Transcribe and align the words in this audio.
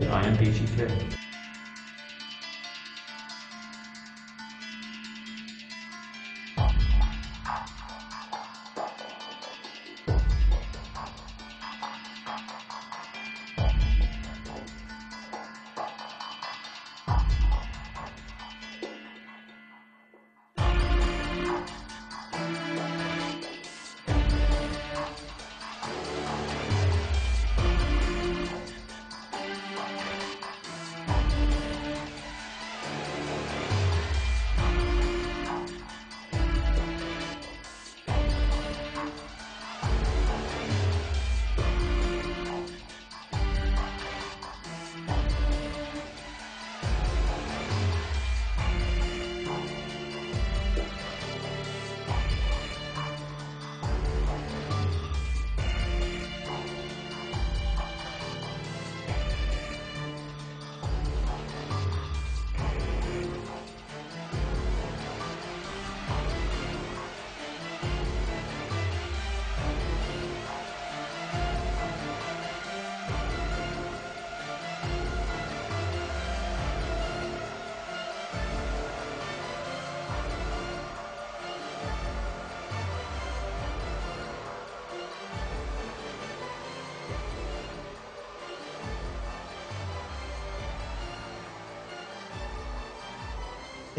I 0.00 0.26
am 0.26 0.38
Peachy 0.38 0.64
Fit. 0.64 1.27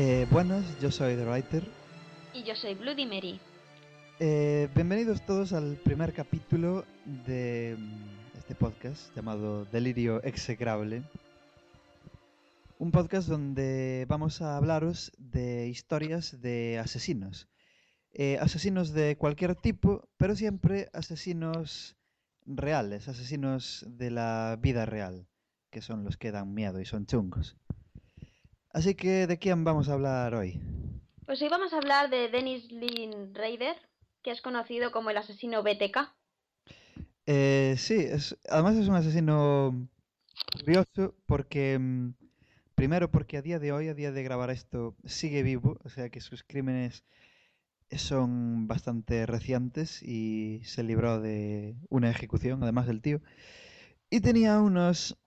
Eh, 0.01 0.25
buenas, 0.31 0.63
yo 0.79 0.91
soy 0.91 1.17
The 1.17 1.25
Writer. 1.25 1.61
Y 2.33 2.43
yo 2.43 2.55
soy 2.55 2.73
Bloody 2.73 3.05
Mary. 3.05 3.37
Eh, 4.21 4.69
bienvenidos 4.73 5.25
todos 5.25 5.51
al 5.51 5.75
primer 5.75 6.13
capítulo 6.13 6.85
de 7.03 7.75
mm, 7.77 8.37
este 8.37 8.55
podcast 8.55 9.13
llamado 9.13 9.65
Delirio 9.65 10.23
Execrable. 10.23 11.03
Un 12.77 12.91
podcast 12.91 13.27
donde 13.27 14.05
vamos 14.07 14.41
a 14.41 14.55
hablaros 14.55 15.11
de 15.17 15.67
historias 15.67 16.39
de 16.39 16.79
asesinos. 16.79 17.49
Eh, 18.13 18.37
asesinos 18.39 18.93
de 18.93 19.17
cualquier 19.17 19.53
tipo, 19.55 20.07
pero 20.15 20.33
siempre 20.33 20.87
asesinos 20.93 21.97
reales, 22.45 23.09
asesinos 23.09 23.85
de 23.85 24.11
la 24.11 24.57
vida 24.61 24.85
real, 24.85 25.27
que 25.69 25.81
son 25.81 26.05
los 26.05 26.15
que 26.15 26.31
dan 26.31 26.53
miedo 26.53 26.79
y 26.79 26.85
son 26.85 27.05
chungos. 27.05 27.57
Así 28.71 28.93
que, 28.93 29.25
¿de 29.25 29.39
quién 29.39 29.63
vamos 29.63 29.89
a 29.89 29.93
hablar 29.93 30.35
hoy? 30.35 30.59
Pues 31.25 31.41
hoy 31.41 31.49
vamos 31.49 31.73
a 31.73 31.77
hablar 31.77 32.09
de 32.09 32.29
Dennis 32.29 32.71
Lynn 32.71 33.33
Raider, 33.33 33.75
que 34.23 34.31
es 34.31 34.41
conocido 34.41 34.91
como 34.91 35.09
el 35.09 35.17
asesino 35.17 35.63
BTK. 35.63 36.13
Eh, 37.25 37.75
sí, 37.77 37.95
es, 37.95 38.37
además 38.49 38.75
es 38.75 38.87
un 38.87 38.95
asesino 38.95 39.87
curioso 40.63 41.15
porque, 41.25 41.77
mm, 41.79 42.13
primero 42.75 43.09
porque 43.09 43.37
a 43.37 43.41
día 43.41 43.59
de 43.59 43.71
hoy, 43.71 43.87
a 43.87 43.95
día 43.95 44.11
de 44.11 44.23
grabar 44.23 44.51
esto, 44.51 44.95
sigue 45.05 45.41
vivo, 45.41 45.79
o 45.83 45.89
sea 45.89 46.09
que 46.09 46.21
sus 46.21 46.43
crímenes 46.43 47.03
son 47.91 48.67
bastante 48.67 49.25
recientes 49.25 50.03
y 50.03 50.61
se 50.63 50.83
libró 50.83 51.19
de 51.19 51.75
una 51.89 52.11
ejecución, 52.11 52.61
además 52.61 52.85
del 52.85 53.01
tío. 53.01 53.21
Y 54.11 54.21
tenía 54.21 54.59
unos 54.59 55.17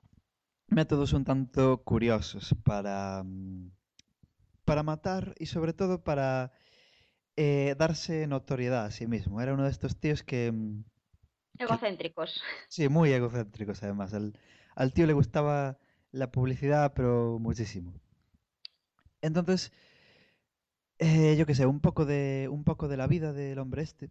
métodos 0.72 1.12
un 1.12 1.24
tanto 1.24 1.82
curiosos 1.84 2.54
para, 2.64 3.22
mm, 3.24 3.70
para 4.64 4.82
matar 4.82 5.34
y 5.38 5.46
sobre 5.46 5.72
todo 5.72 6.02
para 6.04 6.52
eh, 7.36 7.74
darse 7.78 8.26
notoriedad 8.26 8.86
a 8.86 8.90
sí 8.92 9.06
mismo. 9.06 9.40
Era 9.40 9.54
uno 9.54 9.64
de 9.64 9.70
estos 9.70 9.98
tíos 9.98 10.22
que... 10.22 10.52
mm, 10.52 10.84
Egocéntricos. 11.58 12.42
Sí, 12.68 12.88
muy 12.88 13.12
egocéntricos 13.12 13.82
además. 13.84 14.14
Al, 14.14 14.38
al 14.74 14.92
tío 14.92 15.06
le 15.06 15.12
gustaba 15.12 15.78
la 16.10 16.30
publicidad, 16.32 16.92
pero 16.94 17.38
muchísimo. 17.38 17.94
Entonces, 19.22 19.72
eh, 20.98 21.36
yo 21.36 21.46
qué 21.46 21.54
sé, 21.54 21.66
un 21.66 21.80
poco 21.80 22.04
de, 22.06 22.48
un 22.50 22.64
poco 22.64 22.88
de 22.88 22.96
la 22.96 23.06
vida 23.06 23.32
del 23.32 23.58
hombre 23.58 23.82
este. 23.82 24.10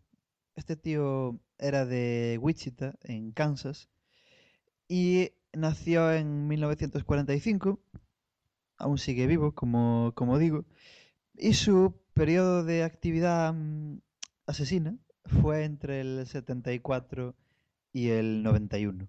Este 0.55 0.75
tío 0.75 1.39
era 1.57 1.85
de 1.85 2.38
Wichita, 2.41 2.95
en 3.03 3.31
Kansas, 3.31 3.89
y 4.88 5.31
nació 5.53 6.12
en 6.13 6.47
1945, 6.47 7.79
aún 8.78 8.97
sigue 8.97 9.28
vivo, 9.28 9.53
como, 9.53 10.13
como 10.16 10.38
digo, 10.38 10.66
y 11.35 11.53
su 11.53 12.01
periodo 12.13 12.63
de 12.63 12.84
actividad 12.84 13.53
mm, 13.53 14.00
asesina 14.45 14.97
fue 15.41 15.63
entre 15.63 16.01
el 16.01 16.25
74 16.28 17.35
y 17.94 18.09
el 18.09 18.44
91. 18.44 19.07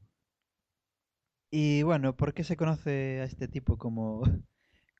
Y 1.50 1.82
bueno, 1.82 2.16
¿por 2.16 2.32
qué 2.32 2.44
se 2.44 2.56
conoce 2.56 3.20
a 3.20 3.24
este 3.24 3.48
tipo 3.48 3.76
como, 3.76 4.22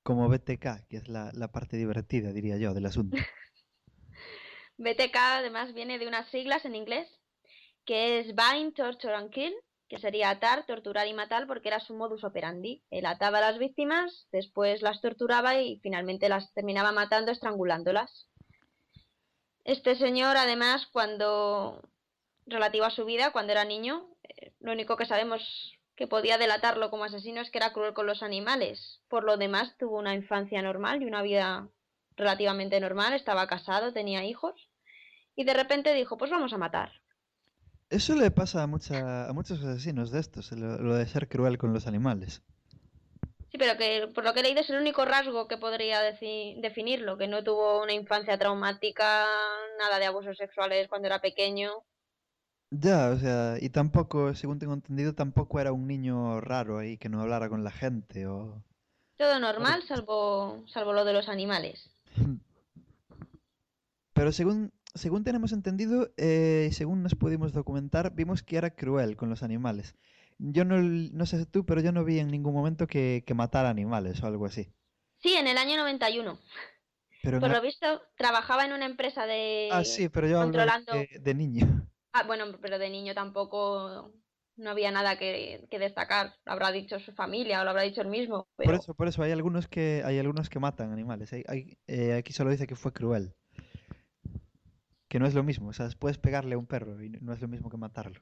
como 0.03 0.29
BTK? 0.29 0.87
Que 0.89 0.99
es 0.99 1.09
la, 1.09 1.33
parte 1.53 1.77
divertida, 1.77 2.33
diría 2.33 2.59
yo, 2.59 2.75
del 2.75 2.87
asunto. 2.87 3.17
BTK 4.79 5.17
además 5.17 5.75
viene 5.75 5.99
de 5.99 6.09
unas 6.09 6.29
siglas 6.31 6.65
en 6.65 6.75
inglés, 6.75 7.09
que 7.87 8.21
es 8.21 8.35
Bind, 8.35 8.75
Torture 8.75 9.15
and 9.15 9.31
Kill, 9.31 9.55
que 9.93 9.99
sería 9.99 10.31
atar, 10.31 10.65
torturar 10.65 11.07
y 11.07 11.13
matar 11.13 11.47
porque 11.47 11.69
era 11.69 11.79
su 11.79 11.93
modus 11.93 12.25
operandi. 12.25 12.83
Él 12.91 13.05
ataba 13.05 13.37
a 13.37 13.41
las 13.43 13.59
víctimas, 13.59 14.27
después 14.33 14.81
las 14.81 15.03
torturaba 15.03 15.61
y 15.61 15.81
finalmente 15.83 16.31
las 16.31 16.51
terminaba 16.55 16.93
matando 16.93 17.31
estrangulándolas. 17.31 18.27
Este 19.65 19.95
señor, 19.97 20.39
además, 20.39 20.89
cuando 20.91 21.83
relativo 22.47 22.87
a 22.87 22.91
su 22.91 23.05
vida, 23.05 23.33
cuando 23.33 23.53
era 23.53 23.67
niño, 23.67 24.09
eh, 24.23 24.55
lo 24.61 24.73
único 24.73 24.97
que 24.97 25.05
sabemos 25.05 25.43
que 25.95 26.07
podía 26.07 26.39
delatarlo 26.39 26.89
como 26.89 27.05
asesino 27.05 27.43
es 27.43 27.51
que 27.51 27.59
era 27.59 27.75
cruel 27.75 27.93
con 27.93 28.07
los 28.07 28.23
animales. 28.23 29.03
Por 29.09 29.25
lo 29.25 29.37
demás, 29.37 29.77
tuvo 29.77 29.99
una 29.99 30.15
infancia 30.15 30.63
normal 30.63 31.03
y 31.03 31.05
una 31.05 31.21
vida 31.21 31.69
relativamente 32.17 32.81
normal, 32.81 33.13
estaba 33.13 33.47
casado, 33.47 33.93
tenía 33.93 34.25
hijos 34.25 34.55
y 35.37 35.45
de 35.45 35.53
repente 35.53 35.93
dijo, 35.93 36.17
pues 36.17 36.31
vamos 36.31 36.55
a 36.55 36.59
matar. 36.59 37.02
Eso 37.93 38.15
le 38.15 38.31
pasa 38.31 38.63
a, 38.63 38.67
mucha, 38.67 39.29
a 39.29 39.33
muchos 39.35 39.63
asesinos 39.63 40.11
de 40.11 40.21
estos, 40.21 40.51
lo, 40.53 40.79
lo 40.79 40.95
de 40.95 41.07
ser 41.07 41.29
cruel 41.29 41.59
con 41.59 41.75
los 41.75 41.87
animales. 41.87 42.43
Sí, 43.51 43.59
pero 43.59 43.77
que 43.77 44.09
por 44.15 44.25
lo 44.25 44.33
que 44.33 44.41
he 44.41 44.43
leído 44.43 44.63
es 44.63 44.71
el 44.71 44.81
único 44.81 45.05
rasgo 45.05 45.47
que 45.47 45.59
podría 45.59 46.01
definirlo, 46.01 47.19
que 47.19 47.29
no 47.29 47.45
tuvo 47.45 47.83
una 47.83 47.93
infancia 47.93 48.39
traumática, 48.39 49.27
nada 49.79 49.99
de 49.99 50.07
abusos 50.07 50.39
sexuales 50.39 50.89
cuando 50.89 51.09
era 51.09 51.21
pequeño. 51.21 51.71
Ya, 52.71 53.11
o 53.11 53.19
sea, 53.19 53.57
y 53.61 53.69
tampoco, 53.69 54.35
según 54.35 54.59
tengo 54.59 54.73
entendido, 54.73 55.15
tampoco 55.15 55.61
era 55.61 55.73
un 55.73 55.87
niño 55.87 56.41
raro 56.41 56.79
ahí 56.79 56.97
que 56.97 57.11
no 57.11 57.21
hablara 57.21 57.51
con 57.51 57.63
la 57.63 57.73
gente 57.73 58.27
o... 58.27 58.65
Todo 59.19 59.39
normal, 59.39 59.83
salvo, 59.87 60.65
salvo 60.67 60.95
lo 60.95 61.05
de 61.05 61.13
los 61.13 61.29
animales. 61.29 61.91
Pero 64.15 64.33
según, 64.33 64.73
según 64.95 65.25
tenemos 65.25 65.53
entendido, 65.53 66.11
eh, 66.17 66.71
según 66.73 67.03
nos 67.03 67.15
pudimos 67.15 67.53
documentar, 67.53 68.15
vimos 68.15 68.43
que 68.43 68.57
era 68.57 68.75
cruel 68.75 69.17
con 69.17 69.31
los 69.31 69.43
animales. 69.43 69.95
Yo 70.39 70.65
no, 70.65 70.79
no 70.81 71.27
sé 71.27 71.47
tú, 71.47 71.65
pero 71.65 71.81
yo 71.81 71.93
no 71.93 72.05
vi 72.05 72.19
en 72.19 72.29
ningún 72.29 72.55
momento 72.55 72.87
que, 72.87 73.23
que 73.27 73.35
matara 73.35 73.71
animales 73.71 74.23
o 74.23 74.27
algo 74.27 74.47
así. 74.47 74.73
Sí, 75.19 75.35
en 75.35 75.47
el 75.47 75.57
año 75.57 75.77
91. 75.77 76.39
Pero 77.23 77.39
Por 77.39 77.51
la- 77.51 77.57
lo 77.57 77.63
visto, 77.63 77.87
trabajaba 78.17 78.65
en 78.65 78.73
una 78.73 78.87
empresa 78.87 79.27
de... 79.27 79.69
Ah, 79.71 79.85
sí, 79.85 80.09
pero 80.09 80.27
yo 80.27 80.41
controlando- 80.41 80.93
de, 80.93 81.09
de 81.21 81.35
niño. 81.35 81.89
Ah, 82.13 82.25
bueno, 82.25 82.45
pero 82.61 82.79
de 82.79 82.91
niño 82.91 83.15
tampoco 83.15 84.13
no 84.57 84.71
había 84.71 84.91
nada 84.91 85.17
que, 85.19 85.67
que 85.71 85.79
destacar. 85.79 86.35
Lo 86.45 86.53
habrá 86.53 86.73
dicho 86.73 86.99
su 86.99 87.13
familia 87.13 87.61
o 87.61 87.65
lo 87.65 87.71
habrá 87.71 87.83
dicho 87.83 88.01
él 88.03 88.09
mismo. 88.09 88.49
Pero... 88.57 88.71
Por 88.73 88.81
eso, 88.81 88.95
por 88.95 89.09
eso, 89.09 89.23
hay 89.23 89.31
algunos 89.31 89.69
que, 89.69 90.03
hay 90.05 90.19
algunos 90.19 90.51
que 90.51 90.59
matan 90.59 90.93
animales. 90.93 91.33
Hay, 91.33 91.45
hay- 91.47 91.79
eh, 91.87 92.15
aquí 92.15 92.33
solo 92.33 92.51
dice 92.51 92.67
que 92.67 92.75
fue 92.77 92.93
cruel. 92.93 93.35
Que 95.13 95.19
no 95.19 95.27
es 95.27 95.35
lo 95.35 95.43
mismo, 95.43 95.69
o 95.69 95.73
sea, 95.75 95.91
puedes 95.99 96.17
pegarle 96.17 96.55
a 96.55 96.59
un 96.59 96.65
perro 96.65 97.03
y 97.05 97.11
no 97.11 97.35
es 97.35 97.41
lo 97.43 97.47
mismo 97.47 97.69
que 97.69 97.77
matarlo. 97.77 98.19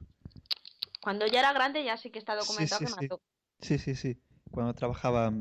Cuando 1.01 1.25
ya 1.25 1.39
era 1.39 1.53
grande 1.53 1.85
ya 1.85 1.95
sí 1.95 2.09
que 2.09 2.19
está 2.19 2.35
Sí, 2.35 2.39
documentado 2.41 2.79
sí, 2.79 2.85
que 2.85 2.91
sí. 2.91 2.95
mató. 2.99 3.21
Sí, 3.61 3.77
sí, 3.77 3.95
sí. 3.95 4.17
Cuando 4.51 4.73
trabajaba 4.73 5.31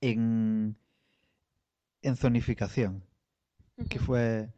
en, 0.00 0.74
en 2.00 2.16
zonificación, 2.16 3.04
que 3.90 3.98
fue... 3.98 4.48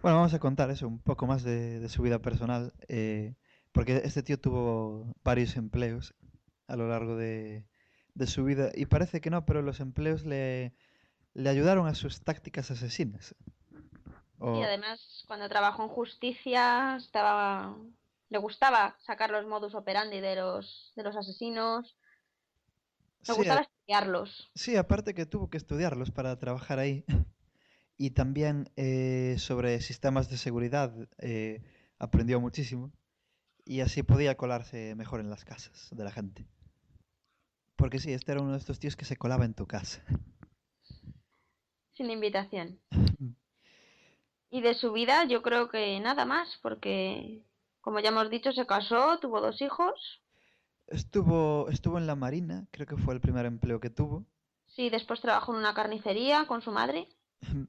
Bueno, 0.00 0.18
vamos 0.18 0.32
a 0.32 0.38
contar 0.38 0.70
eso, 0.70 0.86
un 0.86 1.00
poco 1.00 1.26
más 1.26 1.42
de, 1.42 1.80
de 1.80 1.88
su 1.88 2.02
vida 2.02 2.20
personal, 2.20 2.72
eh, 2.86 3.34
porque 3.72 4.00
este 4.04 4.22
tío 4.22 4.38
tuvo 4.38 5.12
varios 5.24 5.56
empleos 5.56 6.14
a 6.68 6.76
lo 6.76 6.88
largo 6.88 7.16
de, 7.16 7.66
de 8.14 8.26
su 8.28 8.44
vida 8.44 8.70
y 8.76 8.86
parece 8.86 9.20
que 9.20 9.30
no, 9.30 9.44
pero 9.44 9.60
los 9.62 9.80
empleos 9.80 10.24
le, 10.24 10.72
le 11.34 11.50
ayudaron 11.50 11.88
a 11.88 11.96
sus 11.96 12.22
tácticas 12.22 12.70
asesinas. 12.70 13.34
Sí, 14.50 14.62
O, 14.62 14.62
además, 14.62 15.24
cuando 15.26 15.48
trabajó 15.48 15.82
en 15.84 15.88
justicia, 15.90 16.96
estaba... 16.96 17.76
le 18.30 18.38
gustaba 18.38 18.96
sacar 19.00 19.30
los 19.30 19.46
modus 19.46 19.74
operandi 19.74 20.20
de 20.20 20.36
los, 20.36 20.92
de 20.96 21.02
los 21.04 21.16
asesinos, 21.16 21.96
le 23.28 23.32
sí, 23.32 23.34
gustaba 23.34 23.60
estudiarlos. 23.60 24.50
sí, 24.54 24.76
aparte 24.76 25.14
que 25.14 25.26
tuvo 25.26 25.50
que 25.50 25.56
estudiarlos 25.58 26.10
para 26.10 26.38
trabajar 26.38 26.78
ahí. 26.78 27.04
Y 27.98 28.10
también 28.12 28.70
eh, 28.76 29.36
sobre 29.38 29.80
sistemas 29.80 30.30
de 30.30 30.38
seguridad 30.38 30.92
eh, 31.18 31.62
aprendió 31.98 32.40
muchísimo 32.40 32.92
y 33.64 33.80
así 33.80 34.02
podía 34.02 34.36
colarse 34.36 34.94
mejor 34.96 35.20
en 35.20 35.30
las 35.30 35.44
casas 35.44 35.88
de 35.92 36.04
la 36.04 36.12
gente. 36.12 36.48
Porque 37.76 37.98
sí, 37.98 38.12
este 38.12 38.32
era 38.32 38.42
uno 38.42 38.52
de 38.52 38.58
estos 38.58 38.78
tíos 38.78 38.94
que 38.96 39.06
se 39.06 39.16
colaba 39.16 39.46
en 39.46 39.54
tu 39.54 39.66
casa. 39.66 40.02
Sin 41.92 42.10
invitación. 42.10 42.80
Y 44.50 44.60
de 44.62 44.74
su 44.74 44.92
vida 44.92 45.24
yo 45.24 45.42
creo 45.42 45.68
que 45.68 45.98
nada 46.00 46.24
más, 46.24 46.58
porque 46.62 47.42
como 47.80 48.00
ya 48.00 48.08
hemos 48.08 48.30
dicho, 48.30 48.52
se 48.52 48.66
casó, 48.66 49.18
tuvo 49.20 49.40
dos 49.40 49.60
hijos. 49.62 50.22
Estuvo, 50.86 51.68
estuvo 51.70 51.98
en 51.98 52.06
la 52.06 52.14
Marina, 52.16 52.66
creo 52.70 52.86
que 52.86 52.96
fue 52.96 53.14
el 53.14 53.20
primer 53.20 53.46
empleo 53.46 53.80
que 53.80 53.90
tuvo. 53.90 54.24
Sí, 54.74 54.90
después 54.90 55.20
trabajó 55.20 55.52
en 55.52 55.58
una 55.58 55.74
carnicería 55.74 56.46
con 56.46 56.62
su 56.62 56.70
madre. 56.70 57.08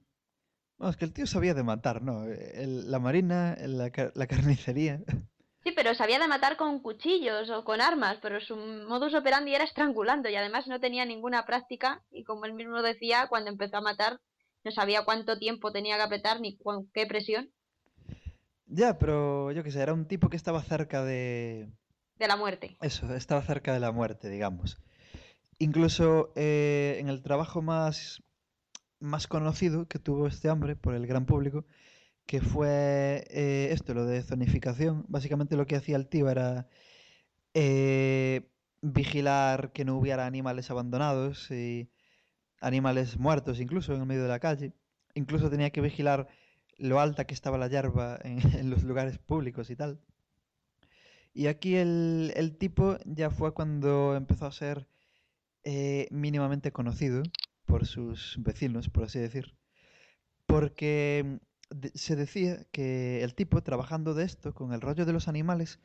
Bueno, 0.77 0.91
es 0.91 0.95
que 0.97 1.03
el 1.03 1.11
tío 1.11 1.27
sabía 1.27 1.53
de 1.53 1.61
matar, 1.63 2.01
¿no? 2.01 2.23
El- 2.23 2.89
la 2.89 2.99
Marina, 2.99 3.57
la, 3.59 3.91
la 4.15 4.27
carnicería. 4.27 5.01
Sí, 5.63 5.73
pero 5.75 5.93
sabía 5.93 6.19
de 6.19 6.27
matar 6.29 6.55
con 6.55 6.79
cuchillos 6.79 7.49
o 7.49 7.65
con 7.65 7.81
armas, 7.81 8.17
pero 8.21 8.39
su 8.39 8.55
modus 8.55 9.13
operandi 9.13 9.53
era 9.53 9.65
estrangulando 9.65 10.29
y 10.29 10.35
además 10.35 10.67
no 10.67 10.79
tenía 10.79 11.03
ninguna 11.05 11.45
práctica 11.45 12.01
y 12.11 12.23
como 12.23 12.45
él 12.45 12.53
mismo 12.53 12.81
decía, 12.81 13.27
cuando 13.27 13.49
empezó 13.49 13.75
a 13.77 13.81
matar 13.81 14.21
no 14.63 14.71
sabía 14.71 15.05
cuánto 15.05 15.37
tiempo 15.37 15.71
tenía 15.71 15.97
que 15.97 16.03
apretar 16.03 16.41
ni 16.41 16.57
con 16.57 16.89
qué 16.93 17.05
presión 17.05 17.49
Ya, 18.65 18.97
pero 18.97 19.51
yo 19.51 19.63
qué 19.63 19.71
sé, 19.71 19.81
era 19.81 19.93
un 19.93 20.05
tipo 20.05 20.29
que 20.29 20.37
estaba 20.37 20.61
cerca 20.63 21.03
de... 21.03 21.69
de 22.17 22.27
la 22.27 22.35
muerte. 22.35 22.77
Eso, 22.81 23.13
estaba 23.15 23.41
cerca 23.41 23.73
de 23.73 23.79
la 23.79 23.91
muerte, 23.91 24.29
digamos. 24.29 24.77
Incluso 25.57 26.31
eh, 26.35 26.97
en 26.99 27.09
el 27.09 27.21
trabajo 27.21 27.61
más, 27.61 28.23
más 28.99 29.27
conocido 29.27 29.87
que 29.87 29.99
tuvo 29.99 30.27
este 30.27 30.49
hombre 30.49 30.75
por 30.75 30.93
el 30.93 31.05
gran 31.05 31.25
público, 31.25 31.65
que 32.25 32.41
fue 32.41 33.25
eh, 33.29 33.69
esto, 33.71 33.93
lo 33.93 34.05
de 34.05 34.21
zonificación. 34.21 35.03
Básicamente 35.07 35.57
lo 35.57 35.65
que 35.65 35.75
hacía 35.75 35.97
el 35.97 36.07
tío 36.07 36.29
era 36.29 36.69
eh, 37.53 38.49
vigilar 38.81 39.71
que 39.73 39.83
no 39.83 39.97
hubiera 39.97 40.25
animales 40.25 40.69
abandonados 40.71 41.49
y 41.51 41.89
animales 42.61 43.17
muertos 43.17 43.59
incluso 43.59 43.93
en 43.93 44.01
el 44.01 44.07
medio 44.07 44.23
de 44.23 44.29
la 44.29 44.39
calle. 44.39 44.73
Incluso 45.15 45.49
tenía 45.49 45.71
que 45.71 45.81
vigilar 45.81 46.27
lo 46.77 46.99
alta 46.99 47.25
que 47.25 47.33
estaba 47.33 47.57
la 47.57 47.67
hierba 47.67 48.19
en, 48.23 48.69
los 48.69 48.83
lugares 48.83 49.17
públicos 49.19 49.69
y 49.69 49.75
tal. 49.75 49.99
Y 51.33 51.47
aquí 51.47 51.75
el, 51.75 52.33
el 52.35 52.57
tipo 52.57 52.97
ya 53.05 53.29
fue 53.29 53.53
cuando 53.53 54.15
empezó 54.15 54.45
a 54.45 54.51
ser 54.51 54.87
eh, 55.63 56.07
mínimamente 56.11 56.71
conocido 56.71 57.23
por 57.65 57.85
sus 57.85 58.37
vecinos, 58.39 58.89
por 58.89 59.03
así 59.03 59.19
decir, 59.19 59.55
porque 60.45 61.39
de- 61.69 61.91
se 61.95 62.15
decía 62.15 62.65
que 62.71 63.23
el 63.23 63.35
tipo, 63.35 63.61
trabajando 63.63 64.13
de 64.13 64.23
esto, 64.25 64.53
con 64.53 64.73
el 64.73 64.81
rollo 64.81 65.05
de 65.05 65.13
los 65.13 65.27
animales, 65.27 65.79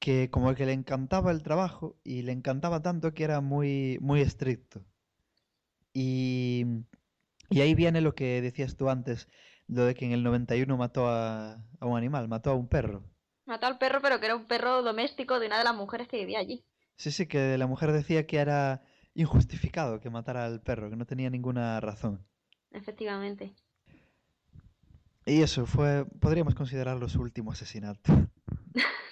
que 0.00 0.30
como 0.30 0.54
que 0.54 0.66
le 0.66 0.72
encantaba 0.72 1.32
el 1.32 1.42
trabajo 1.42 1.96
y 2.04 2.22
le 2.22 2.32
encantaba 2.32 2.82
tanto 2.82 3.14
que 3.14 3.24
era 3.24 3.40
muy, 3.40 3.98
muy 4.00 4.20
estricto. 4.20 4.84
Y, 5.92 6.64
y 7.50 7.60
ahí 7.60 7.74
viene 7.74 8.00
lo 8.00 8.14
que 8.14 8.40
decías 8.40 8.76
tú 8.76 8.90
antes, 8.90 9.28
lo 9.66 9.84
de 9.84 9.94
que 9.94 10.04
en 10.04 10.12
el 10.12 10.22
91 10.22 10.76
mató 10.76 11.08
a, 11.08 11.54
a 11.80 11.86
un 11.86 11.96
animal, 11.96 12.28
mató 12.28 12.50
a 12.50 12.54
un 12.54 12.68
perro. 12.68 13.02
Mató 13.46 13.66
al 13.66 13.78
perro, 13.78 14.00
pero 14.02 14.20
que 14.20 14.26
era 14.26 14.36
un 14.36 14.46
perro 14.46 14.82
doméstico 14.82 15.40
de 15.40 15.46
una 15.46 15.58
de 15.58 15.64
las 15.64 15.74
mujeres 15.74 16.08
que 16.08 16.18
vivía 16.18 16.38
allí. 16.38 16.64
Sí, 16.96 17.10
sí, 17.10 17.26
que 17.26 17.56
la 17.56 17.66
mujer 17.66 17.92
decía 17.92 18.26
que 18.26 18.38
era 18.38 18.82
injustificado 19.14 20.00
que 20.00 20.10
matara 20.10 20.44
al 20.44 20.60
perro, 20.60 20.90
que 20.90 20.96
no 20.96 21.06
tenía 21.06 21.30
ninguna 21.30 21.80
razón. 21.80 22.26
Efectivamente. 22.70 23.54
Y 25.24 25.42
eso 25.42 25.66
fue, 25.66 26.06
podríamos 26.20 26.54
considerarlo 26.54 27.08
su 27.08 27.20
último 27.20 27.52
asesinato. 27.52 28.12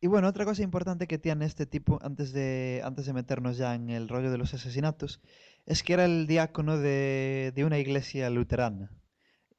Y 0.00 0.08
bueno, 0.08 0.28
otra 0.28 0.44
cosa 0.44 0.62
importante 0.62 1.06
que 1.06 1.18
tiene 1.18 1.46
este 1.46 1.66
tipo, 1.66 1.98
antes 2.02 2.32
de, 2.32 2.82
antes 2.84 3.06
de 3.06 3.12
meternos 3.14 3.56
ya 3.56 3.74
en 3.74 3.88
el 3.90 4.08
rollo 4.08 4.30
de 4.30 4.38
los 4.38 4.52
asesinatos, 4.54 5.20
es 5.64 5.82
que 5.82 5.94
era 5.94 6.04
el 6.04 6.26
diácono 6.26 6.76
de, 6.78 7.52
de 7.54 7.64
una 7.64 7.78
iglesia 7.78 8.28
luterana. 8.30 8.90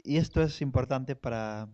Y 0.04 0.18
esto 0.18 0.42
es 0.44 0.62
importante 0.62 1.16
para, 1.16 1.68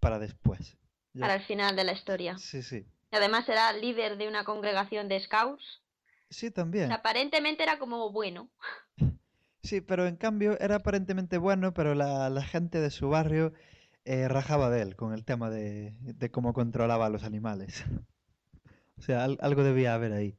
para 0.00 0.18
después. 0.18 0.76
Ya- 1.14 1.20
Para 1.22 1.34
el 1.36 1.42
final 1.42 1.76
de 1.76 1.84
la 1.84 1.92
historia. 1.92 2.36
Sí, 2.38 2.62
sí. 2.62 2.86
Y 3.10 3.16
además 3.16 3.48
era 3.48 3.72
líder 3.72 4.18
de 4.18 4.28
una 4.28 4.44
congregación 4.44 5.08
de 5.08 5.20
scouts. 5.20 5.82
Sí, 6.30 6.46
O 6.46 6.50
sea, 6.50 6.54
también. 6.54 6.92
aparentemente 6.92 7.62
era 7.62 7.78
como 7.78 8.12
bueno. 8.12 8.50
Sí, 9.62 9.80
pero 9.80 10.06
en 10.06 10.16
cambio 10.16 10.60
era 10.60 10.74
aparentemente 10.76 11.38
bueno, 11.38 11.72
pero 11.72 11.94
la, 11.94 12.28
la 12.28 12.42
gente 12.42 12.80
de 12.80 12.90
su 12.90 13.08
barrio 13.08 13.54
eh, 14.04 14.28
rajaba 14.28 14.70
de 14.70 14.82
él 14.82 14.96
con 14.96 15.12
el 15.12 15.24
tema 15.24 15.50
de, 15.50 15.94
de 16.00 16.30
cómo 16.30 16.52
controlaba 16.52 17.06
a 17.06 17.10
los 17.10 17.24
animales. 17.24 17.84
O 18.96 19.02
sea, 19.02 19.24
al- 19.24 19.38
algo 19.40 19.64
debía 19.64 19.92
haber 19.94 20.12
ahí. 20.12 20.38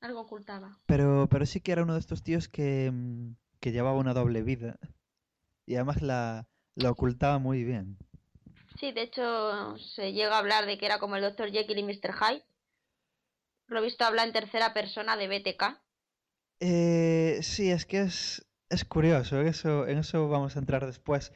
Algo 0.00 0.20
ocultaba. 0.22 0.78
Pero, 0.86 1.28
pero 1.30 1.46
sí 1.46 1.60
que 1.60 1.70
era 1.72 1.84
uno 1.84 1.94
de 1.94 2.00
estos 2.00 2.22
tíos 2.24 2.48
que, 2.48 2.90
mm, 2.92 3.36
que 3.60 3.70
llevaba 3.70 3.98
una 3.98 4.14
doble 4.14 4.42
vida 4.42 4.78
y 5.64 5.76
además 5.76 6.02
la, 6.02 6.48
la 6.74 6.90
ocultaba 6.90 7.38
muy 7.38 7.62
bien. 7.62 7.96
Sí, 8.80 8.90
de 8.90 9.02
hecho 9.02 9.76
se 9.78 10.12
llega 10.12 10.34
a 10.34 10.38
hablar 10.40 10.66
de 10.66 10.76
que 10.76 10.86
era 10.86 10.98
como 10.98 11.14
el 11.16 11.22
Dr. 11.22 11.50
Jekyll 11.52 11.78
y 11.78 11.84
Mr. 11.84 12.12
Hyde. 12.12 12.44
Lo 13.68 13.78
he 13.78 13.82
visto 13.82 14.04
hablar 14.04 14.26
en 14.26 14.32
tercera 14.32 14.74
persona 14.74 15.16
de 15.16 15.28
BTK. 15.28 15.80
Eh, 16.60 17.38
sí, 17.42 17.70
es 17.70 17.86
que 17.86 18.02
es, 18.02 18.46
es 18.70 18.84
curioso, 18.84 19.40
en 19.40 19.46
eso, 19.48 19.86
en 19.86 19.98
eso 19.98 20.28
vamos 20.28 20.56
a 20.56 20.58
entrar 20.58 20.84
después, 20.86 21.32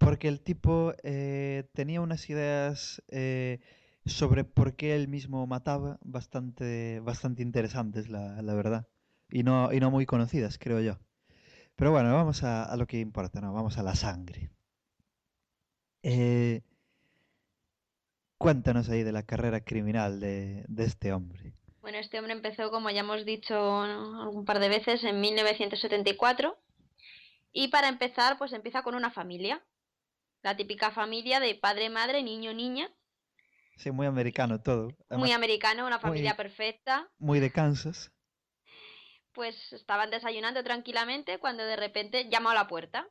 porque 0.00 0.28
el 0.28 0.40
tipo 0.40 0.94
eh, 1.02 1.68
tenía 1.74 2.00
unas 2.00 2.30
ideas 2.30 3.02
eh, 3.08 3.60
sobre 4.06 4.44
por 4.44 4.74
qué 4.74 4.96
él 4.96 5.08
mismo 5.08 5.46
mataba 5.46 5.98
bastante, 6.00 7.00
bastante 7.00 7.42
interesantes, 7.42 8.08
la, 8.08 8.54
verdad, 8.54 8.88
y 9.30 9.42
no, 9.42 9.70
y 9.74 9.78
no 9.78 9.90
muy 9.90 10.06
conocidas, 10.06 10.56
creo 10.56 10.80
yo. 10.80 10.98
Pero 11.76 11.90
bueno, 11.90 12.14
vamos 12.14 12.42
a, 12.44 12.74
lo 12.78 12.86
que 12.86 12.98
importa, 12.98 13.42
¿no? 13.42 13.52
Vamos 13.52 13.76
a 13.76 13.82
la 13.82 13.94
sangre. 13.94 14.50
Eh, 16.02 16.62
cuéntanos 18.38 18.88
ahí 18.88 19.02
de 19.02 19.12
la 19.12 19.24
carrera 19.24 19.60
criminal 19.60 20.18
de, 20.18 20.64
de 20.66 20.84
este 20.84 21.12
hombre. 21.12 21.52
Bueno, 21.82 21.98
este 21.98 22.18
hombre 22.18 22.32
empezó, 22.32 22.70
como 22.70 22.88
ya 22.88 23.00
hemos 23.00 23.26
dicho 23.26 23.82
un 24.32 24.46
par 24.46 24.60
de 24.60 24.70
veces, 24.70 25.04
en 25.04 25.20
1974. 25.20 26.56
Y 27.52 27.68
para 27.68 27.88
empezar, 27.88 28.38
pues 28.38 28.54
empieza 28.54 28.82
con 28.82 28.94
una 28.94 29.10
familia. 29.10 29.62
La 30.42 30.56
típica 30.56 30.90
familia 30.90 31.40
de 31.40 31.54
padre, 31.54 31.90
madre, 31.90 32.22
niño, 32.22 32.54
niña. 32.54 32.90
Sí, 33.76 33.90
muy 33.90 34.06
americano 34.06 34.60
todo. 34.60 34.88
Muy 35.10 35.32
americano, 35.32 35.86
una 35.86 35.98
familia 35.98 36.30
muy, 36.30 36.36
perfecta. 36.36 37.10
muy 37.18 37.40
de 37.40 37.50
Kansas. 37.50 38.12
Pues 39.32 39.72
estaban 39.72 40.10
desayunando 40.10 40.62
tranquilamente 40.64 41.38
cuando 41.38 41.64
de 41.64 41.76
repente 41.76 42.28
llamó 42.28 42.50
a 42.50 42.54
la 42.54 42.68
puerta. 42.68 43.08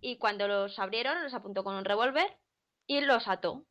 Y 0.00 0.18
cuando 0.18 0.46
los 0.46 0.78
abrieron, 0.78 1.22
los 1.22 1.34
apuntó 1.34 1.64
con 1.64 1.74
un 1.74 1.84
revólver 1.84 2.38
y 2.86 3.00
los 3.00 3.26
ató. 3.26 3.66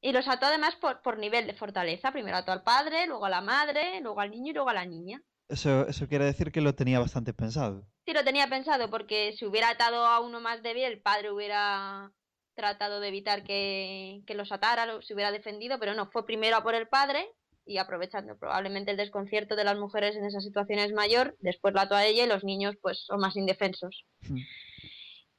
Y 0.00 0.12
los 0.12 0.26
ató 0.28 0.46
además 0.46 0.76
por, 0.76 1.02
por 1.02 1.18
nivel 1.18 1.46
de 1.46 1.54
fortaleza. 1.54 2.12
Primero 2.12 2.36
ató 2.36 2.52
al 2.52 2.62
padre, 2.62 3.06
luego 3.06 3.26
a 3.26 3.30
la 3.30 3.40
madre, 3.40 4.00
luego 4.00 4.20
al 4.20 4.30
niño 4.30 4.50
y 4.50 4.54
luego 4.54 4.70
a 4.70 4.74
la 4.74 4.86
niña. 4.86 5.22
Eso, 5.48 5.86
eso 5.86 6.08
quiere 6.08 6.24
decir 6.24 6.52
que 6.52 6.60
lo 6.60 6.74
tenía 6.74 6.98
bastante 6.98 7.32
pensado. 7.32 7.86
Sí, 8.08 8.14
lo 8.14 8.24
tenía 8.24 8.48
pensado 8.48 8.88
porque 8.88 9.34
si 9.38 9.44
hubiera 9.44 9.68
atado 9.68 10.06
a 10.06 10.20
uno 10.20 10.40
más 10.40 10.62
débil, 10.62 10.84
el 10.84 10.98
padre 10.98 11.30
hubiera 11.30 12.10
tratado 12.54 13.00
de 13.00 13.08
evitar 13.08 13.44
que, 13.44 14.22
que 14.26 14.34
los 14.34 14.50
atara, 14.50 14.86
se 15.02 15.12
hubiera 15.12 15.30
defendido, 15.30 15.78
pero 15.78 15.92
no, 15.92 16.10
fue 16.10 16.24
primero 16.24 16.56
a 16.56 16.62
por 16.62 16.74
el 16.74 16.88
padre 16.88 17.30
y 17.66 17.76
aprovechando 17.76 18.38
probablemente 18.38 18.92
el 18.92 18.96
desconcierto 18.96 19.56
de 19.56 19.64
las 19.64 19.76
mujeres 19.76 20.16
en 20.16 20.24
esas 20.24 20.42
situaciones 20.42 20.90
mayor, 20.94 21.36
después 21.40 21.74
la 21.74 21.82
ató 21.82 21.96
a 21.96 22.06
ella 22.06 22.24
y 22.24 22.28
los 22.28 22.44
niños 22.44 22.76
pues 22.80 23.04
son 23.04 23.20
más 23.20 23.36
indefensos. 23.36 24.06
Mm. 24.22 24.38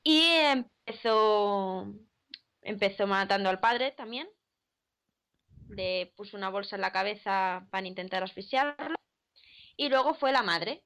Y 0.03 0.21
empezó, 0.27 1.91
empezó 2.61 3.07
matando 3.07 3.49
al 3.49 3.59
padre 3.59 3.93
también. 3.93 4.29
le 5.69 6.13
puso 6.15 6.37
una 6.37 6.49
bolsa 6.51 6.75
en 6.75 6.83
la 6.83 6.91
cabeza 6.91 7.65
para 7.71 7.87
intentar 7.87 8.21
asfixiarlo. 8.21 8.95
Y 9.75 9.89
luego 9.89 10.13
fue 10.13 10.31
la 10.31 10.43
madre. 10.43 10.83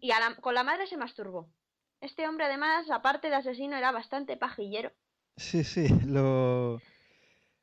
Y 0.00 0.10
con 0.40 0.54
la 0.54 0.64
madre 0.64 0.86
se 0.86 0.96
masturbó. 0.96 1.48
Este 2.00 2.28
hombre, 2.28 2.46
además, 2.46 2.90
aparte 2.90 3.28
de 3.28 3.36
asesino, 3.36 3.76
era 3.76 3.92
bastante 3.92 4.36
pajillero. 4.36 4.92
Sí, 5.36 5.64
sí, 5.64 5.88
lo... 6.06 6.80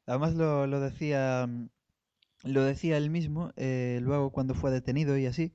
Además 0.06 0.34
lo, 0.36 0.68
lo 0.68 0.80
decía 0.80 1.48
lo 2.44 2.64
decía 2.64 2.98
él 2.98 3.10
mismo, 3.10 3.52
eh, 3.56 4.00
luego 4.02 4.32
cuando 4.32 4.54
fue 4.54 4.70
detenido 4.72 5.18
y 5.18 5.26
así, 5.26 5.54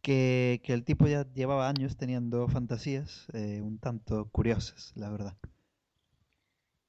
que, 0.00 0.60
que, 0.64 0.72
el 0.72 0.84
tipo 0.84 1.06
ya 1.06 1.26
llevaba 1.34 1.68
años 1.68 1.96
teniendo 1.96 2.48
fantasías 2.48 3.26
eh, 3.34 3.60
un 3.60 3.78
tanto 3.78 4.28
curiosas, 4.30 4.92
la 4.96 5.10
verdad. 5.10 5.34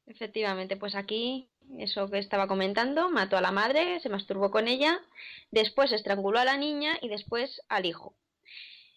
Efectivamente, 0.06 0.78
pues 0.78 0.96
aquí, 0.96 1.50
eso 1.78 2.10
que 2.10 2.20
estaba 2.20 2.48
comentando, 2.48 3.10
mató 3.10 3.38
a 3.38 3.42
la 3.42 3.52
madre, 3.52 4.00
se 4.02 4.10
masturbó 4.10 4.52
con 4.52 4.68
ella, 4.68 5.00
después 5.52 5.92
estranguló 5.92 6.40
a 6.40 6.46
la 6.46 6.58
niña 6.58 6.98
y 7.02 7.10
después 7.10 7.62
al 7.68 7.86
hijo. 7.86 8.14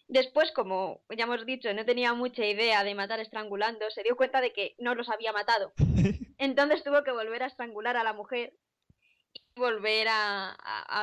Después, 0.07 0.51
como 0.51 1.01
ya 1.15 1.23
hemos 1.23 1.45
dicho, 1.45 1.73
no 1.73 1.85
tenía 1.85 2.13
mucha 2.13 2.45
idea 2.45 2.83
de 2.83 2.95
matar 2.95 3.19
estrangulando, 3.19 3.89
se 3.89 4.03
dio 4.03 4.15
cuenta 4.15 4.39
de 4.39 4.53
que 4.53 4.75
no 4.77 4.93
los 4.95 5.09
había 5.09 5.33
matado. 5.33 5.73
Entonces 6.37 6.83
tuvo 6.83 7.03
que 7.03 7.11
volver 7.11 7.43
a 7.43 7.47
estrangular 7.47 7.97
a 7.97 8.03
la 8.03 8.13
mujer 8.13 8.53
volver 9.55 10.07
a, 10.09 10.55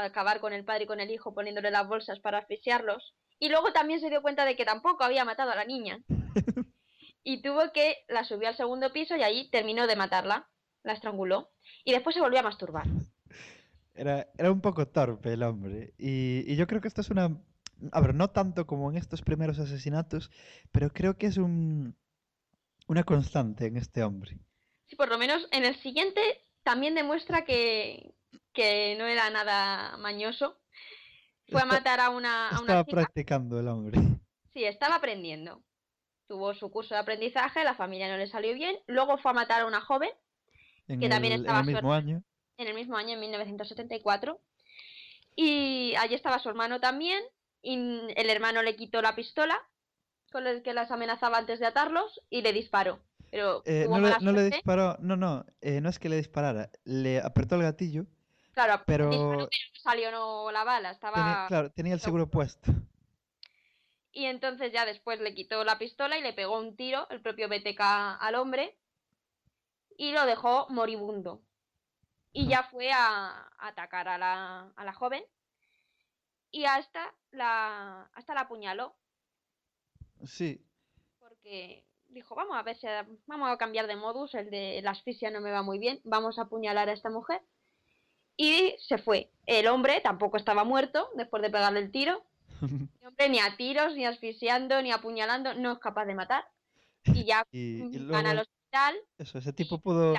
acabar 0.05 0.41
con 0.41 0.53
el 0.53 0.65
padre 0.65 0.85
y 0.85 0.87
con 0.87 1.01
el 1.01 1.11
hijo 1.11 1.35
poniéndole 1.35 1.71
las 1.71 1.89
bolsas 1.89 2.21
para 2.21 2.39
asfixiarlos. 2.39 3.15
Y 3.39 3.49
luego 3.49 3.73
también 3.73 4.01
se 4.01 4.11
dio 4.11 4.23
cuenta 4.23 4.45
de 4.45 4.57
que 4.57 4.65
tampoco 4.65 5.05
había 5.05 5.25
matado 5.25 5.51
a 5.51 5.57
la 5.57 5.65
niña. 5.65 6.01
y 7.25 7.43
tuvo 7.43 7.73
que 7.73 8.05
la 8.09 8.25
subió 8.25 8.49
al 8.49 8.57
segundo 8.57 8.93
piso 8.93 9.17
y 9.17 9.23
ahí 9.23 9.51
terminó 9.51 9.87
de 9.87 9.97
matarla. 9.97 10.49
La 10.85 10.93
estranguló. 10.93 11.51
Y 11.85 11.93
después 11.93 12.15
se 12.15 12.21
volvió 12.21 12.41
a 12.41 12.45
masturbar. 12.45 12.87
Era, 13.95 14.29
era 14.37 14.51
un 14.51 14.61
poco 14.61 14.87
torpe 14.87 15.33
el 15.33 15.43
hombre. 15.43 15.95
Y, 15.99 16.45
y 16.47 16.57
yo 16.57 16.67
creo 16.67 16.81
que 16.81 16.89
esto 16.89 17.01
es 17.01 17.11
una... 17.11 17.41
A 17.91 18.01
ver, 18.01 18.15
no 18.15 18.31
tanto 18.31 18.67
como 18.67 18.91
en 18.91 18.97
estos 18.97 19.23
primeros 19.23 19.59
asesinatos, 19.59 20.31
pero 20.71 20.93
creo 20.93 21.17
que 21.17 21.27
es 21.27 21.37
un, 21.37 21.97
una 22.87 23.05
constante 23.05 23.67
en 23.67 23.77
este 23.77 24.03
hombre. 24.03 24.39
Sí, 24.87 24.97
por 24.97 25.09
lo 25.09 25.19
menos 25.19 25.49
en 25.51 25.65
el 25.65 25.81
siguiente 25.83 26.21
también 26.63 26.95
demuestra 26.95 27.45
que, 27.45 28.15
que 28.53 28.95
no 28.99 29.07
era 29.07 29.31
nada 29.31 29.97
mañoso. 29.97 30.59
Fue 31.49 31.61
a 31.61 31.67
matar 31.67 32.01
a 32.01 32.11
una, 32.11 32.51
a 32.51 32.57
estaba 32.57 32.85
practicando 32.85 33.59
el 33.61 33.69
hombre. 33.69 33.99
Sí, 34.55 34.65
estaba 34.65 34.97
aprendiendo. 34.97 35.63
Tuvo 36.29 36.55
su 36.55 36.71
curso 36.71 36.95
de 36.95 37.01
aprendizaje, 37.01 37.65
la 37.65 37.75
familia 37.75 38.09
no 38.09 38.17
le 38.17 38.27
salió 38.27 38.55
bien. 38.55 38.77
Luego 38.87 39.19
fue 39.19 39.33
a 39.33 39.35
matar 39.35 39.63
a 39.63 39.67
una 39.67 39.81
joven, 39.81 40.11
que 40.87 41.09
también 41.09 41.35
estaba 41.35 41.61
en 41.61 41.69
el 41.69 41.75
mismo 41.75 41.93
año. 41.93 42.23
En 42.59 42.69
el 42.69 42.75
mismo 42.75 42.97
año, 42.97 43.15
en 43.15 43.21
1974. 43.21 44.41
Y 45.37 45.95
allí 45.97 46.15
estaba 46.15 46.39
su 46.39 46.49
hermano 46.49 46.81
también. 46.81 47.23
Y 47.63 47.75
el 48.17 48.31
hermano 48.31 48.63
le 48.63 48.77
quitó 48.77 49.01
la 49.01 49.15
pistola 49.15 49.59
con 50.31 50.47
el 50.47 50.63
que 50.63 50.75
las 50.75 50.91
amenazaba 50.91 51.39
antes 51.39 51.61
de 51.61 51.67
atarlos 51.67 52.21
y 52.29 52.43
le 52.43 52.53
disparó. 52.53 53.01
Pero 53.31 53.63
eh, 53.65 53.87
no, 53.89 53.99
le, 53.99 54.15
no, 54.21 54.33
le, 54.33 54.51
disparó, 54.51 54.97
no, 55.01 55.17
no, 55.17 55.47
eh, 55.61 55.81
no 55.81 55.89
es 55.89 55.99
que 55.99 56.09
le 56.09 56.17
disparara, 56.17 56.71
le 56.85 57.19
apretó 57.21 57.55
el 57.55 57.63
gatillo 57.63 58.07
Claro, 58.53 58.83
pero 58.87 59.11
no 59.11 59.49
salió 59.83 60.11
no 60.11 60.51
la 60.51 60.65
bala, 60.65 60.91
estaba... 60.91 61.15
Tenía, 61.15 61.45
claro, 61.49 61.71
tenía 61.71 61.95
el 61.95 62.01
seguro 62.01 62.29
puesto. 62.29 62.71
Y 64.13 64.27
entonces 64.27 64.73
ya 64.73 64.85
después 64.85 65.21
le 65.21 65.35
quitó 65.35 65.65
la 65.65 65.79
pistola 65.79 66.19
y 66.19 66.23
le 66.23 66.35
pegó 66.35 66.59
un 66.59 66.77
tiro, 66.77 67.09
el 67.09 67.23
propio 67.23 67.49
BTK, 67.49 67.81
al 67.81 68.35
hombre, 68.35 68.79
y 69.97 70.13
lo 70.13 70.27
dejó 70.27 70.67
moribundo. 70.69 71.41
Y 72.31 72.47
ya 72.47 72.65
fue 72.65 72.91
a, 72.93 73.51
atacar 73.59 74.09
a 74.09 74.19
la, 74.19 74.73
a 74.77 74.85
la, 74.85 74.93
joven 74.93 75.25
y 76.53 76.67
hasta 76.67 77.13
la, 77.33 78.09
hasta 78.15 78.35
la 78.35 78.43
apuñaló. 78.43 78.95
Sí. 80.25 80.65
Porque 81.19 81.85
dijo, 82.09 82.35
vamos 82.35 82.57
a 82.57 82.63
ver 82.63 82.77
si 82.77 82.87
vamos 83.27 83.51
a 83.51 83.57
cambiar 83.57 83.87
de 83.87 83.97
modus, 83.97 84.35
el 84.35 84.51
de 84.51 84.81
la 84.83 84.93
asfixia 84.93 85.31
no 85.31 85.41
me 85.41 85.51
va 85.51 85.63
muy 85.63 85.79
bien, 85.79 86.01
vamos 86.05 86.39
a 86.39 86.43
apuñalar 86.43 86.89
a 86.89 86.93
esta 86.93 87.11
mujer 87.11 87.41
y 88.37 88.75
se 88.79 88.99
fue. 88.99 89.31
El 89.47 89.67
hombre 89.67 90.01
tampoco 90.03 90.37
estaba 90.37 90.65
muerto 90.65 91.09
después 91.17 91.43
de 91.43 91.51
pegarle 91.51 91.81
el 91.81 91.91
tiro. 91.91 92.25
El 93.01 93.09
hombre 93.09 93.29
ni 93.29 93.41
a 93.41 93.57
tiros, 93.57 93.95
ni 93.97 94.07
asfixiando, 94.07 94.81
ni 94.83 94.93
apuñalando, 94.93 95.55
no 95.55 95.73
es 95.73 95.79
capaz 95.79 96.05
de 96.05 96.15
matar. 96.15 96.45
Y 97.05 97.25
ya 97.25 97.45
van 97.53 98.27
al 98.27 98.41
hospital. 98.41 98.97
Eso, 99.19 99.39
ese 99.39 99.53
tipo 99.53 99.81
pudo... 99.81 100.15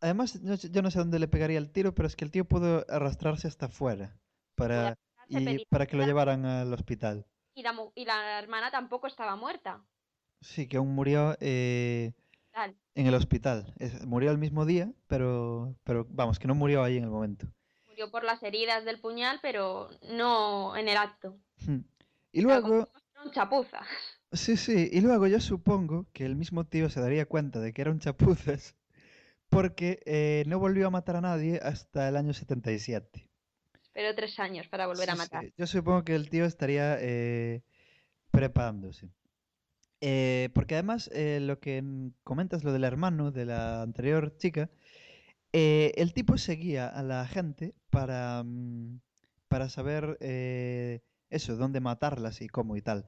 Además, 0.00 0.38
yo 0.42 0.82
no 0.82 0.90
sé 0.90 0.98
dónde 0.98 1.18
le 1.18 1.26
pegaría 1.26 1.58
el 1.58 1.72
tiro, 1.72 1.94
pero 1.94 2.06
es 2.06 2.14
que 2.14 2.26
el 2.26 2.30
tío 2.30 2.44
pudo 2.44 2.84
arrastrarse 2.88 3.48
hasta 3.48 3.66
afuera 3.66 4.18
para, 4.54 4.98
para 5.68 5.86
que 5.86 5.96
lo 5.96 6.04
llevaran 6.04 6.44
al 6.44 6.72
hospital. 6.72 7.26
Y 7.54 7.62
la, 7.62 7.74
y 7.94 8.04
la 8.04 8.38
hermana 8.38 8.70
tampoco 8.70 9.06
estaba 9.06 9.36
muerta. 9.36 9.84
Sí, 10.40 10.66
que 10.66 10.78
aún 10.78 10.94
murió 10.94 11.36
eh, 11.40 12.12
en 12.94 13.06
el 13.06 13.14
hospital. 13.14 13.74
murió 14.06 14.30
el 14.30 14.38
mismo 14.38 14.64
día, 14.64 14.90
pero, 15.06 15.74
pero 15.84 16.06
vamos, 16.10 16.38
que 16.38 16.48
no 16.48 16.54
murió 16.54 16.82
ahí 16.82 16.96
en 16.96 17.04
el 17.04 17.10
momento. 17.10 17.46
Murió 17.86 18.10
por 18.10 18.24
las 18.24 18.42
heridas 18.42 18.84
del 18.84 19.00
puñal, 19.00 19.38
pero 19.42 19.90
no 20.10 20.76
en 20.76 20.88
el 20.88 20.96
acto. 20.96 21.36
Y 22.32 22.40
luego... 22.40 22.88
Un 23.24 23.30
chapuza. 23.32 23.80
Sí, 24.32 24.56
sí, 24.56 24.88
y 24.92 25.00
luego 25.00 25.26
yo 25.26 25.40
supongo 25.40 26.06
que 26.12 26.24
el 26.24 26.36
mismo 26.36 26.64
tío 26.64 26.88
se 26.88 27.00
daría 27.00 27.26
cuenta 27.26 27.58
de 27.58 27.72
que 27.72 27.82
era 27.82 27.90
un 27.90 27.98
chapuzas 27.98 28.76
porque 29.48 30.00
eh, 30.06 30.44
no 30.46 30.58
volvió 30.58 30.86
a 30.86 30.90
matar 30.90 31.16
a 31.16 31.20
nadie 31.20 31.58
hasta 31.60 32.08
el 32.08 32.16
año 32.16 32.32
77. 32.32 33.29
Pero 33.92 34.14
tres 34.14 34.38
años 34.38 34.68
para 34.68 34.86
volver 34.86 35.10
a 35.10 35.16
matar. 35.16 35.44
Yo 35.56 35.66
supongo 35.66 36.04
que 36.04 36.14
el 36.14 36.30
tío 36.30 36.44
estaría 36.44 36.96
eh, 37.00 37.62
preparándose. 38.30 39.10
Eh, 40.00 40.48
porque 40.54 40.74
además, 40.74 41.10
eh, 41.12 41.40
lo 41.40 41.58
que 41.60 41.82
comentas, 42.22 42.64
lo 42.64 42.72
del 42.72 42.84
hermano 42.84 43.30
de 43.30 43.44
la 43.44 43.82
anterior 43.82 44.36
chica, 44.36 44.70
el 45.52 46.12
tipo 46.14 46.38
seguía 46.38 46.86
a 46.86 47.02
la 47.02 47.26
gente 47.26 47.74
para, 47.90 48.42
mm, 48.44 49.00
para 49.48 49.68
saber 49.68 50.16
eso, 51.28 51.56
dónde 51.56 51.80
matarlas 51.80 52.40
y 52.40 52.48
cómo 52.48 52.76
y 52.76 52.82
tal. 52.82 53.06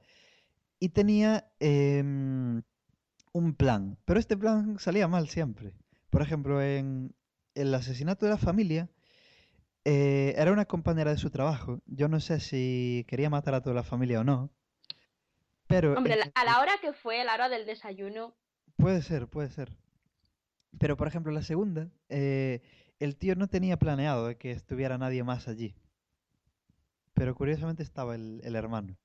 Y 0.79 0.89
tenía 0.89 1.49
em, 1.59 2.61
un 3.31 3.55
plan, 3.55 3.97
pero 4.05 4.19
este 4.19 4.37
plan 4.37 4.77
salía 4.79 5.07
mal 5.07 5.29
siempre. 5.29 5.73
Por 6.09 6.21
ejemplo, 6.21 6.61
en 6.61 7.15
el 7.55 7.73
asesinato 7.73 8.25
de 8.25 8.31
la 8.31 8.37
familia, 8.37 8.89
era 9.85 10.51
una 10.51 10.65
compañera 10.65 11.11
de 11.11 11.17
su 11.17 11.29
trabajo. 11.29 11.81
Yo 11.85 12.07
no 12.07 12.19
sé 12.19 12.39
si 12.39 13.05
quería 13.07 13.29
matar 13.29 13.53
a 13.55 13.61
toda 13.61 13.75
la 13.75 13.83
familia 13.83 14.21
o 14.21 14.23
no. 14.23 14.51
Hombre, 15.97 16.19
a 16.35 16.45
la 16.45 16.59
hora 16.59 16.73
que 16.81 16.93
fue, 16.93 17.21
a 17.21 17.23
la 17.23 17.33
hora 17.33 17.49
del 17.49 17.65
desayuno. 17.65 18.35
Puede 18.77 19.01
ser, 19.01 19.27
puede 19.27 19.49
ser. 19.49 19.75
Pero, 20.79 20.97
por 20.97 21.07
ejemplo, 21.07 21.31
la 21.31 21.41
segunda, 21.41 21.89
eh, 22.09 22.61
el 22.99 23.15
tío 23.17 23.35
no 23.35 23.47
tenía 23.47 23.77
planeado 23.77 24.37
que 24.37 24.51
estuviera 24.51 24.97
nadie 24.97 25.23
más 25.23 25.47
allí. 25.47 25.75
Pero 27.13 27.35
curiosamente 27.35 27.83
estaba 27.83 28.15
el, 28.15 28.55
hermano. 28.55 28.97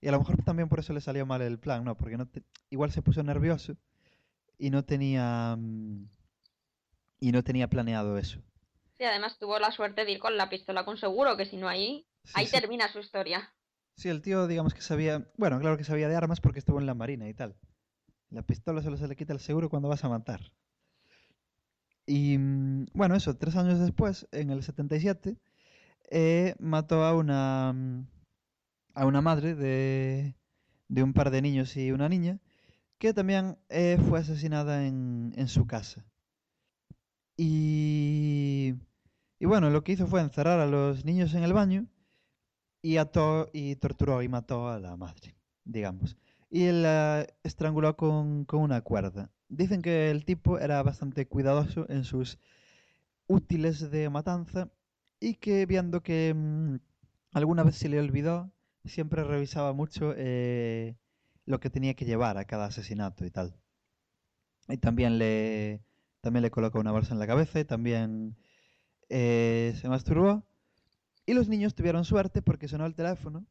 Y 0.00 0.08
a 0.08 0.12
lo 0.12 0.18
mejor 0.18 0.42
también 0.42 0.68
por 0.68 0.78
eso 0.78 0.92
le 0.92 1.00
salió 1.00 1.26
mal 1.26 1.42
el 1.42 1.58
plan, 1.58 1.84
¿no? 1.84 1.96
Porque 1.96 2.16
no 2.16 2.28
igual 2.70 2.92
se 2.92 3.02
puso 3.02 3.22
nervioso 3.22 3.76
y 4.58 4.70
no 4.70 4.84
tenía 4.84 5.56
mm, 5.58 6.08
y 7.20 7.32
no 7.32 7.42
tenía 7.42 7.68
planeado 7.68 8.18
eso. 8.18 8.42
Sí, 8.98 9.04
además 9.04 9.38
tuvo 9.38 9.58
la 9.58 9.70
suerte 9.72 10.04
de 10.04 10.12
ir 10.12 10.18
con 10.18 10.36
la 10.36 10.48
pistola 10.48 10.84
con 10.84 10.96
seguro, 10.96 11.36
que 11.36 11.44
si 11.44 11.56
no 11.56 11.68
ahí, 11.68 12.06
ahí 12.34 12.46
termina 12.46 12.90
su 12.90 13.00
historia. 13.00 13.52
Sí, 13.96 14.08
el 14.08 14.22
tío, 14.22 14.46
digamos 14.46 14.74
que 14.74 14.80
sabía. 14.80 15.26
Bueno, 15.36 15.58
claro 15.60 15.76
que 15.76 15.84
sabía 15.84 16.08
de 16.08 16.16
armas 16.16 16.40
porque 16.40 16.58
estuvo 16.58 16.78
en 16.80 16.86
la 16.86 16.94
marina 16.94 17.28
y 17.28 17.34
tal. 17.34 17.56
La 18.30 18.42
pistola 18.42 18.82
solo 18.82 18.96
se 18.96 19.08
le 19.08 19.16
quita 19.16 19.32
el 19.32 19.40
seguro 19.40 19.68
cuando 19.68 19.88
vas 19.88 20.04
a 20.04 20.08
matar. 20.08 20.40
Y 22.06 22.38
mm, 22.38 22.86
bueno, 22.94 23.14
eso, 23.16 23.36
tres 23.36 23.56
años 23.56 23.80
después, 23.80 24.28
en 24.32 24.50
el 24.50 24.62
77, 24.62 25.36
eh, 26.10 26.54
mató 26.58 27.04
a 27.04 27.14
una, 27.14 27.72
mm, 27.74 28.06
a 28.94 29.06
una 29.06 29.20
madre 29.20 29.54
de, 29.54 30.34
de 30.88 31.02
un 31.02 31.12
par 31.12 31.30
de 31.30 31.42
niños 31.42 31.76
y 31.76 31.90
una 31.90 32.08
niña, 32.08 32.38
que 32.98 33.12
también 33.12 33.58
eh, 33.68 33.98
fue 34.08 34.20
asesinada 34.20 34.86
en, 34.86 35.32
en 35.36 35.48
su 35.48 35.66
casa. 35.66 36.06
Y, 37.36 38.35
y 39.38 39.46
bueno, 39.46 39.70
lo 39.70 39.84
que 39.84 39.92
hizo 39.92 40.06
fue 40.06 40.20
encerrar 40.20 40.60
a 40.60 40.66
los 40.66 41.04
niños 41.04 41.34
en 41.34 41.42
el 41.42 41.52
baño 41.52 41.86
y 42.82 42.96
ató 42.98 43.48
y 43.52 43.76
torturó 43.76 44.22
y 44.22 44.28
mató 44.28 44.68
a 44.68 44.78
la 44.78 44.96
madre, 44.96 45.36
digamos. 45.64 46.16
Y 46.50 46.70
la 46.70 47.26
estranguló 47.42 47.96
con, 47.96 48.44
con 48.44 48.60
una 48.62 48.80
cuerda. 48.82 49.30
Dicen 49.48 49.82
que 49.82 50.10
el 50.10 50.24
tipo 50.24 50.58
era 50.58 50.82
bastante 50.82 51.26
cuidadoso 51.26 51.86
en 51.88 52.04
sus 52.04 52.38
útiles 53.26 53.90
de 53.90 54.08
matanza 54.10 54.70
y 55.20 55.34
que 55.34 55.66
viendo 55.66 56.02
que 56.02 56.34
mm, 56.34 56.76
alguna 57.32 57.62
vez 57.64 57.76
se 57.76 57.88
le 57.88 57.98
olvidó, 57.98 58.52
siempre 58.84 59.24
revisaba 59.24 59.72
mucho 59.72 60.14
eh, 60.16 60.96
lo 61.44 61.60
que 61.60 61.70
tenía 61.70 61.94
que 61.94 62.04
llevar 62.04 62.38
a 62.38 62.44
cada 62.44 62.66
asesinato 62.66 63.24
y 63.24 63.30
tal. 63.30 63.56
Y 64.68 64.78
también 64.78 65.18
le, 65.18 65.82
también 66.20 66.42
le 66.42 66.50
colocó 66.50 66.80
una 66.80 66.92
bolsa 66.92 67.14
en 67.14 67.20
la 67.20 67.26
cabeza 67.26 67.60
y 67.60 67.64
también 67.64 68.36
eh, 69.08 69.74
se 69.80 69.88
masturbó 69.88 70.44
y 71.26 71.34
los 71.34 71.48
niños 71.48 71.74
tuvieron 71.74 72.04
suerte 72.04 72.42
porque 72.42 72.68
sonó 72.68 72.86
el 72.86 72.94
teléfono 72.94 73.46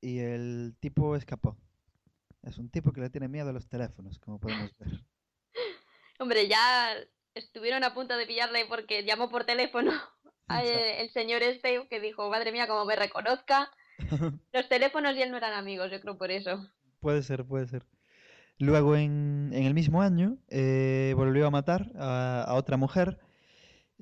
y 0.00 0.18
el 0.18 0.76
tipo 0.80 1.16
escapó. 1.16 1.56
Es 2.42 2.58
un 2.58 2.70
tipo 2.70 2.92
que 2.92 3.00
le 3.00 3.10
tiene 3.10 3.28
miedo 3.28 3.50
a 3.50 3.52
los 3.52 3.68
teléfonos, 3.68 4.18
como 4.20 4.38
podemos 4.38 4.70
ver. 4.78 5.04
Hombre, 6.18 6.48
ya 6.48 6.94
estuvieron 7.34 7.82
a 7.84 7.92
punto 7.92 8.16
de 8.16 8.26
pillarle 8.26 8.66
porque 8.66 9.04
llamó 9.04 9.28
por 9.28 9.44
teléfono 9.44 9.92
al 10.48 10.66
el 10.66 11.10
señor 11.10 11.42
este 11.42 11.86
que 11.88 12.00
dijo, 12.00 12.30
madre 12.30 12.52
mía, 12.52 12.68
como 12.68 12.84
me 12.84 12.96
reconozca. 12.96 13.70
Los 14.52 14.68
teléfonos 14.68 15.16
y 15.16 15.22
él 15.22 15.30
no 15.30 15.36
eran 15.36 15.54
amigos, 15.54 15.90
yo 15.90 16.00
creo 16.00 16.16
por 16.16 16.30
eso. 16.30 16.70
Puede 17.00 17.22
ser, 17.22 17.44
puede 17.44 17.66
ser. 17.66 17.84
Luego, 18.58 18.96
en, 18.96 19.50
en 19.52 19.64
el 19.64 19.74
mismo 19.74 20.00
año, 20.00 20.38
eh, 20.48 21.12
volvió 21.14 21.46
a 21.46 21.50
matar 21.50 21.92
a, 21.96 22.42
a 22.42 22.54
otra 22.54 22.76
mujer. 22.76 23.20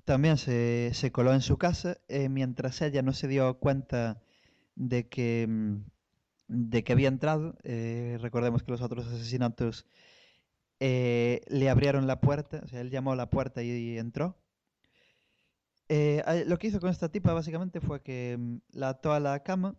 También 0.04 0.36
se, 0.36 0.90
se 0.94 1.12
coló 1.12 1.32
en 1.32 1.40
su 1.40 1.56
casa 1.56 1.98
eh, 2.08 2.28
mientras 2.28 2.82
ella 2.82 3.02
no 3.02 3.12
se 3.12 3.28
dio 3.28 3.58
cuenta 3.58 4.20
de 4.74 5.08
que, 5.08 5.46
mm, 5.48 5.76
de 6.48 6.84
que 6.84 6.92
había 6.92 7.08
entrado. 7.08 7.56
Eh, 7.62 8.18
recordemos 8.20 8.62
que 8.62 8.72
los 8.72 8.82
otros 8.82 9.06
asesinatos 9.06 9.86
eh, 10.80 11.42
le 11.48 11.70
abrieron 11.70 12.06
la 12.06 12.20
puerta, 12.20 12.60
o 12.64 12.68
sea, 12.68 12.80
él 12.80 12.90
llamó 12.90 13.12
a 13.12 13.16
la 13.16 13.30
puerta 13.30 13.62
y, 13.62 13.70
y 13.70 13.98
entró. 13.98 14.36
Lo 15.88 16.58
que 16.58 16.66
hizo 16.66 16.80
con 16.80 16.90
esta 16.90 17.10
tipa 17.10 17.32
básicamente 17.32 17.80
fue 17.80 18.02
que 18.02 18.36
mm, 18.38 18.56
la 18.72 18.90
ató 18.90 19.12
a 19.12 19.20
la 19.20 19.42
cama 19.42 19.76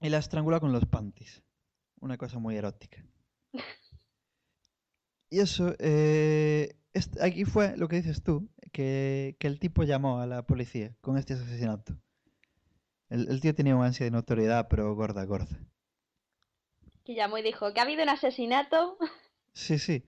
y 0.00 0.08
la 0.08 0.18
estranguló 0.18 0.60
con 0.60 0.72
los 0.72 0.86
panties. 0.86 1.42
Una 2.00 2.16
cosa 2.18 2.38
muy 2.38 2.56
erótica. 2.56 3.04
Y 5.30 5.38
eso, 5.38 5.76
eh, 5.78 6.76
aquí 7.20 7.44
fue 7.44 7.76
lo 7.76 7.86
que 7.86 7.96
dices 7.96 8.22
tú, 8.24 8.50
que, 8.72 9.36
que 9.38 9.46
el 9.46 9.58
tipo 9.58 9.84
llamó 9.84 10.20
a 10.20 10.26
la 10.26 10.42
policía 10.46 10.94
con 11.00 11.16
este 11.18 11.34
asesinato. 11.34 11.94
El, 13.08 13.28
el 13.28 13.40
tío 13.40 13.54
tenía 13.54 13.76
un 13.76 13.84
ansia 13.84 14.04
de 14.04 14.10
notoriedad, 14.10 14.68
pero 14.68 14.94
gorda, 14.94 15.24
gorda. 15.24 15.58
Que 17.04 17.14
llamó 17.14 17.38
y 17.38 17.42
dijo 17.42 17.72
que 17.72 17.80
ha 17.80 17.84
habido 17.84 18.02
un 18.02 18.08
asesinato, 18.08 18.96
Sí, 19.52 19.78
sí, 19.78 20.04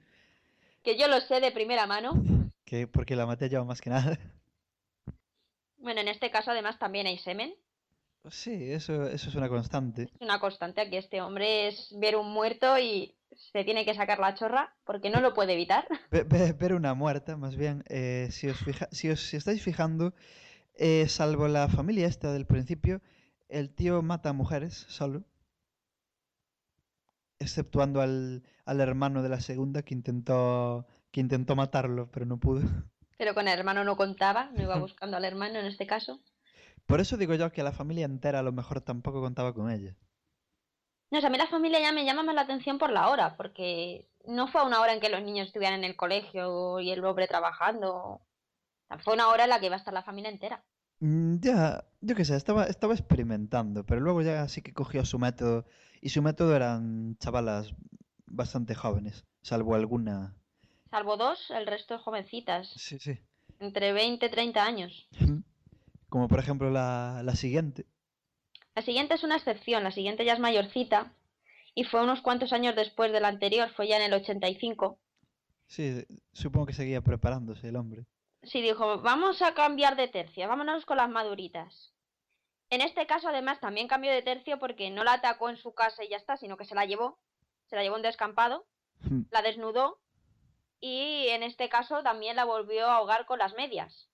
que 0.83 0.99
yo 0.99 1.09
lo 1.09 1.21
sé 1.21 1.41
de 1.41 1.53
primera 1.53 1.87
mano. 1.87 2.13
que 2.65 2.87
porque 2.87 3.17
la 3.17 3.27
maté 3.27 3.49
yo 3.49 3.65
más 3.65 3.81
que 3.81 3.91
nada. 3.91 4.19
Bueno, 5.79 6.01
en 6.01 6.09
este 6.09 6.31
caso 6.31 6.51
además 6.51 6.79
también 6.79 7.07
hay 7.07 7.19
semen. 7.19 7.55
Sí, 8.31 8.73
eso, 8.73 9.09
eso 9.09 9.29
es 9.31 9.35
una 9.35 9.49
constante. 9.49 10.03
Es 10.03 10.21
una 10.21 10.39
constante 10.39 10.81
aquí 10.81 10.97
este 10.97 11.21
hombre 11.21 11.69
es 11.69 11.89
ver 11.99 12.17
un 12.17 12.31
muerto 12.31 12.79
y 12.79 13.17
se 13.53 13.65
tiene 13.65 13.85
que 13.85 13.95
sacar 13.95 14.19
la 14.19 14.35
chorra 14.35 14.75
porque 14.85 15.11
no 15.11 15.21
lo 15.21 15.35
puede 15.35 15.55
evitar. 15.55 15.87
Ver 16.11 16.75
una 16.75 16.95
muerta, 16.95 17.37
más 17.37 17.57
bien, 17.57 17.83
eh, 17.89 18.29
si 18.31 18.49
os 18.49 18.59
fija- 18.59 18.89
si 18.93 19.11
os 19.11 19.21
si 19.21 19.37
estáis 19.37 19.63
fijando, 19.63 20.15
eh, 20.75 21.07
salvo 21.09 21.49
la 21.49 21.69
familia 21.69 22.07
esta 22.07 22.33
del 22.33 22.47
principio, 22.47 23.01
el 23.49 23.75
tío 23.75 24.03
mata 24.03 24.31
a 24.31 24.33
mujeres 24.33 24.87
solo, 24.89 25.25
exceptuando 27.39 28.01
al, 28.01 28.43
al 28.65 28.81
hermano 28.81 29.23
de 29.23 29.29
la 29.29 29.41
segunda 29.41 29.83
que 29.83 29.95
intentó 29.95 30.87
que 31.11 31.21
intentó 31.21 31.57
matarlo, 31.57 32.11
pero 32.11 32.25
no 32.27 32.39
pudo. 32.39 32.63
Pero 33.19 33.35
con 33.35 33.47
el 33.47 33.57
hermano 33.57 33.85
no 33.85 33.97
contaba, 33.97 34.51
no 34.53 34.63
iba 34.63 34.77
buscando 34.79 35.17
al 35.17 35.25
hermano 35.25 35.59
en 35.61 35.67
este 35.67 35.87
caso. 35.87 36.19
Por 36.87 37.01
eso 37.01 37.17
digo 37.17 37.35
yo 37.35 37.53
que 37.53 37.63
la 37.63 37.71
familia 37.71 38.05
entera 38.05 38.41
a 38.41 38.43
lo 38.43 38.51
mejor 38.51 38.81
tampoco 38.81 39.21
contaba 39.21 39.55
con 39.55 39.71
ella. 39.71 39.95
No, 41.13 41.19
o 41.19 41.21
sea, 41.21 41.29
a 41.29 41.31
mí 41.31 41.37
la 41.39 41.47
familia 41.47 41.79
ya 41.79 41.93
me 41.93 42.05
llama 42.07 42.23
más 42.23 42.35
la 42.35 42.41
atención 42.41 42.79
por 42.79 42.91
la 42.91 43.11
hora, 43.11 43.37
porque 43.37 44.09
no 44.27 44.49
fue 44.49 44.65
una 44.65 44.81
hora 44.81 44.95
en 44.95 45.01
que 45.01 45.11
los 45.11 45.23
niños 45.23 45.49
estuvieran 45.49 45.81
en 45.81 45.85
el 45.85 45.95
colegio 45.95 46.81
y 46.81 46.91
el 46.91 47.05
hombre 47.05 47.29
trabajando. 47.29 48.23
Fue 49.05 49.13
una 49.15 49.29
hora 49.29 49.45
en 49.45 49.51
la 49.51 49.61
que 49.61 49.67
iba 49.67 49.75
a 49.77 49.79
estar 49.79 49.93
la 49.93 50.03
familia 50.03 50.31
entera. 50.31 50.65
Mm, 51.01 51.37
Ya, 51.41 51.85
yo 52.01 52.15
qué 52.17 52.25
sé, 52.25 52.35
estaba, 52.35 52.65
estaba 52.65 52.95
experimentando, 52.95 53.85
pero 53.85 54.01
luego 54.01 54.23
ya 54.23 54.49
sí 54.49 54.63
que 54.63 54.73
cogió 54.73 55.05
su 55.05 55.19
método, 55.19 55.67
y 56.01 56.09
su 56.09 56.23
método 56.23 56.57
eran 56.57 57.17
chavalas 57.19 57.75
bastante 58.27 58.75
jóvenes, 58.75 59.27
salvo 59.43 59.75
alguna. 59.75 60.35
Salvo 60.91 61.17
dos, 61.19 61.51
el 61.51 61.67
resto 61.67 61.99
jovencitas, 61.99 62.69
Sí, 62.77 62.99
sí. 62.99 63.19
entre 63.61 63.93
20 63.93 64.25
y 64.27 64.31
30 64.31 64.65
años. 64.65 65.09
Como 66.09 66.29
por 66.29 66.39
ejemplo 66.39 66.71
la, 66.71 67.21
la 67.23 67.35
siguiente. 67.37 67.85
La 68.75 68.83
siguiente 68.83 69.15
es 69.15 69.25
una 69.25 69.37
excepción, 69.37 69.85
la 69.85 69.93
siguiente 69.93 70.25
ya 70.25 70.33
es 70.33 70.39
mayorcita 70.39 71.13
y 71.75 71.85
fue 71.85 72.03
unos 72.03 72.23
cuantos 72.23 72.53
años 72.53 72.75
después 72.75 73.13
de 73.13 73.21
la 73.21 73.29
anterior, 73.29 73.71
fue 73.71 73.89
ya 73.89 73.97
en 73.97 74.03
el 74.03 74.15
85. 74.15 74.99
Sí, 75.67 76.05
supongo 76.33 76.67
que 76.67 76.73
seguía 76.73 77.01
preparándose 77.01 77.69
el 77.69 77.77
hombre. 77.77 78.07
Sí, 78.43 78.61
dijo, 78.61 79.01
vamos 79.01 79.41
a 79.43 79.55
cambiar 79.55 79.97
de 79.97 80.09
tercio, 80.09 80.49
vámonos 80.49 80.85
con 80.85 80.97
las 80.97 81.09
maduritas. 81.09 81.93
En 82.71 82.81
este 82.81 83.07
caso, 83.07 83.29
además, 83.29 83.61
también 83.61 83.89
cambió 83.89 84.11
de 84.11 84.23
tercio 84.23 84.59
porque 84.59 84.91
no 84.91 85.05
la 85.05 85.15
atacó 85.15 85.51
en 85.51 85.59
su 85.59 85.75
casa 85.75 86.03
y 86.05 86.09
ya 86.09 86.17
está, 86.17 86.37
sino 86.37 86.57
que 86.57 86.65
se 86.65 86.75
la 86.75 86.87
llevó, 86.87 87.19
se 87.67 87.77
la 87.77 87.83
llevó 87.83 87.97
un 87.97 88.03
descampado, 88.03 88.67
la 89.31 89.43
desnudó 89.43 89.99
y 90.81 91.29
en 91.29 91.43
este 91.43 91.69
caso 91.69 92.03
también 92.03 92.37
la 92.37 92.45
volvió 92.45 92.87
a 92.87 92.97
ahogar 92.97 93.27
con 93.27 93.39
las 93.39 93.55
medias. 93.55 94.09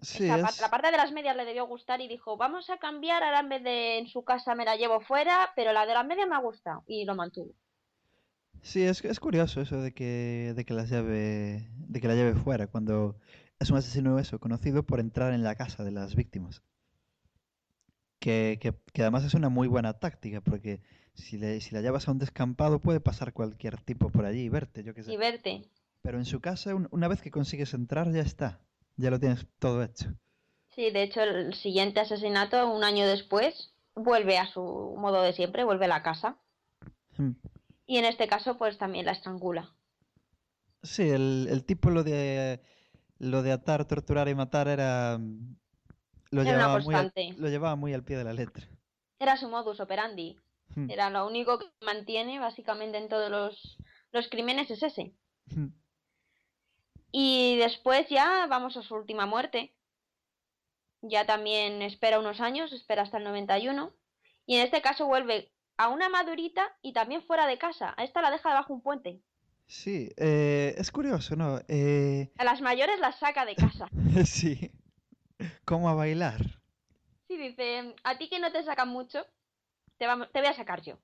Sí, 0.00 0.24
Esa 0.24 0.38
par- 0.40 0.54
es... 0.54 0.60
La 0.60 0.70
parte 0.70 0.90
de 0.90 0.96
las 0.96 1.12
medias 1.12 1.36
le 1.36 1.44
debió 1.44 1.66
gustar 1.66 2.00
y 2.00 2.08
dijo, 2.08 2.36
vamos 2.36 2.68
a 2.70 2.78
cambiar, 2.78 3.22
ahora 3.22 3.40
en 3.40 3.48
vez 3.48 3.62
de 3.62 3.98
en 3.98 4.06
su 4.08 4.24
casa 4.24 4.54
me 4.54 4.64
la 4.64 4.76
llevo 4.76 5.00
fuera, 5.00 5.52
pero 5.56 5.72
la 5.72 5.86
de 5.86 5.94
las 5.94 6.06
medias 6.06 6.28
me 6.28 6.34
ha 6.36 6.40
gustado 6.40 6.84
y 6.86 7.04
lo 7.04 7.14
mantuvo. 7.14 7.54
Sí, 8.62 8.82
es, 8.84 9.04
es 9.04 9.18
curioso 9.20 9.60
eso 9.60 9.80
de 9.82 9.92
que, 9.92 10.52
de 10.54 10.64
que 10.64 10.72
las 10.74 10.90
lleve, 10.90 11.68
de 11.76 12.00
que 12.00 12.06
la 12.08 12.14
lleve 12.14 12.34
fuera, 12.34 12.66
cuando 12.68 13.18
es 13.58 13.70
un 13.70 13.76
asesino 13.78 14.18
eso, 14.18 14.38
conocido 14.40 14.84
por 14.84 15.00
entrar 15.00 15.32
en 15.32 15.42
la 15.42 15.54
casa 15.56 15.82
de 15.84 15.90
las 15.92 16.14
víctimas. 16.14 16.62
Que, 18.20 18.58
que, 18.60 18.74
que 18.92 19.02
además 19.02 19.24
es 19.24 19.34
una 19.34 19.48
muy 19.48 19.68
buena 19.68 19.98
táctica, 19.98 20.40
porque 20.40 20.80
si, 21.14 21.36
le, 21.38 21.60
si 21.60 21.74
la 21.74 21.80
llevas 21.82 22.08
a 22.08 22.12
un 22.12 22.18
descampado 22.18 22.80
puede 22.80 23.00
pasar 23.00 23.32
cualquier 23.32 23.80
tipo 23.80 24.10
por 24.10 24.24
allí 24.24 24.42
y 24.42 24.48
verte, 24.48 24.82
yo 24.82 24.94
qué 24.94 25.02
Y 25.04 25.04
sé. 25.04 25.16
verte. 25.16 25.64
Pero 26.02 26.18
en 26.18 26.24
su 26.26 26.40
casa, 26.40 26.74
un- 26.74 26.88
una 26.92 27.08
vez 27.08 27.22
que 27.22 27.30
consigues 27.32 27.74
entrar, 27.74 28.12
ya 28.12 28.22
está. 28.22 28.60
Ya 28.98 29.10
lo 29.10 29.18
tienes 29.18 29.46
todo 29.58 29.82
hecho. 29.82 30.12
Sí, 30.74 30.90
de 30.90 31.02
hecho 31.02 31.22
el 31.22 31.54
siguiente 31.54 32.00
asesinato, 32.00 32.70
un 32.70 32.84
año 32.84 33.06
después, 33.06 33.72
vuelve 33.94 34.38
a 34.38 34.46
su 34.46 34.60
modo 34.98 35.22
de 35.22 35.32
siempre, 35.32 35.64
vuelve 35.64 35.86
a 35.86 35.88
la 35.88 36.02
casa. 36.02 36.36
Hmm. 37.16 37.32
Y 37.86 37.96
en 37.96 38.04
este 38.04 38.28
caso, 38.28 38.58
pues 38.58 38.76
también 38.76 39.06
la 39.06 39.12
estrangula. 39.12 39.72
Sí, 40.82 41.08
el, 41.08 41.48
el 41.50 41.64
tipo 41.64 41.90
lo 41.90 42.04
de 42.04 42.60
lo 43.18 43.42
de 43.42 43.52
atar, 43.52 43.84
torturar 43.86 44.28
y 44.28 44.34
matar 44.34 44.68
era 44.68 45.18
mm, 45.18 45.56
lo 46.30 46.42
Era 46.42 46.52
llevaba 46.52 46.78
muy 46.80 46.94
al, 46.94 47.12
lo 47.36 47.48
llevaba 47.48 47.76
muy 47.76 47.94
al 47.94 48.04
pie 48.04 48.16
de 48.16 48.24
la 48.24 48.32
letra. 48.32 48.68
Era 49.18 49.36
su 49.36 49.48
modus 49.48 49.80
operandi. 49.80 50.36
Hmm. 50.74 50.90
Era 50.90 51.10
lo 51.10 51.26
único 51.26 51.58
que 51.58 51.66
mantiene 51.84 52.38
básicamente 52.38 52.98
en 52.98 53.08
todos 53.08 53.30
los, 53.30 53.78
los 54.12 54.28
crímenes 54.28 54.70
es 54.70 54.82
ese. 54.82 55.14
Hmm. 55.46 55.68
Y 57.12 57.56
después 57.58 58.08
ya 58.08 58.46
vamos 58.48 58.76
a 58.76 58.82
su 58.82 58.94
última 58.94 59.26
muerte. 59.26 59.74
Ya 61.02 61.26
también 61.26 61.80
espera 61.82 62.18
unos 62.18 62.40
años, 62.40 62.72
espera 62.72 63.02
hasta 63.02 63.18
el 63.18 63.24
91. 63.24 63.92
Y 64.46 64.56
en 64.56 64.64
este 64.64 64.82
caso 64.82 65.06
vuelve 65.06 65.52
a 65.76 65.88
una 65.88 66.08
madurita 66.08 66.76
y 66.82 66.92
también 66.92 67.22
fuera 67.22 67.46
de 67.46 67.58
casa. 67.58 67.94
A 67.96 68.04
esta 68.04 68.20
la 68.20 68.30
deja 68.30 68.48
debajo 68.50 68.74
un 68.74 68.82
puente. 68.82 69.20
Sí, 69.66 70.10
eh, 70.16 70.74
es 70.78 70.90
curioso, 70.90 71.36
¿no? 71.36 71.60
Eh, 71.68 72.30
A 72.38 72.44
las 72.44 72.60
mayores 72.60 72.98
las 73.00 73.18
saca 73.18 73.44
de 73.44 73.54
casa. 73.54 73.88
sí. 74.24 74.70
¿Cómo 75.64 75.88
a 75.88 75.94
bailar? 75.94 76.40
Sí, 77.28 77.36
dice, 77.36 77.94
a 78.02 78.16
ti 78.18 78.28
que 78.28 78.40
no 78.40 78.50
te 78.50 78.64
sacan 78.64 78.88
mucho, 78.88 79.24
te, 79.98 80.06
vamos, 80.06 80.32
te 80.32 80.40
voy 80.40 80.48
a 80.48 80.54
sacar 80.54 80.82
yo. 80.82 80.98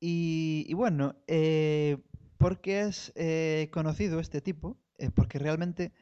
Y, 0.00 0.64
y 0.66 0.74
bueno, 0.74 1.16
eh, 1.26 1.98
¿por 2.38 2.60
qué 2.60 2.82
es 2.82 3.12
eh, 3.16 3.68
conocido 3.72 4.20
este 4.20 4.40
tipo? 4.40 4.76
Eh, 4.98 5.10
porque 5.10 5.38
realmente, 5.38 5.92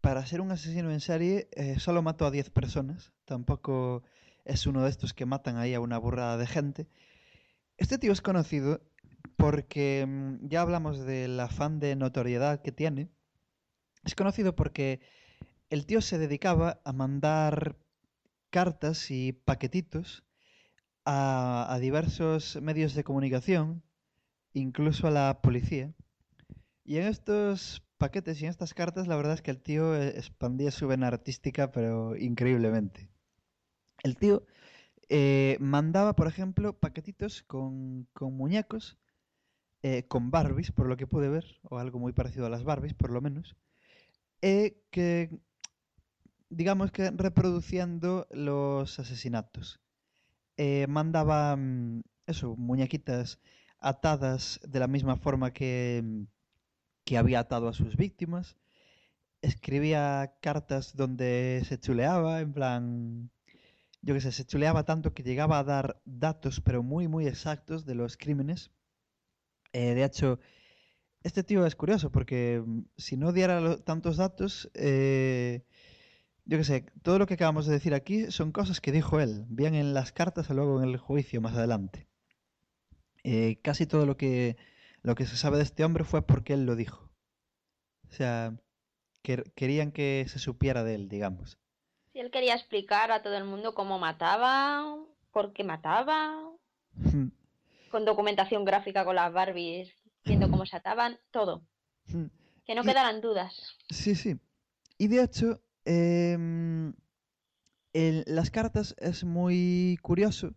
para 0.00 0.24
ser 0.26 0.40
un 0.40 0.50
asesino 0.50 0.90
en 0.90 1.00
serie, 1.00 1.48
eh, 1.52 1.78
solo 1.78 2.02
mató 2.02 2.26
a 2.26 2.30
10 2.30 2.50
personas. 2.50 3.12
Tampoco 3.24 4.02
es 4.44 4.66
uno 4.66 4.84
de 4.84 4.90
estos 4.90 5.14
que 5.14 5.26
matan 5.26 5.56
ahí 5.56 5.74
a 5.74 5.80
una 5.80 5.98
burrada 5.98 6.36
de 6.36 6.46
gente. 6.46 6.88
Este 7.76 7.98
tío 7.98 8.12
es 8.12 8.20
conocido 8.20 8.82
porque 9.36 10.06
mm, 10.06 10.48
ya 10.48 10.62
hablamos 10.62 11.00
del 11.00 11.38
afán 11.40 11.80
de 11.80 11.96
notoriedad 11.96 12.62
que 12.62 12.72
tiene. 12.72 13.08
Es 14.04 14.14
conocido 14.14 14.54
porque 14.56 15.00
el 15.70 15.86
tío 15.86 16.00
se 16.00 16.18
dedicaba 16.18 16.80
a 16.84 16.92
mandar 16.92 17.76
cartas 18.50 19.10
y 19.10 19.32
paquetitos 19.32 20.24
a 21.04 21.78
diversos 21.80 22.60
medios 22.62 22.94
de 22.94 23.02
comunicación, 23.02 23.82
incluso 24.52 25.06
a 25.06 25.10
la 25.10 25.40
policía. 25.42 25.92
Y 26.84 26.96
en 26.98 27.06
estos 27.06 27.82
paquetes 27.98 28.40
y 28.40 28.46
en 28.46 28.50
estas 28.50 28.74
cartas, 28.74 29.06
la 29.06 29.16
verdad 29.16 29.34
es 29.34 29.42
que 29.42 29.50
el 29.50 29.60
tío 29.60 29.94
eh, 29.94 30.08
expandía 30.16 30.70
su 30.70 30.88
vena 30.88 31.06
artística, 31.08 31.70
pero 31.70 32.16
increíblemente. 32.16 33.10
El 34.02 34.16
tío 34.16 34.46
eh, 35.08 35.56
mandaba, 35.60 36.16
por 36.16 36.26
ejemplo, 36.26 36.78
paquetitos 36.78 37.42
con, 37.42 38.08
con 38.12 38.34
muñecos, 38.34 38.98
eh, 39.82 40.04
con 40.08 40.30
Barbies, 40.30 40.72
por 40.72 40.86
lo 40.86 40.96
que 40.96 41.06
pude 41.06 41.28
ver, 41.28 41.44
o 41.62 41.78
algo 41.78 41.98
muy 41.98 42.12
parecido 42.12 42.46
a 42.46 42.50
las 42.50 42.64
Barbies, 42.64 42.94
por 42.94 43.10
lo 43.10 43.20
menos, 43.20 43.56
que 44.40 45.30
digamos 46.48 46.90
que 46.90 47.10
reproduciendo 47.10 48.26
los 48.30 48.98
asesinatos. 48.98 49.80
Mandaba 50.88 51.56
mm, 51.56 52.02
eso, 52.26 52.56
muñequitas 52.56 53.38
atadas 53.80 54.60
de 54.66 54.78
la 54.80 54.86
misma 54.86 55.16
forma 55.16 55.52
que, 55.52 56.26
que 57.04 57.18
había 57.18 57.40
atado 57.40 57.68
a 57.68 57.72
sus 57.72 57.96
víctimas. 57.96 58.56
Escribía 59.42 60.36
cartas 60.40 60.96
donde 60.96 61.62
se 61.66 61.78
chuleaba, 61.78 62.40
en 62.40 62.52
plan, 62.52 63.30
yo 64.02 64.14
qué 64.14 64.20
sé, 64.20 64.32
se 64.32 64.44
chuleaba 64.44 64.84
tanto 64.84 65.14
que 65.14 65.22
llegaba 65.22 65.58
a 65.58 65.64
dar 65.64 66.00
datos, 66.04 66.60
pero 66.60 66.82
muy, 66.82 67.08
muy 67.08 67.26
exactos 67.26 67.86
de 67.86 67.94
los 67.94 68.16
crímenes. 68.16 68.70
Eh, 69.72 69.94
de 69.94 70.04
hecho, 70.04 70.40
este 71.22 71.42
tío 71.42 71.66
es 71.66 71.76
curioso 71.76 72.10
porque 72.10 72.62
mm, 72.64 72.82
si 72.96 73.16
no 73.16 73.32
diera 73.32 73.78
tantos 73.78 74.16
datos, 74.16 74.70
eh, 74.74 75.64
yo 76.44 76.58
qué 76.58 76.64
sé, 76.64 76.86
todo 77.02 77.18
lo 77.18 77.26
que 77.26 77.34
acabamos 77.34 77.66
de 77.66 77.74
decir 77.74 77.94
aquí 77.94 78.30
son 78.30 78.52
cosas 78.52 78.80
que 78.80 78.92
dijo 78.92 79.20
él, 79.20 79.46
bien 79.48 79.74
en 79.74 79.94
las 79.94 80.12
cartas 80.12 80.50
o 80.50 80.54
luego 80.54 80.82
en 80.82 80.88
el 80.88 80.96
juicio 80.98 81.40
más 81.40 81.54
adelante. 81.54 82.09
Eh, 83.24 83.58
casi 83.62 83.86
todo 83.86 84.06
lo 84.06 84.16
que, 84.16 84.56
lo 85.02 85.14
que 85.14 85.26
se 85.26 85.36
sabe 85.36 85.56
de 85.58 85.62
este 85.64 85.84
hombre 85.84 86.04
fue 86.04 86.22
porque 86.26 86.54
él 86.54 86.64
lo 86.66 86.76
dijo. 86.76 87.10
O 88.08 88.12
sea, 88.12 88.52
quer- 89.22 89.52
querían 89.54 89.92
que 89.92 90.24
se 90.28 90.38
supiera 90.38 90.82
de 90.84 90.94
él, 90.94 91.08
digamos. 91.08 91.58
Si 92.12 92.18
él 92.18 92.30
quería 92.30 92.54
explicar 92.54 93.12
a 93.12 93.22
todo 93.22 93.36
el 93.36 93.44
mundo 93.44 93.74
cómo 93.74 93.98
mataba, 93.98 94.84
por 95.32 95.52
qué 95.52 95.62
mataba, 95.64 96.34
con 97.90 98.04
documentación 98.04 98.64
gráfica 98.64 99.04
con 99.04 99.14
las 99.16 99.32
Barbies, 99.32 99.92
viendo 100.24 100.50
cómo 100.50 100.66
se 100.66 100.76
ataban, 100.76 101.18
todo. 101.30 101.62
Que 102.66 102.74
no 102.74 102.82
Y- 102.82 102.86
quedaran 102.86 103.20
dudas. 103.20 103.76
Sí, 103.90 104.14
sí. 104.14 104.38
Y 104.98 105.08
de 105.08 105.22
hecho, 105.22 105.60
en 105.84 106.94
las 108.26 108.50
cartas 108.50 108.94
es 108.98 109.24
muy 109.24 109.98
curioso 110.02 110.54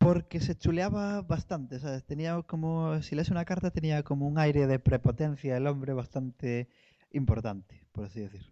porque 0.00 0.40
se 0.40 0.56
chuleaba 0.56 1.20
bastante, 1.20 1.78
¿sabes? 1.78 2.06
Tenía 2.06 2.40
como, 2.42 3.02
si 3.02 3.14
lees 3.14 3.28
una 3.28 3.44
carta, 3.44 3.70
tenía 3.70 4.02
como 4.02 4.26
un 4.26 4.38
aire 4.38 4.66
de 4.66 4.78
prepotencia 4.78 5.58
el 5.58 5.66
hombre 5.66 5.92
bastante 5.92 6.70
importante, 7.10 7.86
por 7.92 8.06
así 8.06 8.20
decir. 8.20 8.50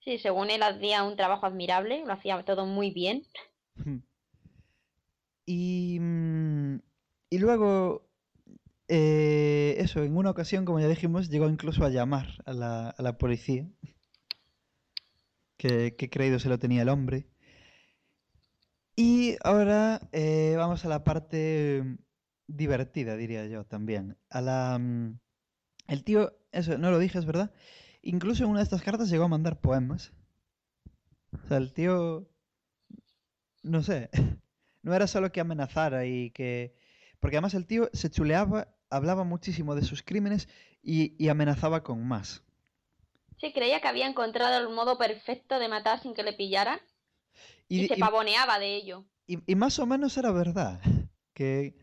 Sí, 0.00 0.18
según 0.18 0.50
él 0.50 0.62
hacía 0.62 1.02
un 1.02 1.16
trabajo 1.16 1.46
admirable, 1.46 2.04
lo 2.04 2.12
hacía 2.12 2.44
todo 2.44 2.66
muy 2.66 2.90
bien. 2.90 3.26
Y, 5.46 5.98
mm, 5.98 6.76
y 7.30 7.38
luego, 7.38 8.06
eh, 8.88 9.76
eso, 9.78 10.02
en 10.02 10.14
una 10.14 10.30
ocasión, 10.30 10.66
como 10.66 10.78
ya 10.78 10.88
dijimos, 10.88 11.30
llegó 11.30 11.48
incluso 11.48 11.86
a 11.86 11.88
llamar 11.88 12.28
a 12.44 12.52
la, 12.52 12.90
a 12.90 13.02
la 13.02 13.16
policía. 13.16 13.66
Que, 15.56 15.96
que 15.96 16.10
creído 16.10 16.38
se 16.38 16.50
lo 16.50 16.58
tenía 16.58 16.82
el 16.82 16.90
hombre. 16.90 17.28
Y 18.96 19.36
ahora 19.42 20.00
eh, 20.12 20.54
vamos 20.56 20.84
a 20.84 20.88
la 20.88 21.02
parte 21.02 21.82
mm, 21.84 21.96
divertida, 22.46 23.16
diría 23.16 23.46
yo 23.46 23.64
también. 23.64 24.16
A 24.30 24.40
la, 24.40 24.78
mm, 24.78 25.18
el 25.88 26.04
tío, 26.04 26.36
eso, 26.52 26.78
no 26.78 26.90
lo 26.90 26.98
dije, 26.98 27.18
es 27.18 27.26
verdad. 27.26 27.52
Incluso 28.02 28.44
en 28.44 28.50
una 28.50 28.60
de 28.60 28.64
estas 28.64 28.82
cartas 28.82 29.10
llegó 29.10 29.24
a 29.24 29.28
mandar 29.28 29.60
poemas. 29.60 30.12
O 31.32 31.48
sea, 31.48 31.56
el 31.56 31.72
tío, 31.72 32.28
no 33.62 33.82
sé, 33.82 34.10
no 34.82 34.94
era 34.94 35.06
solo 35.06 35.32
que 35.32 35.40
amenazara 35.40 36.06
y 36.06 36.30
que... 36.30 36.74
Porque 37.18 37.36
además 37.36 37.54
el 37.54 37.66
tío 37.66 37.88
se 37.92 38.10
chuleaba, 38.10 38.76
hablaba 38.90 39.24
muchísimo 39.24 39.74
de 39.74 39.82
sus 39.82 40.02
crímenes 40.02 40.48
y, 40.82 41.14
y 41.22 41.28
amenazaba 41.30 41.82
con 41.82 42.06
más. 42.06 42.44
Sí, 43.40 43.52
creía 43.52 43.80
que 43.80 43.88
había 43.88 44.06
encontrado 44.06 44.58
el 44.58 44.72
modo 44.72 44.98
perfecto 44.98 45.58
de 45.58 45.68
matar 45.68 46.00
sin 46.00 46.14
que 46.14 46.22
le 46.22 46.34
pillaran 46.34 46.78
y, 47.68 47.82
Y, 47.84 47.88
se 47.88 47.96
pavoneaba 47.96 48.58
de 48.58 48.74
ello. 48.76 49.04
y- 49.26 49.38
y 49.46 49.54
más 49.56 49.78
o 49.78 49.86
menos 49.86 50.16
era 50.16 50.30
verdad. 50.32 50.80
Que, 51.34 51.74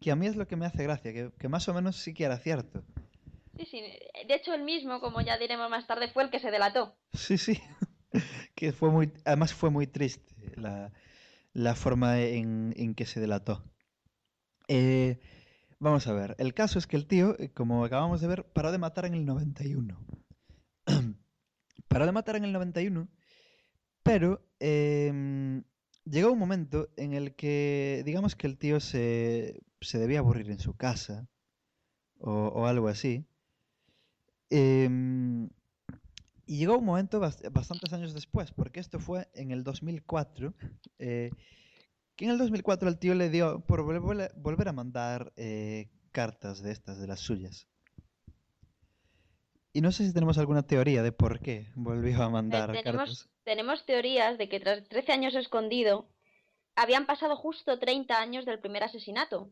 que 0.00 0.10
a 0.10 0.16
mí 0.16 0.26
es 0.26 0.36
lo 0.36 0.48
que 0.48 0.56
me 0.56 0.64
hace 0.64 0.82
gracia, 0.82 1.12
que, 1.12 1.30
que 1.38 1.48
más 1.48 1.68
o 1.68 1.74
menos 1.74 1.96
sí 1.96 2.14
que 2.14 2.24
era 2.24 2.38
cierto. 2.38 2.82
Sí, 3.58 3.66
sí. 3.66 3.80
De 4.26 4.34
hecho, 4.34 4.54
él 4.54 4.62
mismo, 4.64 4.98
como 5.00 5.20
ya 5.20 5.36
diremos 5.36 5.68
más 5.68 5.86
tarde, 5.86 6.08
fue 6.08 6.22
el 6.22 6.30
que 6.30 6.38
se 6.40 6.50
delató. 6.50 6.96
Sí, 7.12 7.36
sí. 7.36 7.60
Que 8.54 8.72
fue 8.72 8.90
muy, 8.90 9.12
además 9.26 9.52
fue 9.52 9.68
muy 9.68 9.86
triste 9.86 10.34
la, 10.56 10.90
la 11.52 11.74
forma 11.74 12.18
en, 12.20 12.72
en 12.78 12.94
que 12.94 13.04
se 13.04 13.20
delató. 13.20 13.62
Eh, 14.68 15.18
vamos 15.78 16.06
a 16.06 16.14
ver. 16.14 16.34
El 16.38 16.54
caso 16.54 16.78
es 16.78 16.86
que 16.86 16.96
el 16.96 17.06
tío, 17.06 17.36
eh, 17.38 17.50
como 17.52 17.84
acabamos 17.84 18.22
de 18.22 18.26
ver, 18.28 18.44
paró 18.44 18.72
de 18.72 18.78
matar 18.78 19.04
en 19.04 19.12
el 19.14 19.26
91. 19.26 19.98
Paró 21.88 22.06
de 22.06 22.12
matar 22.12 22.36
en 22.36 22.44
el 22.44 22.52
91, 22.52 23.08
pero 24.08 24.42
em, 24.60 25.64
llegó 26.04 26.32
un 26.32 26.38
momento 26.38 26.88
en 26.96 27.12
el 27.14 27.34
que, 27.36 28.02
digamos 28.06 28.36
que 28.36 28.46
el 28.46 28.58
tío 28.58 28.80
se, 28.80 29.60
se 29.80 29.98
debía 29.98 30.20
aburrir 30.20 30.50
en 30.50 30.58
su 30.60 30.74
casa 30.76 31.28
o, 32.20 32.32
o 32.32 32.66
algo 32.66 32.88
así. 32.88 33.26
Em, 34.50 35.48
y 36.46 36.58
llegó 36.58 36.78
un 36.78 36.84
momento 36.84 37.20
bast- 37.20 37.50
bastantes 37.52 37.92
años 37.92 38.14
después, 38.14 38.52
porque 38.52 38.80
esto 38.80 39.00
fue 39.00 39.28
en 39.34 39.50
el 39.50 39.64
2004, 39.64 40.54
eh, 40.98 41.30
que 42.16 42.24
en 42.26 42.32
el 42.32 42.38
2004 42.38 42.88
el 42.88 42.98
tío 42.98 43.14
le 43.14 43.30
dio 43.30 43.60
por 43.66 43.82
volver, 43.82 44.32
volver 44.36 44.68
a 44.68 44.72
mandar 44.72 45.32
eh, 45.36 45.88
cartas 46.12 46.62
de 46.62 46.72
estas, 46.72 46.98
de 47.00 47.06
las 47.08 47.20
suyas. 47.20 47.68
Y 49.72 49.80
no 49.80 49.92
sé 49.92 50.06
si 50.06 50.12
tenemos 50.14 50.38
alguna 50.38 50.66
teoría 50.66 51.02
de 51.02 51.12
por 51.12 51.40
qué 51.40 51.70
volvió 51.74 52.22
a 52.22 52.26
Eh, 52.26 52.30
mandar 52.30 52.72
tenemos, 52.72 52.84
cartas. 52.84 53.28
tenemos 53.44 53.84
teorías 53.84 54.38
de 54.38 54.48
que 54.48 54.60
tras 54.60 54.88
13 54.88 55.12
años 55.12 55.34
escondido, 55.34 56.08
habían 56.74 57.06
pasado 57.06 57.36
justo 57.36 57.78
30 57.78 58.20
años 58.20 58.44
del 58.44 58.60
primer 58.60 58.82
asesinato. 58.84 59.50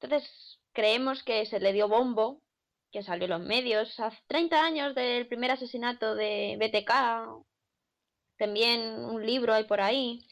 Entonces, 0.00 0.60
creemos 0.72 1.22
que 1.22 1.46
se 1.46 1.58
le 1.60 1.72
dio 1.72 1.88
bombo, 1.88 2.42
que 2.92 3.02
salió 3.02 3.24
en 3.24 3.30
los 3.30 3.40
medios, 3.40 3.98
hace 4.00 4.18
30 4.28 4.64
años 4.64 4.94
del 4.94 5.26
primer 5.26 5.50
asesinato 5.50 6.14
de 6.14 6.56
BTK, 6.58 7.44
también 8.38 8.80
un 9.04 9.24
libro 9.24 9.54
hay 9.54 9.64
por 9.64 9.80
ahí. 9.80 10.26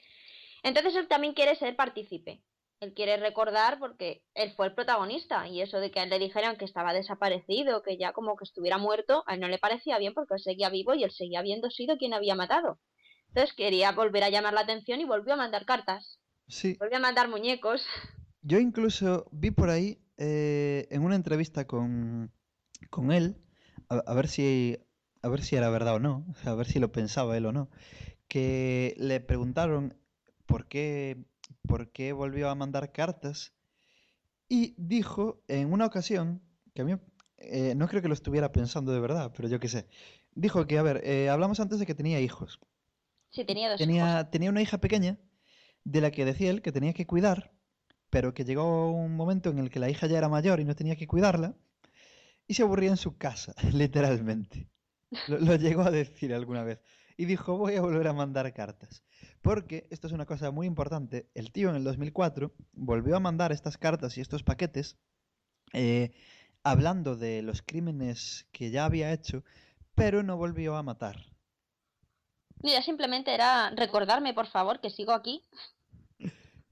Entonces 0.62 0.94
él 0.96 1.08
también 1.08 1.34
quiere 1.34 1.56
ser 1.56 1.74
partícipe. 1.76 2.42
Él 2.80 2.92
quiere 2.94 3.16
recordar 3.16 3.78
porque 3.78 4.22
él 4.34 4.52
fue 4.54 4.66
el 4.66 4.74
protagonista 4.74 5.48
y 5.48 5.60
eso 5.62 5.80
de 5.80 5.90
que 5.90 6.00
a 6.00 6.04
él 6.04 6.10
le 6.10 6.18
dijeran 6.18 6.56
que 6.56 6.64
estaba 6.66 6.92
desaparecido, 6.92 7.82
que 7.82 7.96
ya 7.98 8.12
como 8.12 8.36
que 8.36 8.44
estuviera 8.44 8.78
muerto, 8.78 9.24
a 9.26 9.34
él 9.34 9.40
no 9.40 9.48
le 9.48 9.58
parecía 9.58 9.98
bien 9.98 10.14
porque 10.14 10.34
él 10.34 10.40
seguía 10.40 10.68
vivo 10.70 10.94
y 10.94 11.04
él 11.04 11.10
seguía 11.10 11.40
habiendo 11.40 11.70
sido 11.70 11.96
quien 11.98 12.14
había 12.14 12.34
matado. 12.34 12.80
Entonces 13.28 13.54
quería 13.56 13.92
volver 13.92 14.24
a 14.24 14.30
llamar 14.30 14.54
la 14.54 14.62
atención 14.62 15.00
y 15.00 15.04
volvió 15.04 15.34
a 15.34 15.36
mandar 15.38 15.66
cartas, 15.66 16.20
Sí, 16.48 16.80
volvió 16.80 16.98
a 16.98 17.00
mandar 17.00 17.28
muñecos. 17.28 17.86
yo 18.42 18.58
incluso 18.58 19.26
vi 19.32 19.50
por 19.50 19.70
ahí 19.70 19.98
eh, 20.16 20.86
en 20.90 21.02
una 21.02 21.16
entrevista 21.16 21.66
con, 21.66 22.32
con 22.90 23.12
él, 23.12 23.36
a, 23.88 23.96
a 23.98 24.14
ver 24.14 24.28
si, 24.28 24.78
a 25.22 25.28
ver 25.28 25.42
si 25.42 25.56
era 25.56 25.70
verdad 25.70 25.96
o 25.96 25.98
no, 26.00 26.26
a 26.44 26.54
ver 26.54 26.66
si 26.66 26.78
lo 26.78 26.92
pensaba 26.92 27.36
él 27.36 27.46
o 27.46 27.52
no, 27.52 27.70
que 28.28 28.94
le 28.98 29.20
preguntaron 29.20 29.96
por 30.46 30.68
qué, 30.68 31.24
por 31.66 31.90
qué 31.92 32.12
volvió 32.12 32.48
a 32.48 32.54
mandar 32.54 32.92
cartas 32.92 33.52
y 34.48 34.74
dijo 34.76 35.42
en 35.48 35.72
una 35.72 35.86
ocasión, 35.86 36.42
que 36.74 36.82
a 36.82 36.84
mí 36.84 36.94
eh, 37.38 37.74
no 37.74 37.88
creo 37.88 38.02
que 38.02 38.08
lo 38.08 38.14
estuviera 38.14 38.52
pensando 38.52 38.92
de 38.92 39.00
verdad, 39.00 39.32
pero 39.34 39.48
yo 39.48 39.58
qué 39.58 39.68
sé, 39.68 39.88
dijo 40.34 40.66
que, 40.66 40.78
a 40.78 40.82
ver, 40.82 41.02
eh, 41.04 41.28
hablamos 41.28 41.60
antes 41.60 41.78
de 41.78 41.86
que 41.86 41.94
tenía 41.94 42.20
hijos. 42.20 42.60
Sí, 43.30 43.44
tenía 43.44 43.70
dos 43.70 43.80
hijos. 43.80 43.86
Tenía, 43.86 44.30
tenía 44.30 44.50
una 44.50 44.62
hija 44.62 44.78
pequeña 44.78 45.18
de 45.84 46.00
la 46.00 46.10
que 46.10 46.24
decía 46.24 46.50
él 46.50 46.62
que 46.62 46.72
tenía 46.72 46.92
que 46.92 47.06
cuidar, 47.06 47.52
pero 48.10 48.32
que 48.34 48.44
llegó 48.44 48.92
un 48.92 49.16
momento 49.16 49.50
en 49.50 49.58
el 49.58 49.70
que 49.70 49.80
la 49.80 49.90
hija 49.90 50.06
ya 50.06 50.18
era 50.18 50.28
mayor 50.28 50.60
y 50.60 50.64
no 50.64 50.76
tenía 50.76 50.96
que 50.96 51.06
cuidarla, 51.06 51.56
y 52.46 52.54
se 52.54 52.62
aburría 52.62 52.90
en 52.90 52.96
su 52.96 53.16
casa, 53.16 53.54
literalmente. 53.72 54.68
Lo, 55.28 55.38
lo 55.38 55.56
llegó 55.56 55.82
a 55.82 55.90
decir 55.90 56.34
alguna 56.34 56.62
vez. 56.64 56.80
Y 57.16 57.26
dijo, 57.26 57.56
voy 57.56 57.76
a 57.76 57.80
volver 57.80 58.08
a 58.08 58.12
mandar 58.12 58.52
cartas. 58.52 59.04
Porque, 59.44 59.86
esto 59.90 60.06
es 60.06 60.14
una 60.14 60.24
cosa 60.24 60.50
muy 60.50 60.66
importante, 60.66 61.28
el 61.34 61.52
tío 61.52 61.68
en 61.68 61.76
el 61.76 61.84
2004 61.84 62.54
volvió 62.72 63.14
a 63.14 63.20
mandar 63.20 63.52
estas 63.52 63.76
cartas 63.76 64.16
y 64.16 64.22
estos 64.22 64.42
paquetes 64.42 64.96
eh, 65.74 66.12
hablando 66.62 67.14
de 67.14 67.42
los 67.42 67.60
crímenes 67.60 68.46
que 68.52 68.70
ya 68.70 68.86
había 68.86 69.12
hecho, 69.12 69.44
pero 69.94 70.22
no 70.22 70.38
volvió 70.38 70.76
a 70.76 70.82
matar. 70.82 71.26
Mira, 72.62 72.80
simplemente 72.80 73.34
era 73.34 73.68
recordarme, 73.76 74.32
por 74.32 74.46
favor, 74.46 74.80
que 74.80 74.88
sigo 74.88 75.12
aquí. 75.12 75.42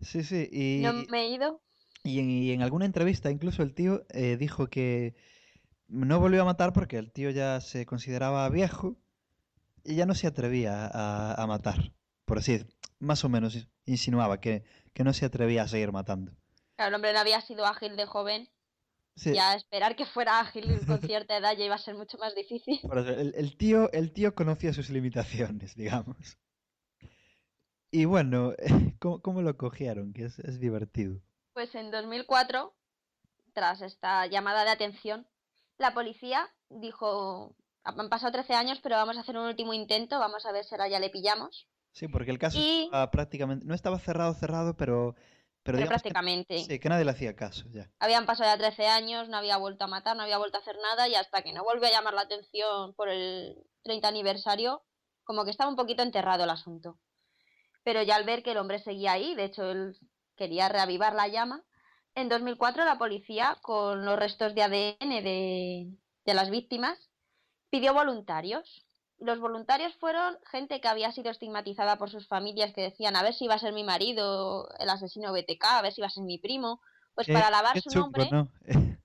Sí, 0.01 0.25
sí, 0.25 0.49
y... 0.51 0.81
No 0.83 0.95
me 1.11 1.25
he 1.25 1.29
ido. 1.29 1.61
Y 2.03 2.21
en, 2.21 2.31
y 2.31 2.53
en 2.53 2.63
alguna 2.63 2.87
entrevista 2.87 3.31
incluso 3.31 3.63
el 3.63 3.75
tío 3.75 4.07
eh, 4.09 4.39
dijo 4.39 4.69
que 4.69 5.15
no 5.89 6.21
volvió 6.21 6.41
a 6.41 6.47
matar 6.47 6.73
porque 6.73 6.97
el 6.97 7.13
tío 7.13 7.29
ya 7.29 7.61
se 7.61 7.85
consideraba 7.85 8.49
viejo 8.49 8.97
y 9.85 9.97
ya 9.97 10.07
no 10.07 10.15
se 10.15 10.27
atrevía 10.27 10.87
a, 10.87 11.35
a 11.35 11.47
matar. 11.47 11.93
Por 12.33 12.39
así, 12.39 12.65
más 12.99 13.27
o 13.27 13.29
menos 13.29 13.69
insinuaba 13.85 14.41
que, 14.41 14.65
que 14.95 15.05
no 15.05 15.13
se 15.13 15.27
atrevía 15.27 15.65
a 15.65 15.69
seguir 15.69 15.93
matando. 15.93 16.33
Claro, 16.77 16.89
el 16.89 16.95
hombre 16.95 17.13
no 17.13 17.19
había 17.19 17.43
sido 17.43 17.67
ágil 17.67 17.95
de 17.95 18.07
joven. 18.07 18.49
Sí, 19.17 19.35
Ya 19.35 19.55
esperar 19.55 19.97
que 19.97 20.07
fuera 20.07 20.41
ágil 20.41 20.81
con 20.87 20.99
cierta 21.03 21.37
edad 21.37 21.55
ya 21.55 21.67
iba 21.67 21.75
a 21.75 21.79
ser 21.79 21.95
mucho 21.95 22.17
más 22.17 22.35
difícil. 22.35 22.81
por 22.81 22.97
eso, 22.97 23.11
el, 23.11 23.35
el 23.37 23.55
tío, 23.59 23.93
el 23.93 24.15
tío 24.15 24.35
conocía 24.35 24.73
sus 24.73 24.89
limitaciones, 24.89 25.77
digamos. 25.77 26.39
Y 27.91 28.07
bueno, 28.07 28.55
¿cómo, 28.99 29.21
cómo 29.21 29.43
lo 29.43 29.59
cogieron? 29.59 30.15
Que 30.15 30.25
es, 30.25 30.39
es 30.39 30.59
divertido. 30.59 31.21
Pues 31.53 31.75
en 31.75 31.91
2004, 31.91 32.75
tras 33.53 33.83
esta 33.83 34.27
llamada 34.27 34.65
de 34.65 34.71
atención, 34.71 35.27
la 35.77 35.93
policía 35.93 36.49
dijo, 36.71 37.55
han 37.85 38.09
pasado 38.09 38.33
13 38.33 38.55
años, 38.55 38.81
pero 38.83 38.97
vamos 38.97 39.19
a 39.19 39.21
hacer 39.21 39.37
un 39.37 39.45
último 39.45 39.75
intento, 39.75 40.19
vamos 40.19 40.47
a 40.47 40.53
ver 40.53 40.65
si 40.65 40.75
ahora 40.75 40.89
ya 40.89 40.99
le 40.99 41.11
pillamos. 41.11 41.69
Sí, 41.93 42.09
porque 42.09 42.31
el 42.31 42.39
caso 42.39 42.59
Y- 42.59 42.85
estaba 42.85 43.11
prácticamente, 43.11 43.67
no 43.67 43.75
estaba 43.75 43.99
cerrado, 43.99 44.35
cerrado, 44.35 44.77
pero, 44.77 45.15
pero 45.15 45.77
Pero 45.77 45.79
digamos 45.79 46.03
que- 46.03 46.11
prácticamente. 46.11 46.59
sí, 46.59 46.79
que 46.79 46.89
nadie 46.89 47.05
le 47.05 47.11
hacía 47.11 47.37
caso 47.37 47.65
ya. 47.73 47.91
Habían 48.01 48.27
pasado 48.27 48.51
ya 48.51 48.59
13 48.59 48.87
años, 48.87 49.29
no 49.29 49.37
había 49.37 49.57
vuelto 49.59 49.85
a 49.85 49.89
matar, 49.89 50.17
no 50.17 50.23
había 50.23 50.39
vuelto 50.39 50.57
a 50.59 50.61
hacer 50.61 50.77
nada 50.83 51.07
y 51.09 51.15
hasta 51.15 51.43
que 51.43 51.53
no 51.53 51.63
volvió 51.65 51.87
a 51.87 51.91
llamar 51.91 52.15
la 52.15 52.23
atención 52.23 52.95
por 52.95 53.09
el 53.09 53.57
30 53.83 54.09
aniversario, 54.09 54.83
como 55.25 55.45
que 55.45 55.51
estaba 55.51 55.71
un 55.71 55.77
poquito 55.77 56.03
enterrado 56.03 56.45
el 56.45 56.51
asunto. 56.51 56.99
Pero 57.85 58.03
ya 58.03 58.17
al 58.17 58.25
ver 58.25 58.43
que 58.43 58.53
el 58.53 58.59
hombre 58.59 58.79
seguía 58.79 59.13
ahí, 59.13 59.35
de 59.35 59.45
hecho 59.45 59.71
él 59.71 59.97
quería 60.37 60.69
reavivar 60.69 61.15
la 61.15 61.29
llama, 61.29 61.63
en 62.15 62.29
2004 62.29 62.85
la 62.85 62.99
policía, 62.99 63.57
con 63.63 64.05
los 64.05 64.19
restos 64.19 64.55
de 64.55 64.63
ADN 64.63 65.23
de, 65.23 65.89
de 66.25 66.35
las 66.35 66.51
víctimas, 66.51 67.11
pidió 67.71 67.95
voluntarios. 67.95 68.87
Los 69.25 69.39
voluntarios 69.39 69.95
fueron 70.01 70.37
gente 70.51 70.81
que 70.81 70.89
había 70.89 71.13
sido 71.13 71.31
estigmatizada 71.31 71.97
por 71.97 72.11
sus 72.11 72.27
familias 72.27 72.73
que 72.75 72.83
decían 72.83 73.15
a 73.15 73.23
ver 73.23 73.35
si 73.35 73.45
iba 73.45 73.55
a 73.55 73.59
ser 73.59 73.73
mi 73.73 73.85
marido 73.85 74.69
el 74.81 74.91
asesino 74.91 75.33
BTK, 75.33 75.65
a 75.65 75.83
ver 75.83 75.93
si 75.93 76.01
iba 76.01 76.09
a 76.09 76.11
ser 76.11 76.25
mi 76.25 76.39
primo. 76.39 76.81
Pues 77.15 77.29
para 77.29 77.51
lavar 77.51 77.81
su 77.81 77.91
chungo, 77.91 78.03
nombre, 78.03 78.29
¿no? 78.31 78.49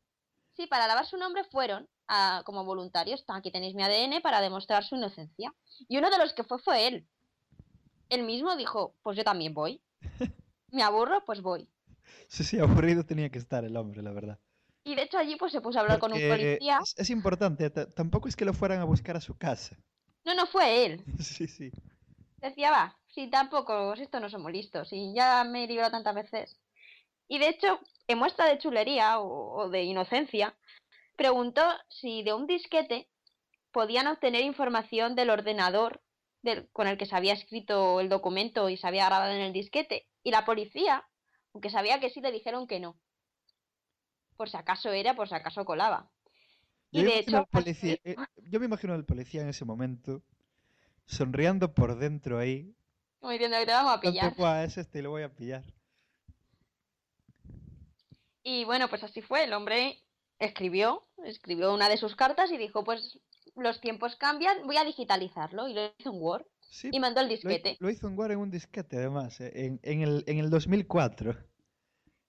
Sí, 0.56 0.66
para 0.66 0.88
lavar 0.88 1.06
su 1.06 1.18
nombre 1.18 1.44
fueron 1.44 1.88
a- 2.08 2.42
como 2.46 2.66
voluntarios. 2.66 3.24
Aquí 3.28 3.52
tenéis 3.52 3.76
mi 3.76 3.84
ADN 3.84 4.22
para 4.22 4.42
demostrar 4.42 4.84
su 4.84 4.96
inocencia. 4.96 5.54
Y 5.88 5.98
uno 6.00 6.10
de 6.10 6.18
los 6.18 6.34
que 6.34 6.44
fue 6.44 6.58
fue 6.58 6.88
él. 6.88 7.08
Él 8.10 8.24
mismo 8.24 8.56
dijo, 8.56 8.96
pues 9.04 9.18
yo 9.18 9.24
también 9.24 9.54
voy. 9.54 9.84
Me 10.72 10.82
aburro, 10.82 11.24
pues 11.26 11.42
voy. 11.42 11.70
Sí, 12.28 12.44
sí, 12.44 12.60
aburrido 12.60 13.06
tenía 13.06 13.30
que 13.30 13.38
estar 13.38 13.64
el 13.66 13.78
hombre, 13.78 14.02
la 14.02 14.12
verdad. 14.12 14.40
Y 14.84 14.96
de 14.96 15.04
hecho 15.04 15.18
allí 15.20 15.36
pues 15.36 15.52
se 15.52 15.62
puso 15.62 15.78
a 15.78 15.82
hablar 15.82 16.00
con 16.00 16.12
un 16.14 16.20
policía. 16.28 16.80
Es, 16.82 16.96
es 16.98 17.10
importante, 17.10 17.70
ta- 17.70 17.88
tampoco 17.90 18.28
es 18.30 18.36
que 18.36 18.46
lo 18.46 18.54
fueran 18.54 18.80
a 18.80 18.86
buscar 18.86 19.16
a 19.18 19.22
su 19.22 19.38
casa. 19.38 19.78
No, 20.28 20.36
no 20.36 20.46
fue 20.46 20.86
él. 20.86 21.04
Sí, 21.20 21.48
sí. 21.48 21.72
Decía, 22.42 22.70
va, 22.70 22.98
si 23.08 23.30
tampoco, 23.30 23.96
si 23.96 24.04
esto 24.04 24.20
no 24.20 24.30
somos 24.30 24.52
listos, 24.52 24.90
y 24.92 25.14
ya 25.16 25.44
me 25.46 25.64
he 25.64 25.68
librado 25.68 25.90
tantas 25.92 26.14
veces. 26.14 26.60
Y 27.28 27.40
de 27.40 27.50
hecho, 27.50 27.80
en 28.08 28.20
muestra 28.20 28.46
de 28.46 28.60
chulería 28.60 29.20
o, 29.20 29.64
o 29.64 29.70
de 29.70 29.84
inocencia, 29.84 30.56
preguntó 31.16 31.64
si 31.90 32.24
de 32.24 32.34
un 32.34 32.46
disquete 32.46 33.10
podían 33.72 34.08
obtener 34.08 34.44
información 34.44 35.16
del 35.16 35.30
ordenador 35.30 36.02
del- 36.44 36.70
con 36.72 36.88
el 36.88 36.98
que 36.98 37.06
se 37.06 37.16
había 37.16 37.34
escrito 37.34 38.00
el 38.02 38.10
documento 38.10 38.70
y 38.70 38.78
se 38.78 38.88
había 38.88 39.06
grabado 39.08 39.34
en 39.34 39.42
el 39.42 39.54
disquete. 39.54 40.08
Y 40.24 40.32
la 40.32 40.46
policía, 40.46 41.08
aunque 41.54 41.70
sabía 41.70 42.00
que 42.00 42.10
sí, 42.10 42.22
le 42.22 42.32
dijeron 42.32 42.68
que 42.68 42.80
no. 42.80 43.00
Por 44.36 44.50
si 44.50 44.58
acaso 44.58 44.92
era, 44.92 45.16
por 45.16 45.28
si 45.28 45.36
acaso 45.36 45.66
colaba. 45.66 46.12
Y 46.98 47.04
Yo 47.04 47.06
me 47.06 47.10
de 47.12 47.18
imagino 47.20 47.38
hecho, 47.38 47.38
al 47.38 47.48
policía, 47.48 47.94
así- 47.94 48.02
eh, 48.04 48.16
yo 48.50 48.60
me 48.60 48.66
imagino 48.66 48.94
al 48.94 49.06
policía 49.06 49.42
en 49.42 49.50
ese 49.50 49.66
momento, 49.66 50.22
sonriendo 51.06 51.74
por 51.74 51.98
dentro 51.98 52.40
ahí. 52.40 52.74
como 53.20 53.32
diciendo 53.32 53.58
que 53.60 53.66
te 53.66 53.72
vamos 53.72 53.94
a 53.94 54.00
pillar. 54.02 54.36
"Buah, 54.38 54.64
es 54.64 54.78
este 54.78 55.00
y 55.00 55.02
lo 55.02 55.10
voy 55.12 55.24
a 55.24 55.34
pillar. 55.34 55.64
Y 58.44 58.64
bueno, 58.66 58.88
pues 58.90 59.04
así 59.04 59.22
fue. 59.22 59.44
El 59.44 59.54
hombre 59.54 60.00
escribió, 60.40 61.04
escribió 61.26 61.74
una 61.74 61.90
de 61.90 61.98
sus 61.98 62.16
cartas 62.16 62.52
y 62.52 62.58
dijo, 62.58 62.84
pues 62.84 63.20
los 63.56 63.82
tiempos 63.82 64.16
cambian, 64.16 64.66
voy 64.66 64.78
a 64.78 64.86
digitalizarlo. 64.86 65.68
Y 65.68 65.74
lo 65.74 65.82
hizo 66.00 66.12
en 66.14 66.22
Word 66.22 66.46
Sí, 66.70 66.90
y 66.92 67.00
mandó 67.00 67.22
el 67.22 67.30
disquete. 67.30 67.78
lo 67.80 67.90
hizo 67.90 68.08
en 68.08 68.18
Word 68.18 68.32
en 68.32 68.40
un 68.40 68.52
disquete, 68.52 68.98
además, 68.98 69.40
eh, 69.42 69.52
en, 69.56 69.80
en 69.84 70.02
el, 70.02 70.24
en 70.28 70.38
el 70.40 70.50
2004. 70.50 71.36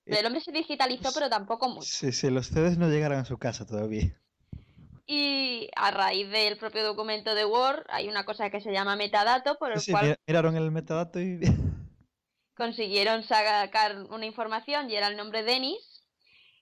Pero 0.05 0.21
el 0.21 0.27
hombre 0.27 0.41
se 0.41 0.53
digitalizó, 0.53 1.11
pero 1.13 1.29
tampoco 1.29 1.69
mucho. 1.69 1.87
Sí, 1.87 2.13
sí, 2.13 2.31
los 2.31 2.47
CDs 2.47 2.79
no 2.79 2.89
llegaron 2.89 3.19
a 3.19 3.25
su 3.25 3.37
casa 3.39 3.67
todavía. 3.67 4.19
Y 5.11 5.71
a 5.75 5.91
raíz 5.91 6.29
del 6.31 6.59
propio 6.59 6.85
documento 6.85 7.35
de 7.35 7.47
Word 7.47 7.85
hay 7.89 8.09
una 8.09 8.25
cosa 8.27 8.51
que 8.51 8.61
se 8.61 8.71
llama 8.73 8.95
metadato, 8.95 9.57
por 9.59 9.73
el 9.73 9.81
Sí, 9.81 9.91
cual 9.91 10.05
mira- 10.05 10.17
miraron 10.27 10.57
el 10.57 10.71
metadato 10.71 11.19
y... 11.19 11.41
consiguieron 12.55 13.23
sacar 13.23 13.97
una 14.11 14.27
información 14.27 14.91
y 14.91 14.97
era 14.97 15.07
el 15.09 15.17
nombre 15.17 15.45
Denis 15.45 16.05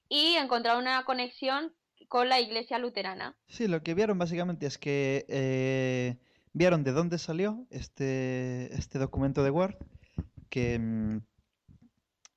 y 0.08 0.34
encontraron 0.36 0.82
una 0.82 1.04
conexión 1.04 1.72
con 2.08 2.28
la 2.28 2.38
iglesia 2.40 2.78
luterana. 2.78 3.34
Sí, 3.48 3.66
lo 3.66 3.82
que 3.82 3.94
vieron 3.94 4.16
básicamente 4.18 4.66
es 4.66 4.78
que 4.78 5.24
eh, 5.28 6.18
vieron 6.52 6.84
de 6.84 6.92
dónde 6.92 7.18
salió 7.18 7.66
este, 7.70 8.72
este 8.76 8.98
documento 9.00 9.42
de 9.42 9.50
Word, 9.50 9.76
que, 10.50 10.78
mm, 10.78 11.16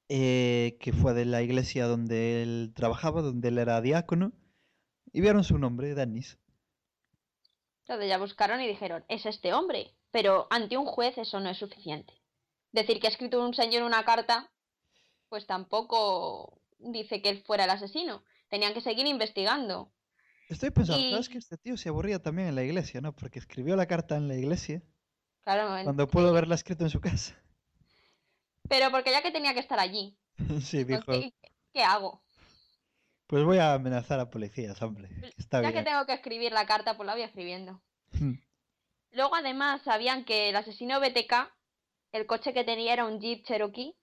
eh, 0.10 0.78
que 0.80 0.92
fue 0.94 1.14
de 1.14 1.26
la 1.26 1.42
iglesia 1.44 1.86
donde 1.86 2.42
él 2.42 2.72
trabajaba, 2.76 3.22
donde 3.22 3.50
él 3.50 3.60
era 3.60 3.80
diácono, 3.82 4.32
y 5.14 5.22
vieron 5.22 5.44
su 5.44 5.58
nombre, 5.58 5.94
Dennis. 5.96 6.38
Entonces 7.82 8.10
ya 8.10 8.18
buscaron 8.18 8.62
y 8.62 8.68
dijeron, 8.68 9.04
es 9.08 9.26
este 9.26 9.54
hombre. 9.54 9.96
Pero 10.12 10.48
ante 10.50 10.78
un 10.78 10.86
juez 10.86 11.18
eso 11.18 11.40
no 11.40 11.50
es 11.50 11.58
suficiente. 11.58 12.14
Decir 12.72 13.00
que 13.00 13.08
ha 13.08 13.10
escrito 13.10 13.44
un 13.44 13.54
señor 13.54 13.84
una 13.84 14.04
carta, 14.06 14.52
pues 15.30 15.46
tampoco 15.48 16.62
dice 16.78 17.22
que 17.22 17.30
él 17.30 17.44
fuera 17.44 17.64
el 17.66 17.70
asesino. 17.72 18.24
Tenían 18.50 18.74
que 18.74 18.82
seguir 18.82 19.06
investigando. 19.08 19.92
Estoy 20.50 20.72
pensando, 20.72 21.02
Y- 21.06 21.12
¿sabes 21.12 21.30
que 21.30 21.38
este 21.38 21.58
tío 21.58 21.78
se 21.78 21.90
aburría 21.90 22.20
también 22.22 22.48
en 22.50 22.56
la 22.56 22.64
iglesia, 22.64 23.02
¿no? 23.02 23.16
Porque 23.16 23.38
escribió 23.40 23.76
la 23.76 23.86
carta 23.88 24.18
en 24.18 24.28
la 24.28 24.36
iglesia 24.36 24.82
Claro, 25.44 25.84
cuando 25.84 26.08
pudo 26.08 26.30
haberla 26.30 26.56
escrito 26.56 26.84
en 26.84 26.90
su 26.90 27.00
casa. 27.02 27.36
pero 28.68 28.92
porque 28.92 29.12
ya 29.12 29.22
que 29.22 29.32
tenía 29.32 29.54
que 29.54 29.60
estar 29.60 29.80
allí, 29.80 30.18
Sí, 30.62 30.86
pues, 30.86 31.00
dijo, 31.00 31.12
¿qué, 31.12 31.34
qué 31.74 31.84
hago? 31.84 32.24
Pues 33.30 33.44
voy 33.44 33.60
a 33.60 33.76
amenazar 33.76 34.20
a 34.20 34.32
policías, 34.32 34.82
hombre. 34.82 35.08
que 35.08 35.34
Está 35.38 35.62
ya 35.62 35.72
que 35.72 35.84
tengo 35.84 36.04
que 36.08 36.14
escribir 36.14 36.52
la 36.52 36.66
carta, 36.66 36.98
pues 36.98 37.06
la 37.06 37.14
voy 37.14 37.22
escribiendo. 37.22 37.80
Luego 39.12 39.36
además 39.36 39.84
sabían 39.84 40.26
que 40.26 40.50
el 40.50 40.56
asesino 40.56 41.00
BTK, 41.00 41.48
el 42.12 42.26
coche 42.26 42.54
que 42.54 42.64
tenía 42.64 42.92
era 42.92 43.06
un 43.06 43.20
Jeep 43.20 43.46
Cherokee. 43.46 43.96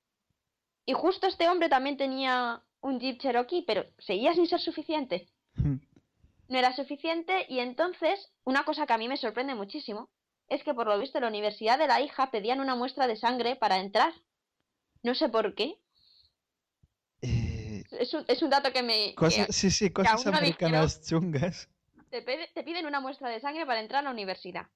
Y 0.84 0.92
justo 0.92 1.26
este 1.26 1.48
hombre 1.48 1.68
también 1.68 1.96
tenía 1.96 2.62
un 2.80 3.00
Jeep 3.00 3.20
Cherokee, 3.20 3.64
pero 3.66 3.84
seguía 3.98 4.32
sin 4.32 4.46
ser 4.46 4.60
suficiente. 4.60 5.28
No 5.56 6.56
era 6.56 6.76
suficiente 6.76 7.46
y 7.48 7.58
entonces 7.58 8.32
una 8.44 8.62
cosa 8.64 8.86
que 8.86 8.92
a 8.92 8.98
mí 8.98 9.08
me 9.08 9.16
sorprende 9.16 9.56
muchísimo 9.56 10.08
es 10.48 10.62
que 10.62 10.72
por 10.72 10.86
lo 10.86 11.00
visto 11.00 11.18
en 11.18 11.22
la 11.22 11.30
universidad 11.30 11.80
de 11.80 11.88
la 11.88 12.00
hija 12.00 12.30
pedían 12.30 12.60
una 12.60 12.76
muestra 12.76 13.08
de 13.08 13.16
sangre 13.16 13.56
para 13.56 13.78
entrar. 13.78 14.12
No 15.02 15.16
sé 15.16 15.28
por 15.28 15.56
qué. 15.56 15.80
Es 17.98 18.14
un, 18.14 18.24
es 18.28 18.42
un 18.42 18.50
dato 18.50 18.72
que 18.72 18.82
me... 18.82 19.10
que 19.10 19.14
cosas, 19.14 19.48
sí, 19.50 19.70
sí, 19.70 19.90
cosas 19.90 20.24
no 20.24 20.32
americanas 20.32 21.02
chungas. 21.06 21.68
te, 22.10 22.22
te 22.22 22.62
piden 22.62 22.86
una 22.86 23.00
muestra 23.00 23.28
de 23.28 23.40
sangre 23.40 23.66
para 23.66 23.80
entrar 23.80 24.00
a 24.00 24.04
la 24.04 24.10
universidad. 24.10 24.66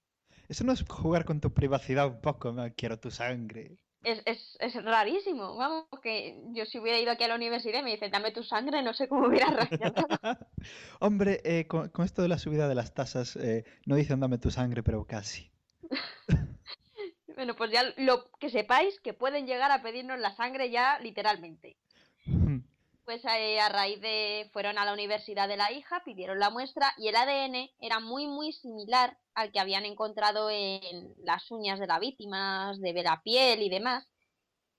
Eso 0.49 0.65
no 0.65 0.73
es 0.73 0.85
jugar 0.89 1.25
con 1.25 1.41
tu 1.41 1.55
privacidad 1.55 2.09
un 2.09 2.21
poco, 2.21 2.51
¿no? 2.53 2.65
Quiero 2.75 2.99
tu 2.99 3.11
sangre. 3.13 3.79
Es, 4.03 4.21
es, 4.25 4.57
es 4.61 4.83
rarísimo. 4.83 5.57
Vamos, 5.57 5.85
que 6.03 6.43
yo 6.53 6.65
si 6.65 6.79
hubiera 6.79 6.99
ido 6.99 7.13
aquí 7.13 7.25
a 7.25 7.29
la 7.29 7.35
universidad 7.37 7.81
y 7.81 7.83
me 7.85 7.93
dicen, 7.93 8.11
dame 8.11 8.33
tu 8.33 8.43
sangre, 8.43 8.83
no 8.83 8.95
sé 8.95 9.09
cómo 9.09 9.29
hubiera 9.29 9.51
reaccionado. 9.51 10.39
Hombre, 11.01 11.41
eh, 11.45 11.67
con, 11.67 11.91
con 11.91 12.05
esto 12.05 12.23
de 12.23 12.29
la 12.29 12.39
subida 12.39 12.67
de 12.67 12.75
las 12.75 12.95
tasas, 12.95 13.37
eh, 13.37 13.65
no 13.87 13.95
dicen 13.95 14.21
dame 14.21 14.39
tu 14.39 14.51
sangre, 14.51 14.83
pero 14.83 15.05
casi. 15.05 15.53
bueno, 17.37 17.55
pues 17.55 17.71
ya 17.71 17.85
lo 17.99 18.31
que 18.39 18.51
sepáis 18.51 18.99
que 19.01 19.13
pueden 19.13 19.47
llegar 19.47 19.71
a 19.71 19.83
pedirnos 19.83 20.19
la 20.19 20.35
sangre 20.35 20.71
ya 20.71 20.99
literalmente. 21.01 21.77
Pues 23.11 23.25
eh, 23.25 23.59
a 23.59 23.69
raíz 23.69 24.01
de 24.01 24.49
fueron 24.53 24.79
a 24.79 24.85
la 24.85 24.93
universidad 24.93 25.49
de 25.49 25.57
la 25.57 25.73
hija, 25.73 26.01
pidieron 26.05 26.39
la 26.39 26.49
muestra 26.49 26.93
y 26.97 27.09
el 27.09 27.17
ADN 27.17 27.69
era 27.81 27.99
muy 27.99 28.29
muy 28.29 28.53
similar 28.53 29.19
al 29.35 29.51
que 29.51 29.59
habían 29.59 29.85
encontrado 29.85 30.49
en 30.49 31.13
las 31.25 31.51
uñas 31.51 31.81
de 31.81 31.89
la 31.89 31.99
víctima, 31.99 32.73
de 32.79 33.03
la 33.03 33.21
piel 33.25 33.63
y 33.63 33.69
demás. 33.69 34.07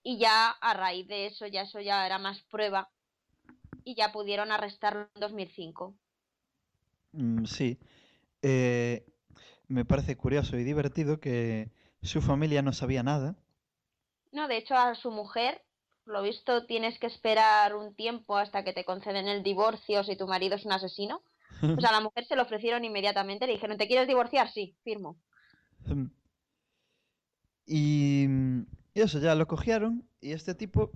Y 0.01 0.17
ya 0.17 0.49
a 0.49 0.73
raíz 0.73 1.09
de 1.09 1.25
eso, 1.25 1.45
ya 1.45 1.63
eso 1.63 1.81
ya 1.81 2.05
era 2.05 2.19
más 2.19 2.41
prueba 2.43 2.89
y 3.83 3.95
ya 3.95 4.13
pudieron 4.13 4.53
arrestarlo 4.53 5.09
en 5.13 5.19
2005. 5.19 5.93
Mm, 7.11 7.43
sí. 7.43 7.79
Eh, 8.41 9.05
me 9.67 9.83
parece 9.83 10.15
curioso 10.15 10.55
y 10.55 10.63
divertido 10.63 11.19
que 11.19 11.69
su 12.01 12.21
familia 12.21 12.61
no 12.61 12.71
sabía 12.71 13.03
nada. 13.03 13.35
No, 14.31 14.47
de 14.47 14.55
hecho 14.55 14.75
a 14.75 14.95
su 14.95 15.11
mujer, 15.11 15.61
por 16.03 16.13
lo 16.13 16.21
visto 16.21 16.65
tienes 16.65 16.97
que 16.99 17.07
esperar 17.07 17.75
un 17.75 17.95
tiempo 17.95 18.37
hasta 18.37 18.63
que 18.63 18.73
te 18.73 18.85
conceden 18.85 19.27
el 19.27 19.43
divorcio 19.43 20.03
si 20.03 20.15
tu 20.15 20.27
marido 20.27 20.55
es 20.55 20.65
un 20.65 20.73
asesino. 20.73 21.21
O 21.61 21.79
sea, 21.79 21.89
a 21.89 21.93
la 21.93 22.01
mujer 22.01 22.25
se 22.25 22.35
lo 22.35 22.41
ofrecieron 22.43 22.83
inmediatamente, 22.83 23.45
le 23.45 23.53
dijeron, 23.53 23.77
¿te 23.77 23.87
quieres 23.87 24.07
divorciar? 24.07 24.49
Sí, 24.51 24.75
firmo. 24.83 25.17
Y, 27.65 28.25
mm, 28.27 28.61
y 28.93 29.01
eso, 29.01 29.19
ya 29.19 29.35
lo 29.35 29.47
cogieron 29.47 30.07
y 30.19 30.31
este 30.31 30.55
tipo, 30.55 30.91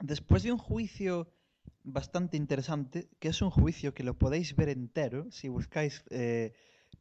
después 0.00 0.42
de 0.42 0.52
un 0.52 0.58
juicio 0.58 1.32
bastante 1.82 2.36
interesante, 2.36 3.08
que 3.18 3.28
es 3.28 3.42
un 3.42 3.50
juicio 3.50 3.94
que 3.94 4.04
lo 4.04 4.18
podéis 4.18 4.56
ver 4.56 4.68
entero, 4.68 5.30
si 5.30 5.48
buscáis 5.48 6.02
eh, 6.10 6.54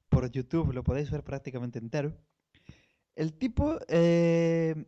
por 0.10 0.30
YouTube 0.30 0.74
lo 0.74 0.84
podéis 0.84 1.10
ver 1.10 1.24
prácticamente 1.24 1.80
entero. 1.80 2.16
El 3.16 3.34
tipo, 3.34 3.80
eh, 3.88 4.86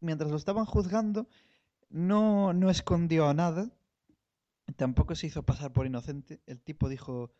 mientras 0.00 0.30
lo 0.30 0.36
estaban 0.36 0.64
juzgando, 0.64 1.28
no, 1.92 2.52
no 2.52 2.70
escondió 2.70 3.32
nada, 3.34 3.70
tampoco 4.76 5.14
se 5.14 5.26
hizo 5.26 5.42
pasar 5.42 5.72
por 5.72 5.86
inocente. 5.86 6.40
El 6.46 6.60
tipo 6.60 6.88
dijo, 6.88 7.32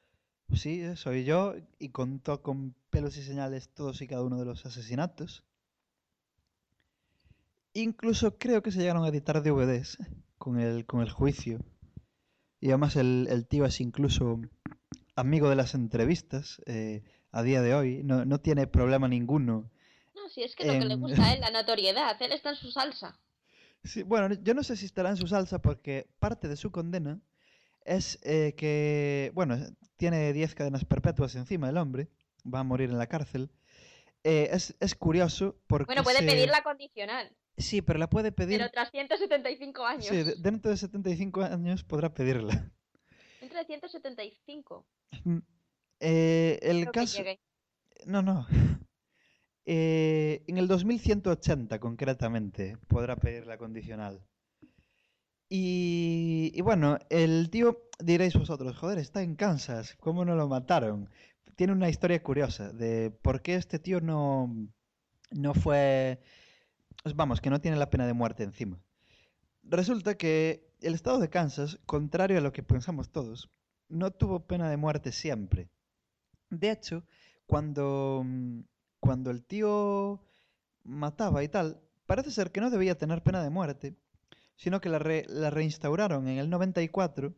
sí, 0.54 0.84
soy 0.96 1.24
yo, 1.24 1.54
y 1.78 1.88
contó 1.88 2.42
con 2.42 2.74
pelos 2.90 3.16
y 3.16 3.22
señales 3.22 3.70
todos 3.70 4.00
y 4.02 4.06
cada 4.06 4.22
uno 4.22 4.38
de 4.38 4.44
los 4.44 4.66
asesinatos. 4.66 5.42
Incluso 7.74 8.38
creo 8.38 8.62
que 8.62 8.70
se 8.70 8.80
llegaron 8.80 9.04
a 9.04 9.08
editar 9.08 9.42
DVDs 9.42 9.98
con 10.36 10.60
el, 10.60 10.84
con 10.84 11.00
el 11.00 11.10
juicio. 11.10 11.60
Y 12.60 12.68
además 12.68 12.96
el, 12.96 13.26
el 13.30 13.46
tío 13.46 13.64
es 13.64 13.80
incluso 13.80 14.40
amigo 15.16 15.48
de 15.48 15.56
las 15.56 15.74
entrevistas 15.74 16.60
eh, 16.66 17.02
a 17.30 17.42
día 17.42 17.62
de 17.62 17.74
hoy. 17.74 18.02
No, 18.04 18.24
no 18.26 18.40
tiene 18.40 18.66
problema 18.66 19.08
ninguno. 19.08 19.70
No, 20.14 20.28
si 20.28 20.42
es 20.42 20.54
que 20.54 20.66
lo 20.66 20.74
que 20.74 20.84
le 20.84 20.96
gusta 20.96 21.14
él, 21.32 21.40
la 21.40 21.50
notoriedad, 21.50 22.20
él 22.20 22.32
está 22.32 22.50
en 22.50 22.56
su 22.56 22.70
salsa. 22.70 23.18
Sí, 23.84 24.02
bueno, 24.02 24.34
yo 24.42 24.54
no 24.54 24.62
sé 24.62 24.76
si 24.76 24.86
estará 24.86 25.10
en 25.10 25.16
su 25.16 25.26
salsa 25.26 25.60
porque 25.60 26.06
parte 26.20 26.48
de 26.48 26.56
su 26.56 26.70
condena 26.70 27.20
es 27.84 28.18
eh, 28.22 28.54
que, 28.56 29.32
bueno, 29.34 29.56
tiene 29.96 30.32
10 30.32 30.54
cadenas 30.54 30.84
perpetuas 30.84 31.34
encima 31.34 31.68
el 31.68 31.76
hombre, 31.78 32.08
va 32.46 32.60
a 32.60 32.64
morir 32.64 32.90
en 32.90 32.98
la 32.98 33.08
cárcel. 33.08 33.50
Eh, 34.24 34.50
es, 34.52 34.76
es 34.78 34.94
curioso 34.94 35.56
porque 35.66 35.86
Bueno, 35.86 36.04
puede 36.04 36.18
se- 36.18 36.26
pedir 36.26 36.48
la 36.48 36.62
condicional, 36.62 37.34
Sí, 37.58 37.82
pero 37.82 37.98
la 37.98 38.08
puede 38.08 38.32
pedir... 38.32 38.58
pero 38.58 38.70
tras 38.70 38.90
175 38.92 39.84
años. 39.84 40.06
Sí, 40.06 40.22
de- 40.22 40.36
dentro 40.36 40.70
de 40.70 40.76
75 40.76 41.42
años 41.42 41.82
podrá 41.84 42.14
pedirla. 42.14 42.70
Dentro 43.40 43.58
de 43.58 43.64
175. 43.66 44.86
Eh, 46.00 46.58
el 46.62 46.80
Creo 46.82 46.92
caso... 46.92 47.22
No, 48.06 48.22
no. 48.22 48.46
Eh, 49.64 50.44
en 50.48 50.58
el 50.58 50.66
2180 50.66 51.78
concretamente 51.78 52.76
podrá 52.88 53.16
pedir 53.16 53.46
la 53.46 53.58
condicional. 53.58 54.20
Y, 55.48 56.50
y 56.54 56.60
bueno, 56.62 56.98
el 57.10 57.50
tío, 57.50 57.82
diréis 57.98 58.34
vosotros, 58.34 58.76
joder, 58.76 58.98
está 58.98 59.22
en 59.22 59.36
Kansas, 59.36 59.96
¿cómo 60.00 60.24
no 60.24 60.34
lo 60.34 60.48
mataron? 60.48 61.10
Tiene 61.56 61.74
una 61.74 61.90
historia 61.90 62.22
curiosa 62.22 62.72
de 62.72 63.10
por 63.10 63.42
qué 63.42 63.56
este 63.56 63.78
tío 63.78 64.00
no, 64.00 64.50
no 65.30 65.54
fue... 65.54 66.20
Vamos, 67.14 67.40
que 67.40 67.50
no 67.50 67.60
tiene 67.60 67.76
la 67.76 67.90
pena 67.90 68.06
de 68.06 68.14
muerte 68.14 68.44
encima. 68.44 68.80
Resulta 69.62 70.16
que 70.16 70.72
el 70.80 70.94
estado 70.94 71.18
de 71.18 71.30
Kansas, 71.30 71.78
contrario 71.86 72.38
a 72.38 72.40
lo 72.40 72.52
que 72.52 72.62
pensamos 72.62 73.10
todos, 73.10 73.50
no 73.88 74.10
tuvo 74.10 74.46
pena 74.46 74.70
de 74.70 74.76
muerte 74.76 75.12
siempre. 75.12 75.68
De 76.50 76.70
hecho, 76.70 77.04
cuando, 77.46 78.24
cuando 79.02 79.30
el 79.32 79.42
tío 79.44 80.20
mataba 80.84 81.42
y 81.42 81.48
tal, 81.48 81.80
parece 82.06 82.30
ser 82.30 82.52
que 82.52 82.60
no 82.60 82.70
debía 82.70 82.96
tener 82.96 83.20
pena 83.24 83.42
de 83.42 83.50
muerte, 83.50 83.96
sino 84.56 84.80
que 84.80 84.88
la, 84.88 85.00
re- 85.00 85.26
la 85.28 85.50
reinstauraron 85.50 86.28
en 86.28 86.38
el 86.38 86.48
94 86.48 87.34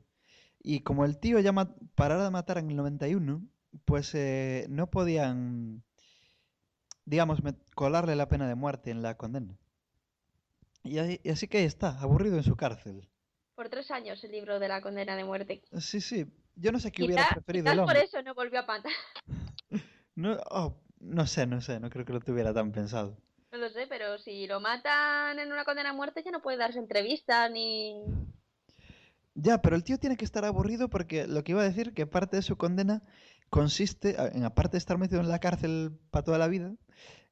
y 0.62 0.80
como 0.80 1.06
el 1.06 1.18
tío 1.18 1.40
ya 1.40 1.52
parara 1.94 2.24
de 2.24 2.30
matar 2.30 2.58
en 2.58 2.68
el 2.70 2.76
91, 2.76 3.42
pues 3.86 4.14
eh, 4.14 4.66
no 4.68 4.90
podían, 4.90 5.82
digamos, 7.06 7.40
colarle 7.74 8.14
la 8.14 8.28
pena 8.28 8.46
de 8.46 8.54
muerte 8.54 8.90
en 8.90 9.00
la 9.00 9.16
condena. 9.16 9.56
Y, 10.82 10.98
ahí- 10.98 11.20
y 11.24 11.30
así 11.30 11.48
que 11.48 11.58
ahí 11.58 11.64
está, 11.64 11.98
aburrido 12.00 12.36
en 12.36 12.42
su 12.42 12.56
cárcel. 12.56 13.08
Por 13.54 13.70
tres 13.70 13.90
años 13.90 14.22
el 14.22 14.32
libro 14.32 14.58
de 14.58 14.68
la 14.68 14.82
condena 14.82 15.16
de 15.16 15.24
muerte. 15.24 15.62
Sí, 15.78 16.00
sí, 16.02 16.26
yo 16.56 16.72
no 16.72 16.78
sé 16.78 16.92
qué 16.92 17.04
hubiera 17.04 17.26
preferido 17.28 17.64
quizás 17.64 17.78
el 17.78 17.84
por 17.84 17.96
eso 17.96 18.22
no 18.22 18.34
volvió 18.34 18.60
a 18.60 18.66
matar. 18.66 18.92
No, 20.16 20.38
oh, 20.50 20.76
no 21.04 21.26
sé, 21.26 21.46
no 21.46 21.60
sé, 21.60 21.80
no 21.80 21.90
creo 21.90 22.04
que 22.04 22.12
lo 22.12 22.20
tuviera 22.20 22.52
tan 22.52 22.72
pensado. 22.72 23.16
No 23.52 23.58
lo 23.58 23.68
sé, 23.68 23.86
pero 23.88 24.18
si 24.18 24.46
lo 24.46 24.60
matan 24.60 25.38
en 25.38 25.52
una 25.52 25.64
condena 25.64 25.90
a 25.90 25.92
muerte 25.92 26.22
ya 26.24 26.30
no 26.30 26.42
puede 26.42 26.56
darse 26.58 26.78
entrevistas 26.78 27.50
ni... 27.50 28.02
Ya, 29.34 29.60
pero 29.62 29.76
el 29.76 29.84
tío 29.84 29.98
tiene 29.98 30.16
que 30.16 30.24
estar 30.24 30.44
aburrido 30.44 30.88
porque 30.88 31.26
lo 31.26 31.42
que 31.44 31.52
iba 31.52 31.60
a 31.60 31.64
decir, 31.64 31.92
que 31.92 32.06
parte 32.06 32.36
de 32.36 32.42
su 32.42 32.56
condena 32.56 33.02
consiste, 33.50 34.16
en 34.36 34.44
aparte 34.44 34.72
de 34.72 34.78
estar 34.78 34.98
metido 34.98 35.20
en 35.20 35.28
la 35.28 35.40
cárcel 35.40 35.92
para 36.10 36.24
toda 36.24 36.38
la 36.38 36.48
vida, 36.48 36.74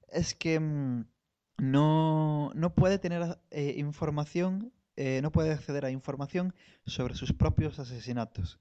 es 0.08 0.34
que 0.34 0.60
mm, 0.60 1.06
no, 1.58 2.52
no 2.54 2.74
puede 2.74 2.98
tener 2.98 3.38
eh, 3.50 3.74
información, 3.78 4.72
eh, 4.96 5.20
no 5.22 5.32
puede 5.32 5.52
acceder 5.52 5.84
a 5.84 5.90
información 5.90 6.54
sobre 6.86 7.14
sus 7.14 7.32
propios 7.32 7.78
asesinatos. 7.78 8.60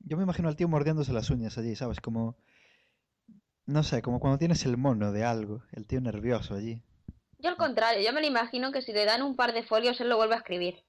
Yo 0.00 0.16
me 0.16 0.24
imagino 0.24 0.48
al 0.48 0.56
tío 0.56 0.68
mordiéndose 0.68 1.12
las 1.12 1.30
uñas 1.30 1.56
allí, 1.56 1.76
¿sabes? 1.76 2.00
Como, 2.00 2.36
no 3.66 3.82
sé, 3.82 4.02
como 4.02 4.20
cuando 4.20 4.38
tienes 4.38 4.64
el 4.66 4.76
mono 4.76 5.12
de 5.12 5.24
algo, 5.24 5.62
el 5.72 5.86
tío 5.86 6.00
nervioso 6.00 6.54
allí. 6.54 6.82
Yo 7.38 7.50
al 7.50 7.56
contrario, 7.56 8.02
yo 8.04 8.12
me 8.12 8.20
lo 8.20 8.26
imagino 8.26 8.72
que 8.72 8.82
si 8.82 8.92
le 8.92 9.04
dan 9.04 9.22
un 9.22 9.36
par 9.36 9.52
de 9.52 9.62
folios 9.62 10.00
él 10.00 10.08
lo 10.08 10.16
vuelve 10.16 10.34
a 10.34 10.38
escribir. 10.38 10.84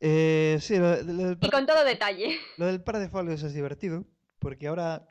Eh, 0.00 0.58
sí, 0.60 0.76
lo, 0.78 1.02
lo 1.02 1.12
del 1.28 1.38
Y 1.40 1.50
con 1.50 1.66
todo 1.66 1.84
detalle. 1.84 2.36
Lo 2.58 2.66
del 2.66 2.82
par 2.82 2.98
de 2.98 3.08
folios 3.08 3.42
es 3.42 3.54
divertido, 3.54 4.04
porque 4.38 4.66
ahora 4.68 5.08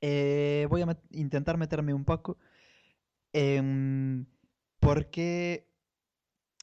eh, 0.00 0.66
voy 0.68 0.82
a 0.82 0.86
met- 0.86 1.02
intentar 1.10 1.56
meterme 1.56 1.94
un 1.94 2.04
poco 2.04 2.38
en 3.32 4.26
por 4.80 5.10
qué, 5.10 5.68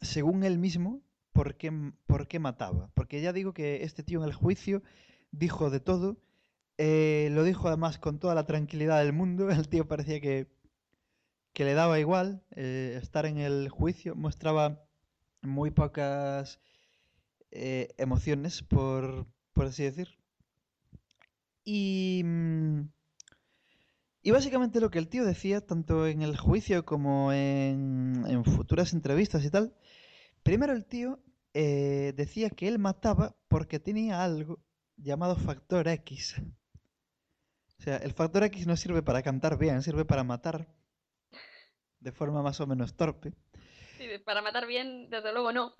según 0.01 0.43
él 0.43 0.57
mismo, 0.57 1.01
por 1.31 1.55
qué, 1.55 1.71
por 2.05 2.27
qué 2.27 2.39
mataba. 2.39 2.89
Porque 2.93 3.21
ya 3.21 3.33
digo 3.33 3.53
que 3.53 3.83
este 3.83 4.03
tío 4.03 4.19
en 4.19 4.25
el 4.25 4.33
juicio 4.33 4.83
dijo 5.31 5.69
de 5.69 5.79
todo, 5.79 6.17
eh, 6.81 7.27
lo 7.33 7.43
dijo 7.43 7.67
además 7.67 7.99
con 7.99 8.19
toda 8.19 8.33
la 8.35 8.45
tranquilidad 8.45 8.99
del 8.99 9.11
mundo, 9.11 9.49
el 9.51 9.67
tío 9.67 9.85
parecía 9.87 10.21
que, 10.21 10.47
que 11.53 11.65
le 11.65 11.73
daba 11.73 11.99
igual 11.99 12.41
eh, 12.55 12.97
estar 13.01 13.25
en 13.25 13.37
el 13.37 13.67
juicio, 13.69 14.15
mostraba 14.15 14.81
muy 15.41 15.71
pocas 15.71 16.61
eh, 17.51 17.93
emociones, 17.97 18.63
por, 18.63 19.27
por 19.51 19.65
así 19.65 19.83
decir. 19.83 20.07
Y, 21.65 22.21
mm, 22.23 22.89
y 24.23 24.31
básicamente 24.31 24.79
lo 24.79 24.89
que 24.89 24.99
el 24.99 25.09
tío 25.09 25.25
decía, 25.25 25.59
tanto 25.59 26.07
en 26.07 26.21
el 26.21 26.37
juicio 26.37 26.85
como 26.85 27.33
en, 27.33 28.23
en 28.25 28.45
futuras 28.45 28.93
entrevistas 28.93 29.43
y 29.43 29.49
tal, 29.49 29.75
primero 30.43 30.71
el 30.73 30.85
tío 30.85 31.19
decía 31.53 32.49
que 32.51 32.69
él 32.69 32.79
mataba 32.79 33.35
porque 33.49 33.79
tenía 33.79 34.23
algo 34.23 34.61
llamado 34.95 35.35
factor 35.35 35.89
X. 35.89 36.41
O 37.79 37.81
sea, 37.81 37.97
el 37.97 38.11
factor 38.13 38.43
X 38.43 38.67
no 38.67 38.75
sirve 38.75 39.01
para 39.01 39.21
cantar 39.23 39.57
bien, 39.57 39.81
sirve 39.81 40.03
para 40.03 40.23
matar 40.23 40.67
de 41.99 42.11
forma 42.11 42.41
más 42.41 42.59
o 42.59 42.67
menos 42.67 42.95
torpe. 42.95 43.33
Sí, 43.97 44.05
para 44.25 44.41
matar 44.41 44.67
bien, 44.67 45.09
desde 45.09 45.31
luego 45.33 45.51
no. 45.51 45.73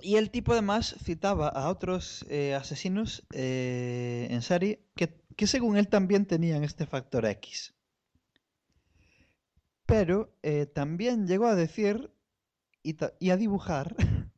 Y 0.00 0.16
el 0.16 0.30
tipo 0.30 0.52
además 0.52 0.96
citaba 1.02 1.48
a 1.48 1.68
otros 1.68 2.24
eh, 2.28 2.54
asesinos 2.54 3.26
eh, 3.32 4.28
en 4.30 4.42
serie 4.42 4.84
que, 4.96 5.20
que 5.36 5.46
según 5.46 5.76
él 5.76 5.88
también 5.88 6.26
tenían 6.26 6.64
este 6.64 6.86
factor 6.86 7.26
X. 7.26 7.74
Pero 9.86 10.32
eh, 10.42 10.66
también 10.66 11.26
llegó 11.26 11.46
a 11.46 11.56
decir 11.56 12.12
y, 12.82 13.30
a 13.30 13.36
dibujar 13.36 13.96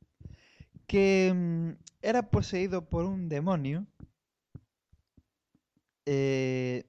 que 0.87 1.33
mm, 1.35 1.73
era 2.01 2.31
poseído 2.31 2.89
por 2.89 3.05
un 3.05 3.29
demonio 3.29 3.87
eh, 6.07 6.85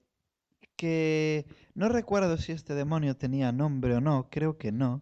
que 0.83 1.45
no 1.75 1.87
recuerdo 1.87 2.37
si 2.37 2.51
este 2.51 2.73
demonio 2.75 3.15
tenía 3.15 3.53
nombre 3.53 3.95
o 3.95 4.01
no, 4.01 4.27
creo 4.29 4.57
que 4.57 4.73
no. 4.73 5.01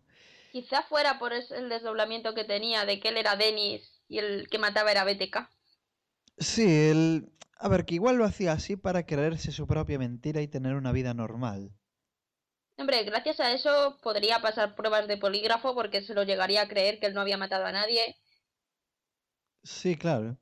Quizá 0.51 0.83
fuera 0.83 1.17
por 1.17 1.33
el 1.33 1.69
desdoblamiento 1.69 2.35
que 2.35 2.43
tenía 2.43 2.85
de 2.85 2.99
que 2.99 3.09
él 3.09 3.17
era 3.17 3.35
Dennis 3.35 3.81
y 4.07 4.19
el 4.19 4.47
que 4.49 4.59
mataba 4.59 4.91
era 4.91 5.03
BTK. 5.03 5.49
Sí, 6.39 6.63
el... 6.89 7.31
a 7.57 7.69
ver, 7.69 7.85
que 7.85 7.95
igual 7.95 8.17
lo 8.17 8.25
hacía 8.25 8.51
así 8.51 8.75
para 8.75 9.05
creerse 9.05 9.51
su 9.51 9.65
propia 9.65 9.97
mentira 9.97 10.41
y 10.41 10.47
tener 10.49 10.75
una 10.75 10.91
vida 10.91 11.13
normal. 11.13 11.71
Hombre, 12.77 13.03
gracias 13.05 13.39
a 13.39 13.53
eso 13.53 13.97
podría 14.03 14.41
pasar 14.41 14.75
pruebas 14.75 15.07
de 15.07 15.15
polígrafo 15.17 15.73
porque 15.73 16.01
se 16.01 16.13
lo 16.13 16.23
llegaría 16.23 16.63
a 16.63 16.67
creer 16.67 16.99
que 16.99 17.05
él 17.05 17.13
no 17.13 17.21
había 17.21 17.37
matado 17.37 17.65
a 17.65 17.71
nadie. 17.71 18.17
Sí, 19.63 19.95
claro. 19.95 20.37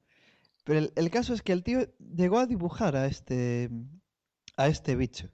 Pero 0.66 0.80
el, 0.80 0.94
el 0.96 1.12
caso 1.12 1.34
es 1.34 1.42
que 1.42 1.54
el 1.54 1.64
tío 1.64 1.82
llegó 2.00 2.40
a 2.40 2.48
dibujar 2.48 2.96
a 2.96 3.08
este, 3.08 3.70
a 4.60 4.68
este 4.68 4.96
bicho. 4.98 5.30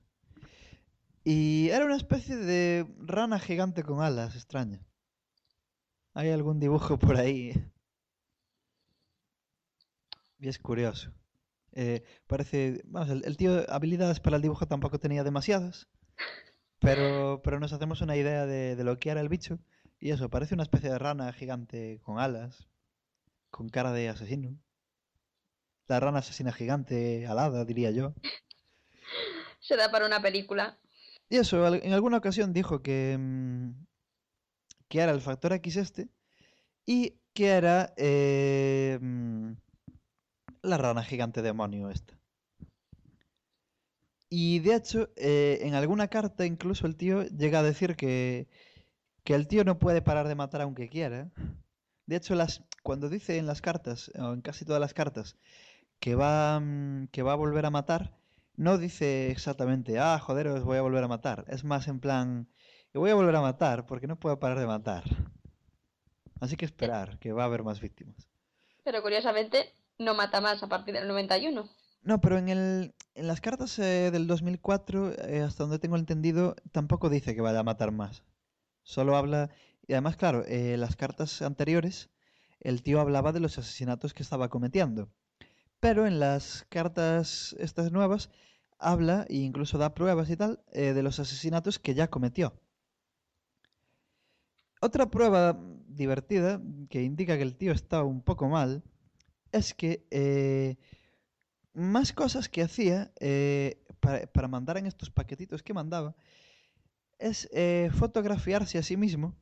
Y 1.23 1.69
era 1.69 1.85
una 1.85 1.95
especie 1.95 2.35
de 2.35 2.85
rana 2.99 3.39
gigante 3.39 3.81
con 3.81 4.01
alas, 4.01 4.35
extraña. 4.35 4.85
Hay 6.13 6.29
algún 6.29 6.59
dibujo 6.59 6.99
por 6.99 7.17
ahí. 7.17 7.51
Y 10.37 10.47
es 10.47 10.59
curioso. 10.59 11.11
Eh, 11.71 12.03
parece, 12.27 12.83
vamos, 12.85 13.09
el, 13.09 13.23
el 13.25 13.35
tío 13.35 13.65
habilidades 13.69 14.19
para 14.19 14.35
el 14.35 14.43
dibujo 14.43 14.67
tampoco 14.67 14.99
tenía 14.99 15.23
demasiadas. 15.23 15.87
Pero, 16.79 17.41
pero 17.43 17.59
nos 17.59 17.73
hacemos 17.73 18.01
una 18.01 18.15
idea 18.15 18.45
de, 18.45 18.75
de 18.75 18.83
lo 18.83 18.99
que 18.99 19.09
era 19.09 19.21
el 19.21 19.29
bicho. 19.29 19.57
Y 19.99 20.11
eso, 20.11 20.29
parece 20.29 20.53
una 20.53 20.63
especie 20.63 20.91
de 20.91 20.99
rana 20.99 21.33
gigante 21.33 21.99
con 22.03 22.19
alas 22.19 22.67
con 23.49 23.69
cara 23.69 23.91
de 23.91 24.09
asesino. 24.09 24.59
La 25.87 25.99
rana 25.99 26.19
asesina 26.19 26.51
gigante, 26.51 27.25
alada, 27.25 27.65
diría 27.65 27.89
yo. 27.89 28.13
Se 29.59 29.75
da 29.75 29.91
para 29.91 30.05
una 30.05 30.21
película. 30.21 30.77
Y 31.29 31.37
eso, 31.37 31.65
en 31.73 31.93
alguna 31.93 32.17
ocasión 32.17 32.53
dijo 32.53 32.81
que, 32.81 33.17
mm, 33.19 33.71
que 34.87 34.99
era 34.99 35.11
el 35.11 35.21
factor 35.21 35.53
X 35.53 35.77
este 35.77 36.09
y 36.85 37.15
que 37.33 37.49
era 37.49 37.93
eh, 37.97 38.99
mm, 39.01 39.53
la 40.61 40.77
rana 40.77 41.03
gigante 41.03 41.41
demonio 41.41 41.89
esta. 41.89 42.17
Y 44.29 44.59
de 44.59 44.75
hecho, 44.75 45.09
eh, 45.15 45.59
en 45.61 45.75
alguna 45.75 46.07
carta 46.07 46.45
incluso 46.45 46.87
el 46.87 46.95
tío 46.95 47.23
llega 47.23 47.59
a 47.59 47.63
decir 47.63 47.95
que, 47.95 48.47
que 49.23 49.35
el 49.35 49.47
tío 49.47 49.63
no 49.63 49.79
puede 49.79 50.01
parar 50.01 50.27
de 50.27 50.35
matar 50.35 50.61
aunque 50.61 50.89
quiera. 50.89 51.31
De 52.05 52.15
hecho, 52.17 52.35
cuando 52.83 53.09
dice 53.09 53.37
en 53.37 53.47
las 53.47 53.61
cartas, 53.61 54.11
o 54.19 54.33
en 54.33 54.41
casi 54.41 54.65
todas 54.65 54.81
las 54.81 54.93
cartas, 54.93 55.37
que 55.99 56.15
va, 56.15 56.59
mm, 56.59 57.07
que 57.11 57.23
va 57.23 57.33
a 57.33 57.35
volver 57.35 57.65
a 57.65 57.71
matar, 57.71 58.15
no 58.57 58.77
dice 58.77 59.31
exactamente, 59.31 59.99
ah, 59.99 60.19
joder, 60.19 60.47
os 60.47 60.63
voy 60.63 60.77
a 60.77 60.81
volver 60.81 61.03
a 61.03 61.07
matar. 61.07 61.45
Es 61.47 61.63
más 61.63 61.87
en 61.87 61.99
plan, 61.99 62.47
voy 62.93 63.09
a 63.11 63.15
volver 63.15 63.35
a 63.35 63.41
matar 63.41 63.85
porque 63.85 64.07
no 64.07 64.19
puedo 64.19 64.39
parar 64.39 64.59
de 64.59 64.67
matar. 64.67 65.03
Así 66.39 66.55
que 66.55 66.65
esperar, 66.65 67.19
que 67.19 67.31
va 67.31 67.43
a 67.43 67.45
haber 67.45 67.63
más 67.63 67.79
víctimas. 67.79 68.27
Pero 68.83 69.01
curiosamente 69.01 69.73
no 69.97 70.13
mata 70.13 70.41
más 70.41 70.61
a 70.63 70.67
partir 70.67 70.93
del 70.93 71.07
91. 71.07 71.69
No, 72.03 72.21
pero 72.21 72.37
en 72.37 72.49
el, 72.49 72.93
en 73.15 73.27
las 73.27 73.41
cartas 73.41 73.79
eh, 73.79 74.11
del 74.11 74.27
2004, 74.27 75.13
eh, 75.27 75.41
hasta 75.41 75.63
donde 75.63 75.79
tengo 75.79 75.95
entendido, 75.95 76.55
tampoco 76.71 77.09
dice 77.09 77.33
que 77.33 77.41
vaya 77.41 77.59
a 77.59 77.63
matar 77.63 77.91
más. 77.91 78.23
Solo 78.83 79.17
habla... 79.17 79.49
Y 79.87 79.93
además, 79.93 80.17
claro, 80.17 80.43
eh, 80.47 80.77
las 80.77 80.95
cartas 80.95 81.43
anteriores, 81.43 82.09
el 82.59 82.81
tío 82.81 82.99
hablaba 82.99 83.31
de 83.31 83.39
los 83.39 83.57
asesinatos 83.59 84.15
que 84.15 84.23
estaba 84.23 84.49
cometiendo. 84.49 85.09
Pero 85.85 86.07
en 86.07 86.19
las 86.19 86.65
cartas 86.69 87.55
estas 87.59 87.91
nuevas, 87.91 88.31
habla 88.79 89.27
e 89.29 89.35
incluso 89.35 89.77
da 89.77 89.93
pruebas 89.93 90.31
y 90.31 90.35
tal 90.35 90.59
eh, 90.73 90.93
de 90.93 91.03
los 91.03 91.19
asesinatos 91.19 91.77
que 91.77 91.93
ya 91.93 92.09
cometió. 92.09 92.59
Otra 94.81 95.11
prueba 95.11 95.55
divertida 95.85 96.59
que 96.89 97.03
indica 97.03 97.37
que 97.37 97.43
el 97.43 97.55
tío 97.55 97.71
está 97.71 98.01
un 98.01 98.23
poco 98.23 98.49
mal 98.49 98.81
es 99.51 99.75
que 99.75 100.07
eh, 100.09 100.77
más 101.75 102.13
cosas 102.13 102.49
que 102.49 102.63
hacía 102.63 103.13
eh, 103.19 103.85
para, 103.99 104.47
mandar 104.47 104.79
en 104.79 104.87
estos 104.87 105.11
paquetitos 105.11 105.61
que 105.61 105.75
mandaba 105.75 106.15
es 107.19 107.47
fotografiarse 107.93 108.79
a 108.79 108.83
sí 108.83 108.97
mismo 108.97 109.35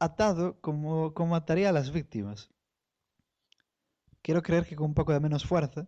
atado 0.00 0.60
como, 0.60 1.14
como 1.14 1.36
ataría 1.36 1.68
a 1.68 1.72
las 1.72 1.92
víctimas. 1.92 2.50
Quiero 4.28 4.42
creer 4.42 4.66
que 4.66 4.76
con 4.76 4.84
un 4.84 4.94
poco 4.94 5.14
de 5.14 5.20
menos 5.20 5.46
fuerza, 5.46 5.86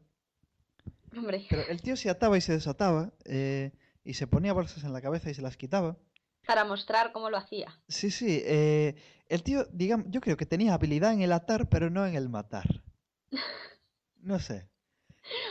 Hombre, 1.15 1.45
pero 1.51 1.61
el 1.69 1.83
tío 1.83 1.95
se 1.95 2.09
ataba 2.09 2.39
y 2.39 2.41
se 2.41 2.55
desataba 2.55 3.13
eh, 3.27 3.73
y 4.03 4.15
se 4.15 4.27
ponía 4.27 4.55
bolsas 4.55 4.83
en 4.83 4.95
la 4.95 5.03
cabeza 5.03 5.29
y 5.29 5.35
se 5.35 5.43
las 5.43 5.59
quitaba. 5.59 5.99
para 6.47 6.65
mostrar 6.65 7.13
cómo 7.13 7.29
lo 7.29 7.37
hacía. 7.37 7.83
Sí, 7.87 8.11
sí, 8.11 8.41
eh, 8.47 8.95
el 9.29 9.43
tío, 9.43 9.67
digamos, 9.73 10.07
yo 10.09 10.23
creo 10.23 10.39
que 10.39 10.47
tenía 10.47 10.73
habilidad 10.73 11.13
en 11.13 11.21
el 11.21 11.33
atar, 11.35 11.69
pero 11.69 11.91
no 11.91 12.07
en 12.07 12.15
el 12.15 12.31
matar. 12.31 12.65
No 14.23 14.39
sé. 14.39 14.71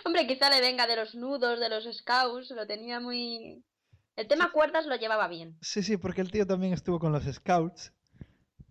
Hombre, 0.03 0.25
quizá 0.25 0.49
le 0.49 0.59
venga 0.59 0.87
de 0.87 0.95
los 0.95 1.13
nudos, 1.13 1.59
de 1.59 1.69
los 1.69 1.85
scouts, 1.95 2.49
lo 2.49 2.65
tenía 2.65 2.99
muy... 2.99 3.63
El 4.15 4.27
tema 4.27 4.51
cuerdas 4.51 4.87
lo 4.87 4.95
llevaba 4.95 5.27
bien. 5.27 5.59
Sí, 5.61 5.83
sí, 5.83 5.97
porque 5.97 6.21
el 6.21 6.31
tío 6.31 6.47
también 6.47 6.73
estuvo 6.73 6.97
con 6.97 7.11
los 7.11 7.25
scouts. 7.25 7.93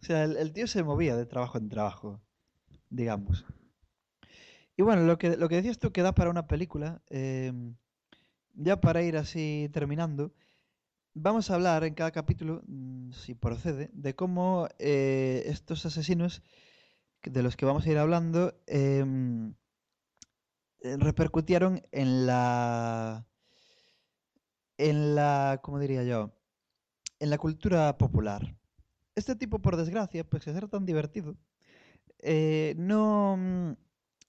O 0.02 0.04
sea, 0.04 0.24
el, 0.24 0.36
el 0.36 0.52
tío 0.52 0.66
se 0.66 0.82
movía 0.82 1.14
de 1.14 1.24
trabajo 1.24 1.56
en 1.58 1.68
trabajo, 1.68 2.20
digamos. 2.90 3.44
Y 4.78 4.82
bueno, 4.82 5.02
lo 5.02 5.18
que, 5.18 5.36
lo 5.36 5.48
que 5.50 5.56
decías 5.56 5.78
tú 5.78 5.92
que 5.92 6.02
da 6.02 6.14
para 6.14 6.30
una 6.30 6.46
película, 6.46 7.02
em, 7.10 7.76
ya 8.54 8.80
para 8.80 9.02
ir 9.02 9.16
así 9.18 9.70
terminando, 9.72 10.32
vamos 11.14 11.50
a 11.50 11.56
hablar 11.56 11.84
en 11.84 11.94
cada 11.94 12.12
capítulo, 12.12 12.62
mm, 12.68 13.12
si 13.12 13.34
procede, 13.34 13.90
de 13.94 14.14
cómo 14.16 14.68
eh, 14.80 15.44
estos 15.46 15.86
asesinos 15.86 16.42
que- 17.22 17.30
de 17.30 17.42
los 17.44 17.56
que 17.56 17.66
vamos 17.66 17.86
a 17.86 17.90
ir 17.92 17.98
hablando 17.98 18.54
em, 18.68 19.54
eh, 20.80 20.96
repercutieron 20.98 21.82
en 21.92 22.26
la, 22.26 23.26
en 24.76 25.14
la, 25.14 25.60
¿cómo 25.62 25.78
diría 25.78 26.04
yo? 26.04 26.32
En 27.20 27.30
la 27.30 27.38
cultura 27.38 27.98
popular. 27.98 28.56
Este 29.16 29.36
tipo, 29.36 29.60
por 29.60 29.76
desgracia, 29.76 30.24
pese 30.24 30.50
a 30.50 30.54
ser 30.54 30.68
tan 30.68 30.86
divertido, 30.86 31.36
eh, 32.20 32.74
no, 32.78 33.36
mm, 33.38 33.72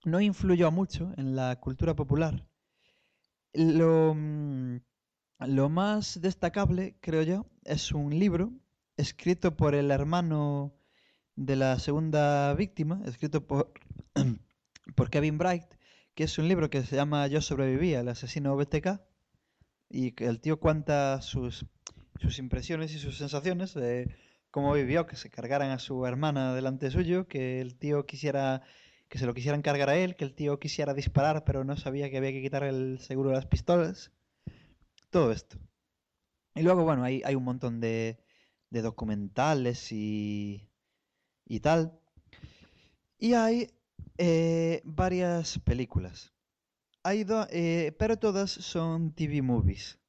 no 0.06 0.22
influyó 0.22 0.72
mucho 0.72 1.12
en 1.18 1.36
la 1.36 1.56
cultura 1.60 1.96
popular. 1.96 2.46
Lo, 3.54 4.14
mm, 4.16 4.80
lo 5.48 5.70
más 5.70 6.22
destacable, 6.22 6.98
creo 7.02 7.24
yo, 7.24 7.46
es 7.64 7.92
un 7.92 8.18
libro 8.18 8.54
escrito 8.98 9.56
por 9.56 9.76
el 9.76 9.92
hermano 9.92 10.74
de 11.36 11.56
la 11.56 11.80
segunda 11.80 12.54
víctima, 12.54 13.02
escrito 13.06 13.48
por, 13.48 13.72
por 14.96 15.10
Kevin 15.10 15.38
Bright, 15.38 15.66
que 16.14 16.26
es 16.26 16.38
un 16.38 16.48
libro 16.48 16.70
que 16.70 16.84
se 16.84 16.96
llama 16.96 17.28
Yo 17.28 17.42
sobreviví 17.42 17.96
al 17.96 18.10
asesino 18.10 18.56
BTK, 18.58 19.02
y 19.90 20.14
el 20.24 20.42
tío 20.42 20.60
cuenta 20.60 21.22
sus, 21.22 21.66
sus 22.20 22.40
impresiones 22.40 22.94
y 22.94 23.00
sus 23.00 23.18
sensaciones 23.18 23.74
de 23.74 24.14
cómo 24.52 24.74
vivió 24.74 25.08
que 25.08 25.16
se 25.16 25.30
cargaran 25.30 25.72
a 25.72 25.80
su 25.80 26.06
hermana 26.06 26.54
delante 26.54 26.92
suyo, 26.92 27.28
que 27.28 27.62
el 27.62 27.76
tío 27.78 28.06
quisiera 28.06 28.62
que 29.10 29.18
se 29.20 29.26
lo 29.28 29.34
quisieran 29.34 29.62
cargar 29.64 29.90
a 29.90 29.98
él, 29.98 30.16
que 30.16 30.26
el 30.26 30.36
tío 30.36 30.60
quisiera 30.60 30.94
disparar 30.94 31.44
pero 31.46 31.64
no 31.66 31.78
sabía 31.78 32.10
que 32.10 32.18
había 32.18 32.32
que 32.32 32.42
quitar 32.42 32.64
el 32.64 33.00
seguro 33.00 33.30
de 33.30 33.36
las 33.38 33.48
pistolas. 33.48 34.12
Todo 35.12 35.32
esto. 35.32 35.58
Y 36.56 36.62
luego, 36.64 36.84
bueno, 36.84 37.04
hay, 37.04 37.24
un 37.36 37.44
montón 37.44 37.80
de, 37.82 38.20
de 38.70 38.82
documentales 38.82 39.92
y, 39.92 40.70
y 41.46 41.60
tal. 41.62 42.00
Y 43.20 43.34
hay 43.34 43.70
eh, 44.18 44.82
varias 44.84 45.60
películas. 45.60 46.34
Hay 47.04 47.24
do- 47.26 47.48
eh, 47.52 47.96
pero 48.00 48.18
todas 48.20 48.52
son 48.52 49.14
TV 49.16 49.42
movies. 49.42 50.00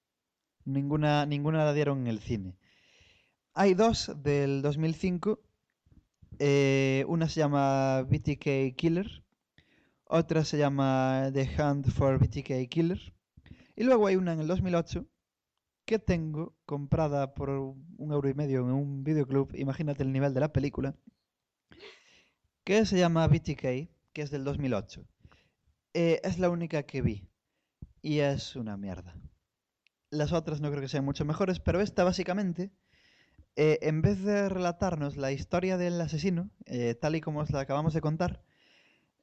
Ninguna, 0.65 1.27
ninguna 1.27 1.65
la 1.65 1.73
dieron 1.75 2.01
en 2.03 2.09
el 2.09 2.21
cine. 2.21 2.57
Hay 3.55 3.75
dos 3.75 4.13
del 4.23 4.63
2005. 4.63 5.41
Eh, 6.43 7.05
una 7.07 7.29
se 7.29 7.41
llama 7.41 8.01
BTK 8.03 8.75
Killer. 8.75 9.23
Otra 10.05 10.43
se 10.45 10.57
llama 10.57 11.31
The 11.35 11.49
Hunt 11.59 11.89
for 11.91 12.19
BTK 12.19 12.67
Killer. 12.71 12.99
Y 13.77 13.85
luego 13.85 14.07
hay 14.07 14.17
una 14.17 14.33
en 14.33 14.41
el 14.41 14.47
2008 14.47 15.07
que 15.85 15.99
tengo 15.99 16.57
comprada 16.65 17.35
por 17.35 17.51
un 17.51 18.13
euro 18.13 18.29
y 18.31 18.33
medio 18.33 18.61
en 18.61 18.73
un 18.73 19.05
videoclub. 19.05 19.55
Imagínate 19.55 20.03
el 20.03 20.13
nivel 20.13 20.33
de 20.33 20.41
la 20.41 20.51
película. 20.51 20.97
Que 22.65 22.87
se 22.87 22.99
llama 22.99 23.29
BTK, 23.29 23.91
que 24.15 24.23
es 24.23 24.31
del 24.31 24.45
2008. 24.45 25.05
Eh, 25.93 26.23
es 26.25 26.39
la 26.39 26.49
única 26.49 26.85
que 26.85 27.03
vi. 27.03 27.29
Y 28.01 28.21
es 28.21 28.57
una 28.57 28.79
mierda. 28.79 29.15
Las 30.09 30.33
otras 30.33 30.63
no 30.63 30.71
creo 30.71 30.81
que 30.81 30.89
sean 30.89 31.05
mucho 31.05 31.27
mejores, 31.27 31.61
pero 31.61 31.83
esta 31.83 32.03
básicamente, 32.03 32.73
eh, 33.57 33.79
en 33.83 34.03
vez 34.03 34.23
de 34.23 34.49
relatarnos 34.49 35.17
la 35.17 35.33
historia 35.33 35.77
del 35.77 36.01
asesino, 36.01 36.51
eh, 36.67 36.95
tal 36.95 37.17
y 37.17 37.21
como 37.21 37.41
os 37.41 37.51
la 37.51 37.61
acabamos 37.61 37.95
de 37.95 38.01
contar, 38.01 38.43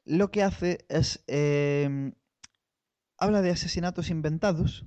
lo 0.05 0.31
que 0.31 0.43
hace 0.43 0.85
es... 0.89 1.23
em, 1.27 2.13
habla 3.17 3.41
de 3.41 3.51
asesinatos 3.51 4.09
inventados. 4.09 4.85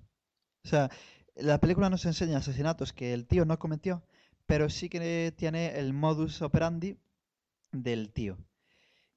O 0.65 0.69
sea, 0.69 0.91
la 1.35 1.59
película 1.61 1.91
nos 1.91 2.05
enseña 2.07 2.39
asesinatos 2.39 2.93
que 2.93 3.13
el 3.13 3.27
tío 3.27 3.45
no 3.45 3.59
cometió, 3.59 4.03
pero 4.47 4.69
sí 4.69 4.89
que 4.89 5.33
tiene 5.37 5.79
el 5.79 5.93
modus 5.93 6.43
operandi 6.43 6.99
del 7.73 8.13
tío. 8.13 8.39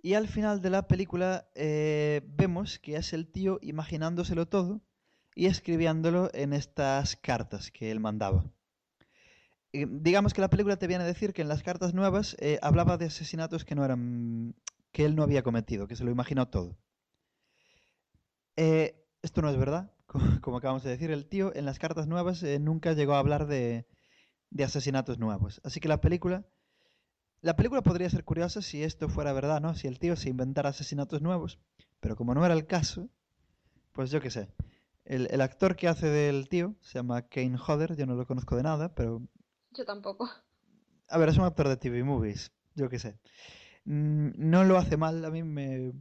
Y 0.01 0.15
al 0.15 0.27
final 0.27 0.61
de 0.61 0.69
la 0.69 0.87
película 0.87 1.47
eh, 1.55 2.21
vemos 2.27 2.79
que 2.79 2.97
es 2.97 3.13
el 3.13 3.27
tío 3.31 3.59
imaginándoselo 3.61 4.47
todo 4.47 4.81
y 5.35 5.47
escribiéndolo 5.47 6.29
en 6.33 6.53
estas 6.53 7.15
cartas 7.15 7.71
que 7.71 7.89
él 7.91 7.99
mandaba. 7.99 8.45
Eh, 9.73 9.87
digamos 9.89 10.33
que 10.33 10.41
la 10.41 10.49
película 10.49 10.77
te 10.77 10.87
viene 10.87 11.03
a 11.03 11.07
decir 11.07 11.33
que 11.33 11.41
en 11.41 11.47
las 11.47 11.63
cartas 11.63 11.93
nuevas 11.93 12.35
eh, 12.39 12.59
hablaba 12.61 12.97
de 12.97 13.05
asesinatos 13.05 13.65
que 13.65 13.75
no 13.75 13.83
eran 13.83 14.55
que 14.91 15.05
él 15.05 15.15
no 15.15 15.23
había 15.23 15.43
cometido, 15.43 15.87
que 15.87 15.95
se 15.95 16.03
lo 16.03 16.11
imaginó 16.11 16.47
todo. 16.47 16.77
Eh, 18.55 19.03
esto 19.21 19.41
no 19.41 19.49
es 19.49 19.57
verdad, 19.57 19.91
como, 20.41 20.57
acabamos 20.57 20.83
de 20.83 20.91
decir, 20.91 21.11
el 21.11 21.25
tío 21.25 21.53
en 21.55 21.65
las 21.65 21.79
cartas 21.79 22.07
nuevas 22.07 22.43
nunca 22.61 22.93
llegó 22.93 23.15
a 23.15 23.19
hablar 23.19 23.47
de, 23.47 23.87
de 24.51 24.63
asesinatos 24.63 25.19
nuevos. 25.19 25.59
Así 25.63 25.79
que 25.79 25.87
la 25.87 26.01
película 26.01 26.45
la 27.43 27.57
película 27.57 27.81
podría 27.83 28.09
ser 28.09 28.23
curiosa 28.23 28.61
si 28.61 28.83
esto 28.83 29.09
fuera 29.09 29.33
verdad, 29.33 29.59
¿no? 29.59 29.75
Si 29.75 29.85
el 29.89 29.99
tío 29.99 30.15
se 30.15 30.29
inventara 30.29 30.69
asesinatos 30.69 31.21
nuevos. 31.21 31.59
Pero 31.99 32.15
como 32.15 32.33
no 32.33 32.45
era 32.45 32.53
el 32.53 32.65
caso, 32.67 33.09
pues 33.91 34.11
yo 34.11 34.21
qué 34.21 34.31
sé. 34.31 34.47
El, 35.03 35.27
el 35.29 35.41
actor 35.41 35.75
que 35.75 35.89
hace 35.89 36.07
del 36.07 36.47
tío 36.47 36.75
se 36.79 36.99
llama 36.99 37.23
Kane 37.23 37.57
Hodder, 37.57 37.97
yo 37.97 38.05
no 38.05 38.15
lo 38.15 38.25
conozco 38.25 38.55
de 38.55 38.63
nada, 38.63 38.95
pero... 38.95 39.21
Yo 39.73 39.85
tampoco. 39.85 40.29
A 41.09 41.17
ver, 41.17 41.29
es 41.29 41.37
un 41.37 41.45
actor 41.45 41.67
de 41.67 41.77
TV 41.77 42.03
movies, 42.03 42.51
yo 42.75 42.89
qué 42.89 42.99
sé. 42.99 43.17
mm, 43.85 44.31
no 44.37 44.63
lo 44.63 44.77
hace 44.77 44.97
mal. 44.97 45.23
A 45.25 45.31
mí 45.31 45.43
me. 45.43 45.93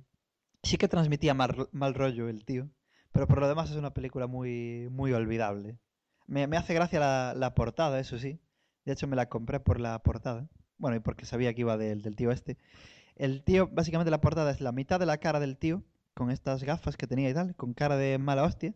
Sí 0.63 0.79
que 0.79 0.89
transmitía 0.89 1.35
mal, 1.35 1.69
mal 1.73 1.95
rollo 1.95 2.29
el 2.29 2.45
tío. 2.45 2.69
Pero 3.13 3.27
por 3.27 3.41
lo 3.41 3.49
demás 3.49 3.71
es 3.71 3.77
una 3.77 3.95
película 3.95 4.27
muy, 4.27 4.89
muy 4.91 5.13
olvidable. 5.13 5.79
Me, 6.27 6.47
me 6.47 6.57
hace 6.57 6.75
gracia 6.75 7.01
la, 7.01 7.35
la 7.37 7.55
portada, 7.55 7.99
eso 8.01 8.19
sí. 8.19 8.41
De 8.85 8.93
hecho, 8.93 9.07
me 9.07 9.17
la 9.17 9.29
compré 9.29 9.61
por 9.61 9.81
la 9.81 10.03
portada. 10.03 10.49
Bueno, 10.79 10.97
y 10.97 11.01
porque 11.01 11.27
sabía 11.27 11.55
que 11.55 11.63
iba 11.63 11.77
del, 11.77 12.03
del 12.03 12.17
tío 12.17 12.31
este. 12.33 12.59
El 13.17 13.43
tío, 13.45 13.69
básicamente 13.69 14.11
la 14.11 14.21
portada 14.21 14.51
es 14.51 14.61
la 14.61 14.73
mitad 14.73 14.99
de 15.01 15.07
la 15.07 15.19
cara 15.19 15.41
del 15.41 15.59
tío, 15.59 15.85
con 16.15 16.31
estas 16.31 16.65
gafas 16.65 16.97
que 16.97 17.07
tenía 17.07 17.31
y 17.31 17.35
tal, 17.35 17.55
con 17.57 17.75
cara 17.75 17.97
de 17.97 18.19
mala 18.19 18.45
hostia. 18.45 18.75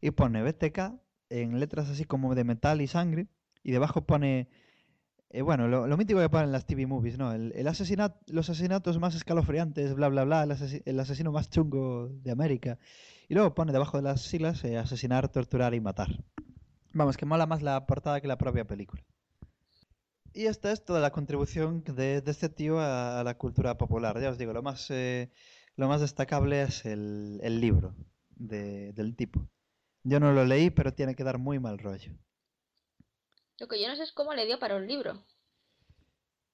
Y 0.00 0.10
pone 0.12 0.42
BTK 0.42 0.94
en 1.30 1.60
letras 1.60 1.88
así 1.90 2.04
como 2.04 2.34
de 2.34 2.44
metal 2.44 2.80
y 2.80 2.86
sangre. 2.86 3.28
Y 3.64 3.72
debajo 3.72 4.02
pone 4.06 4.48
eh, 5.34 5.42
bueno, 5.42 5.66
lo, 5.66 5.96
mítico 5.96 6.20
que 6.20 6.28
ponen 6.28 6.52
las 6.52 6.64
TV 6.64 6.86
movies, 6.86 7.18
¿no? 7.18 7.32
El, 7.32 7.52
el 7.56 7.64
los 7.64 8.48
asesinatos 8.50 9.00
más 9.00 9.16
escalofriantes, 9.16 9.92
bla, 9.94 10.08
bla, 10.08 10.22
bla, 10.22 10.44
el, 10.44 10.50
asesi- 10.52 10.82
el 10.84 11.00
asesino 11.00 11.32
más 11.32 11.50
chungo 11.50 12.08
de 12.08 12.30
América. 12.30 12.78
Y 13.28 13.34
luego 13.34 13.52
pone 13.52 13.72
debajo 13.72 13.96
de 13.96 14.04
las 14.04 14.20
siglas 14.22 14.62
eh, 14.62 14.78
asesinar, 14.78 15.28
torturar 15.28 15.74
y 15.74 15.80
matar. 15.80 16.22
Vamos, 16.92 17.16
que 17.16 17.26
mola 17.26 17.46
más 17.46 17.62
la 17.62 17.84
portada 17.84 18.20
que 18.20 18.28
la 18.28 18.38
propia 18.38 18.64
película. 18.64 19.02
Y 20.32 20.46
esta 20.46 20.70
es 20.70 20.84
toda 20.84 21.00
la 21.00 21.10
contribución 21.10 21.82
de, 21.82 22.20
de 22.20 22.30
este 22.30 22.48
tío 22.48 22.78
a, 22.78 23.24
la 23.24 23.36
cultura 23.36 23.76
popular. 23.76 24.20
Ya 24.20 24.30
os 24.30 24.38
digo, 24.38 24.52
lo 24.52 24.62
más, 24.62 24.88
eh, 24.90 25.32
lo 25.74 25.88
más 25.88 26.00
destacable 26.00 26.62
es 26.62 26.84
el, 26.86 27.40
el 27.42 27.60
libro 27.60 27.96
de- 28.36 28.92
del 28.92 29.16
tipo. 29.16 29.48
Yo 30.04 30.20
no 30.20 30.32
lo 30.32 30.44
leí, 30.44 30.70
pero 30.70 30.94
tiene 30.94 31.16
que 31.16 31.24
dar 31.24 31.38
muy 31.38 31.58
mal 31.58 31.78
rollo. 31.78 32.12
Lo 33.58 33.66
que 33.66 33.80
yo 33.82 33.88
no 33.88 33.96
sé 33.96 34.04
es 34.04 34.12
cómo 34.12 34.32
le 34.32 34.46
dio 34.46 34.60
para 34.60 34.76
un 34.76 34.86
libro. 34.86 35.24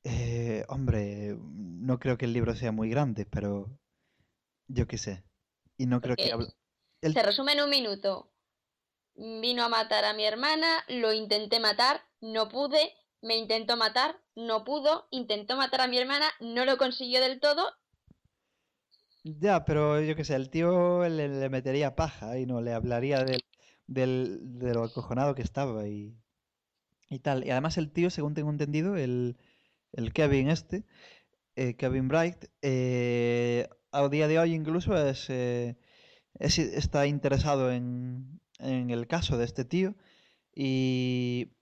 Eh, 0.04 0.64
hombre, 0.68 1.36
no 1.42 1.98
creo 1.98 2.16
que 2.18 2.24
el 2.24 2.32
libro 2.32 2.54
sea 2.56 2.72
muy 2.72 2.88
grande, 2.90 3.26
pero 3.26 3.70
yo 4.68 4.86
qué 4.88 4.98
sé. 4.98 5.24
Y 5.78 5.86
no 5.86 6.00
creo 6.02 6.18
que 6.18 6.30
habla... 6.32 6.48
el- 7.02 7.14
se 7.14 7.22
resume 7.22 7.52
en 7.52 7.62
un 7.62 7.70
minuto. 7.70 8.32
Vino 9.16 9.64
a 9.64 9.68
matar 9.68 10.04
a 10.04 10.14
mi 10.14 10.24
hermana, 10.24 10.84
lo 10.88 11.12
intenté 11.12 11.60
matar, 11.60 12.02
no 12.20 12.48
pude, 12.48 12.94
me 13.22 13.36
intentó 13.36 13.76
matar, 13.76 14.20
no 14.36 14.64
pudo, 14.64 15.08
intentó 15.10 15.56
matar 15.56 15.82
a 15.82 15.88
mi 15.88 15.98
hermana, 15.98 16.30
no 16.40 16.64
lo 16.64 16.78
consiguió 16.78 17.20
del 17.20 17.40
todo. 17.40 17.72
Ya, 19.24 19.64
pero 19.64 20.00
yo 20.00 20.16
qué 20.16 20.24
sé, 20.24 20.34
el 20.34 20.50
tío 20.50 21.06
le, 21.08 21.28
le 21.28 21.48
metería 21.50 21.94
paja 21.94 22.38
y 22.38 22.46
no 22.46 22.60
le 22.62 22.72
hablaría 22.72 23.24
del, 23.24 23.44
del, 23.86 24.58
de 24.58 24.74
lo 24.74 24.84
acojonado 24.84 25.34
que 25.34 25.42
estaba 25.42 25.86
y, 25.88 26.16
y 27.10 27.18
tal. 27.18 27.44
Y 27.46 27.50
además 27.50 27.76
el 27.76 27.90
tío, 27.90 28.08
según 28.08 28.32
tengo 28.34 28.50
entendido, 28.50 28.96
el, 28.96 29.36
el 29.92 30.12
Kevin 30.14 30.48
este, 30.48 30.84
eh, 31.56 31.74
Kevin 31.76 32.08
Bright, 32.08 32.46
eh, 32.62 33.68
a 33.92 34.08
día 34.08 34.28
de 34.28 34.38
hoy 34.38 34.54
incluso 34.54 34.96
es, 34.96 35.28
eh, 35.28 35.76
es- 36.38 36.58
está 36.58 37.06
interesado 37.06 37.70
en, 37.72 38.40
en 38.60 38.90
el 38.90 39.06
caso 39.08 39.36
de 39.36 39.44
este 39.44 39.64
tío 39.64 39.94
y 40.54 41.52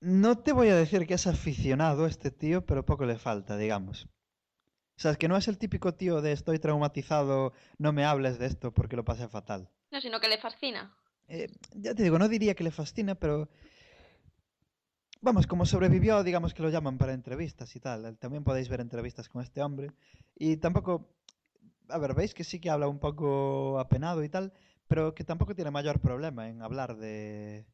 no 0.00 0.38
te 0.38 0.52
voy 0.52 0.68
a 0.68 0.76
decir 0.76 1.06
que 1.06 1.14
es 1.14 1.26
aficionado 1.26 2.04
a 2.04 2.08
este 2.08 2.30
tío, 2.30 2.64
pero 2.66 2.84
poco 2.84 3.06
le 3.06 3.16
falta, 3.18 3.56
digamos. 3.56 4.04
O 4.98 5.00
sea, 5.00 5.10
es 5.10 5.18
que 5.18 5.28
no 5.28 5.36
es 5.36 5.48
el 5.48 5.58
típico 5.58 5.94
tío 5.94 6.20
de 6.22 6.32
estoy 6.32 6.58
traumatizado, 6.58 7.52
no 7.78 7.92
me 7.92 8.04
hables 8.04 8.38
de 8.38 8.46
esto 8.46 8.72
porque 8.72 8.96
lo 8.96 9.04
pasé 9.04 9.28
fatal. 9.28 9.70
No, 9.90 10.00
sino 10.00 10.20
que 10.20 10.28
le 10.28 10.38
fascina. 10.38 10.94
Eh, 11.28 11.48
ya 11.74 11.94
te 11.94 12.02
digo, 12.02 12.18
no 12.18 12.28
diría 12.28 12.54
que 12.54 12.64
le 12.64 12.70
fascina, 12.70 13.14
pero 13.14 13.48
vamos, 15.20 15.46
como 15.46 15.66
sobrevivió, 15.66 16.22
digamos 16.22 16.54
que 16.54 16.62
lo 16.62 16.70
llaman 16.70 16.98
para 16.98 17.12
entrevistas 17.12 17.74
y 17.76 17.80
tal. 17.80 18.16
También 18.18 18.44
podéis 18.44 18.68
ver 18.68 18.80
entrevistas 18.80 19.28
con 19.28 19.42
este 19.42 19.62
hombre. 19.62 19.90
Y 20.36 20.56
tampoco, 20.58 21.08
a 21.88 21.98
ver, 21.98 22.14
veis 22.14 22.34
que 22.34 22.44
sí 22.44 22.60
que 22.60 22.70
habla 22.70 22.88
un 22.88 22.98
poco 22.98 23.78
apenado 23.78 24.22
y 24.22 24.28
tal, 24.28 24.52
pero 24.88 25.14
que 25.14 25.24
tampoco 25.24 25.54
tiene 25.54 25.70
mayor 25.70 26.00
problema 26.00 26.48
en 26.48 26.62
hablar 26.62 26.96
de 26.96 27.66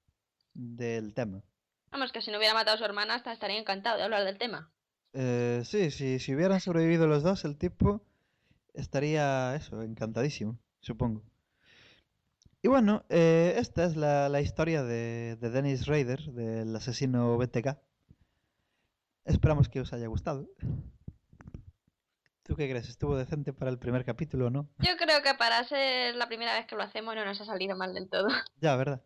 del 0.55 1.15
tema. 1.15 1.43
Vamos, 1.91 2.13
que 2.13 2.21
si 2.21 2.31
no 2.31 2.39
hubiera 2.39 2.55
matado 2.55 2.75
a 2.75 2.79
su 2.79 2.85
hermana, 2.85 3.15
hasta 3.15 3.33
estaría 3.33 3.59
encantado 3.59 3.99
de 3.99 4.05
hablar 4.05 4.25
del 4.25 4.39
tema. 4.39 4.71
Eh, 5.15 5.63
sí, 5.65 5.91
sí, 5.91 6.19
si 6.19 6.35
hubieran 6.35 6.61
sobrevivido 6.61 7.07
los 7.07 7.23
dos, 7.23 7.45
el 7.45 7.59
tipo 7.59 8.03
estaría, 8.75 9.55
eso, 9.57 9.83
encantadísimo, 9.83 10.59
supongo. 10.81 11.23
Y 12.63 12.69
bueno, 12.69 13.05
eh, 13.09 13.55
esta 13.59 13.85
es 13.85 13.97
la, 13.97 14.29
la 14.29 14.41
historia 14.41 14.85
de, 14.85 15.37
de 15.41 15.51
Dennis 15.51 15.87
Rader, 15.87 16.21
del 16.33 16.75
asesino 16.77 17.37
BTK. 17.37 17.77
Esperamos 19.25 19.69
que 19.69 19.81
os 19.81 19.93
haya 19.93 20.07
gustado. 20.07 20.49
¿Tú 22.45 22.55
qué 22.57 22.69
crees? 22.69 22.89
¿Estuvo 22.89 23.17
decente 23.17 23.53
para 23.53 23.71
el 23.71 23.79
primer 23.79 24.05
capítulo 24.05 24.47
o 24.47 24.51
no? 24.51 24.69
Yo 24.79 24.97
creo 24.97 25.23
que 25.23 25.35
para 25.35 25.65
ser 25.65 26.15
la 26.17 26.27
primera 26.29 26.55
vez 26.55 26.67
que 26.67 26.77
lo 26.77 26.83
hacemos 26.83 27.15
no 27.15 27.25
nos 27.25 27.41
ha 27.41 27.45
salido 27.45 27.77
mal 27.77 27.95
del 27.95 28.09
todo. 28.09 28.29
Ya, 28.61 28.77
¿verdad? 28.77 29.03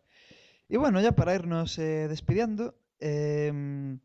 Y 0.69 0.77
bueno, 0.77 1.01
ya 1.01 1.13
para 1.13 1.33
irnos 1.33 1.79
eh, 1.79 2.07
despidiendo, 2.09 2.75
em, 2.99 3.99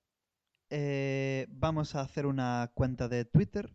Eh, 0.78 1.48
vamos 1.52 1.96
a 1.96 2.02
hacer 2.02 2.26
una 2.26 2.70
cuenta 2.74 3.08
de 3.08 3.24
Twitter 3.24 3.74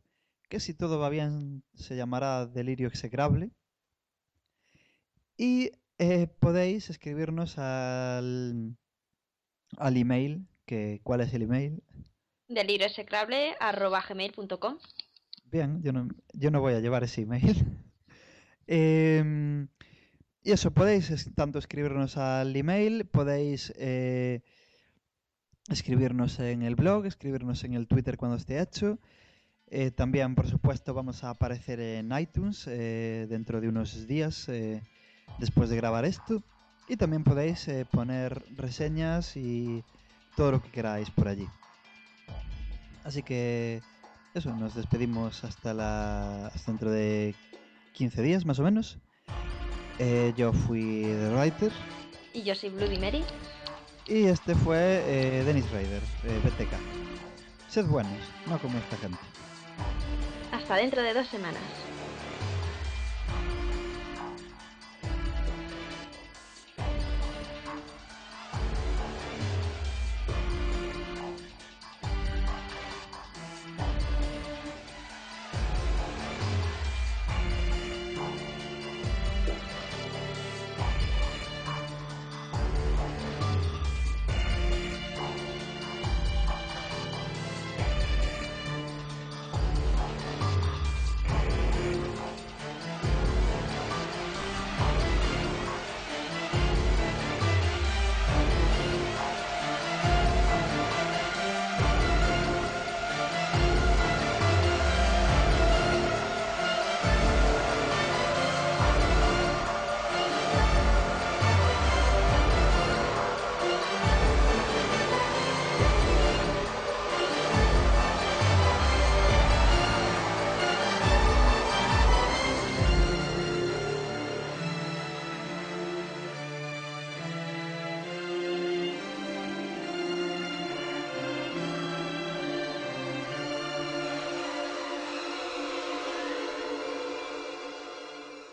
que 0.51 0.61
si 0.61 0.75
todo 0.75 0.99
va 0.99 1.09
bien 1.09 1.65
se 1.73 1.97
llamará 1.97 2.45
Delirio 2.45 2.89
Execrable. 2.89 3.53
Y 5.39 5.71
eh, 5.97 6.27
podéis 6.27 6.91
escribirnos 6.91 7.57
al, 7.57 8.77
al 9.79 9.97
email, 9.97 10.47
que, 10.67 11.01
¿cuál 11.03 11.23
es 11.23 11.33
el 11.33 11.41
email? 11.41 11.83
delirioexecrable.gmail.com 12.49 14.79
Bien, 15.45 15.83
yo 15.83 15.93
no, 15.93 16.07
yo 16.35 16.51
no 16.51 16.61
voy 16.61 16.75
a 16.75 16.81
llevar 16.81 17.03
ese 17.03 17.23
email. 17.23 17.57
Em, 18.67 19.69
y 20.43 20.53
eso, 20.53 20.71
podéis 20.71 21.31
tanto 21.35 21.59
escribirnos 21.59 22.19
al 22.19 22.55
email, 22.55 23.07
podéis 23.07 23.73
eh, 23.77 24.43
escribirnos 25.71 26.39
en 26.41 26.63
el 26.63 26.75
blog, 26.75 27.07
escribirnos 27.07 27.65
en 27.65 27.75
el 27.75 27.87
Twitter 27.87 28.17
cuando 28.17 28.37
esté 28.37 28.61
hecho. 28.61 28.99
Eh, 29.69 29.93
también, 29.93 30.35
por 30.35 30.49
supuesto, 30.49 30.95
vamos 30.95 31.23
a 31.23 31.31
aparecer 31.31 31.81
en 31.81 32.11
iTunes 32.19 32.67
eh, 32.67 33.27
dentro 33.29 33.61
de 33.61 33.69
unos 33.69 34.07
días 34.09 34.49
eh, 34.49 34.83
después 35.39 35.71
de 35.71 35.77
grabar 35.77 36.05
esto. 36.05 36.43
Y 36.89 36.97
también 36.97 37.23
podéis 37.23 37.71
poner 37.93 38.43
reseñas 38.57 39.37
y 39.37 39.85
todo 40.37 40.51
lo 40.51 40.63
que 40.63 40.73
queráis 40.73 41.09
por 41.11 41.29
allí. 41.29 41.47
Así 43.05 43.23
que 43.23 43.81
eso, 44.35 44.55
nos 44.57 44.75
despedimos 44.75 45.45
hasta 45.45 45.73
la 45.73 46.49
hasta 46.49 46.73
dentro 46.73 46.91
de 46.91 47.37
15 47.93 48.23
días 48.23 48.45
más 48.45 48.59
o 48.59 48.65
menos. 48.65 48.99
Yo 50.37 50.53
fui 50.53 51.03
The 51.03 51.35
Writer 51.37 51.71
Y 52.33 52.43
yo 52.43 52.55
soy 52.55 52.71
Bloody 52.71 52.99
Mary. 52.99 53.23
Y 54.07 54.27
este 54.27 54.55
fue 54.55 55.03
eh, 55.07 55.45
Dennis 55.45 55.71
Rader, 55.71 56.03
eh, 56.25 56.41
BTK. 56.45 56.73
Sed 57.69 57.87
buenos, 57.87 58.13
no 58.47 58.59
como 58.59 58.79
esta 58.79 58.97
gente. 58.97 59.19
Hasta 60.53 60.77
dentro 60.77 61.03
de 61.03 61.15
dos 61.15 61.29
semanas. 61.29 61.63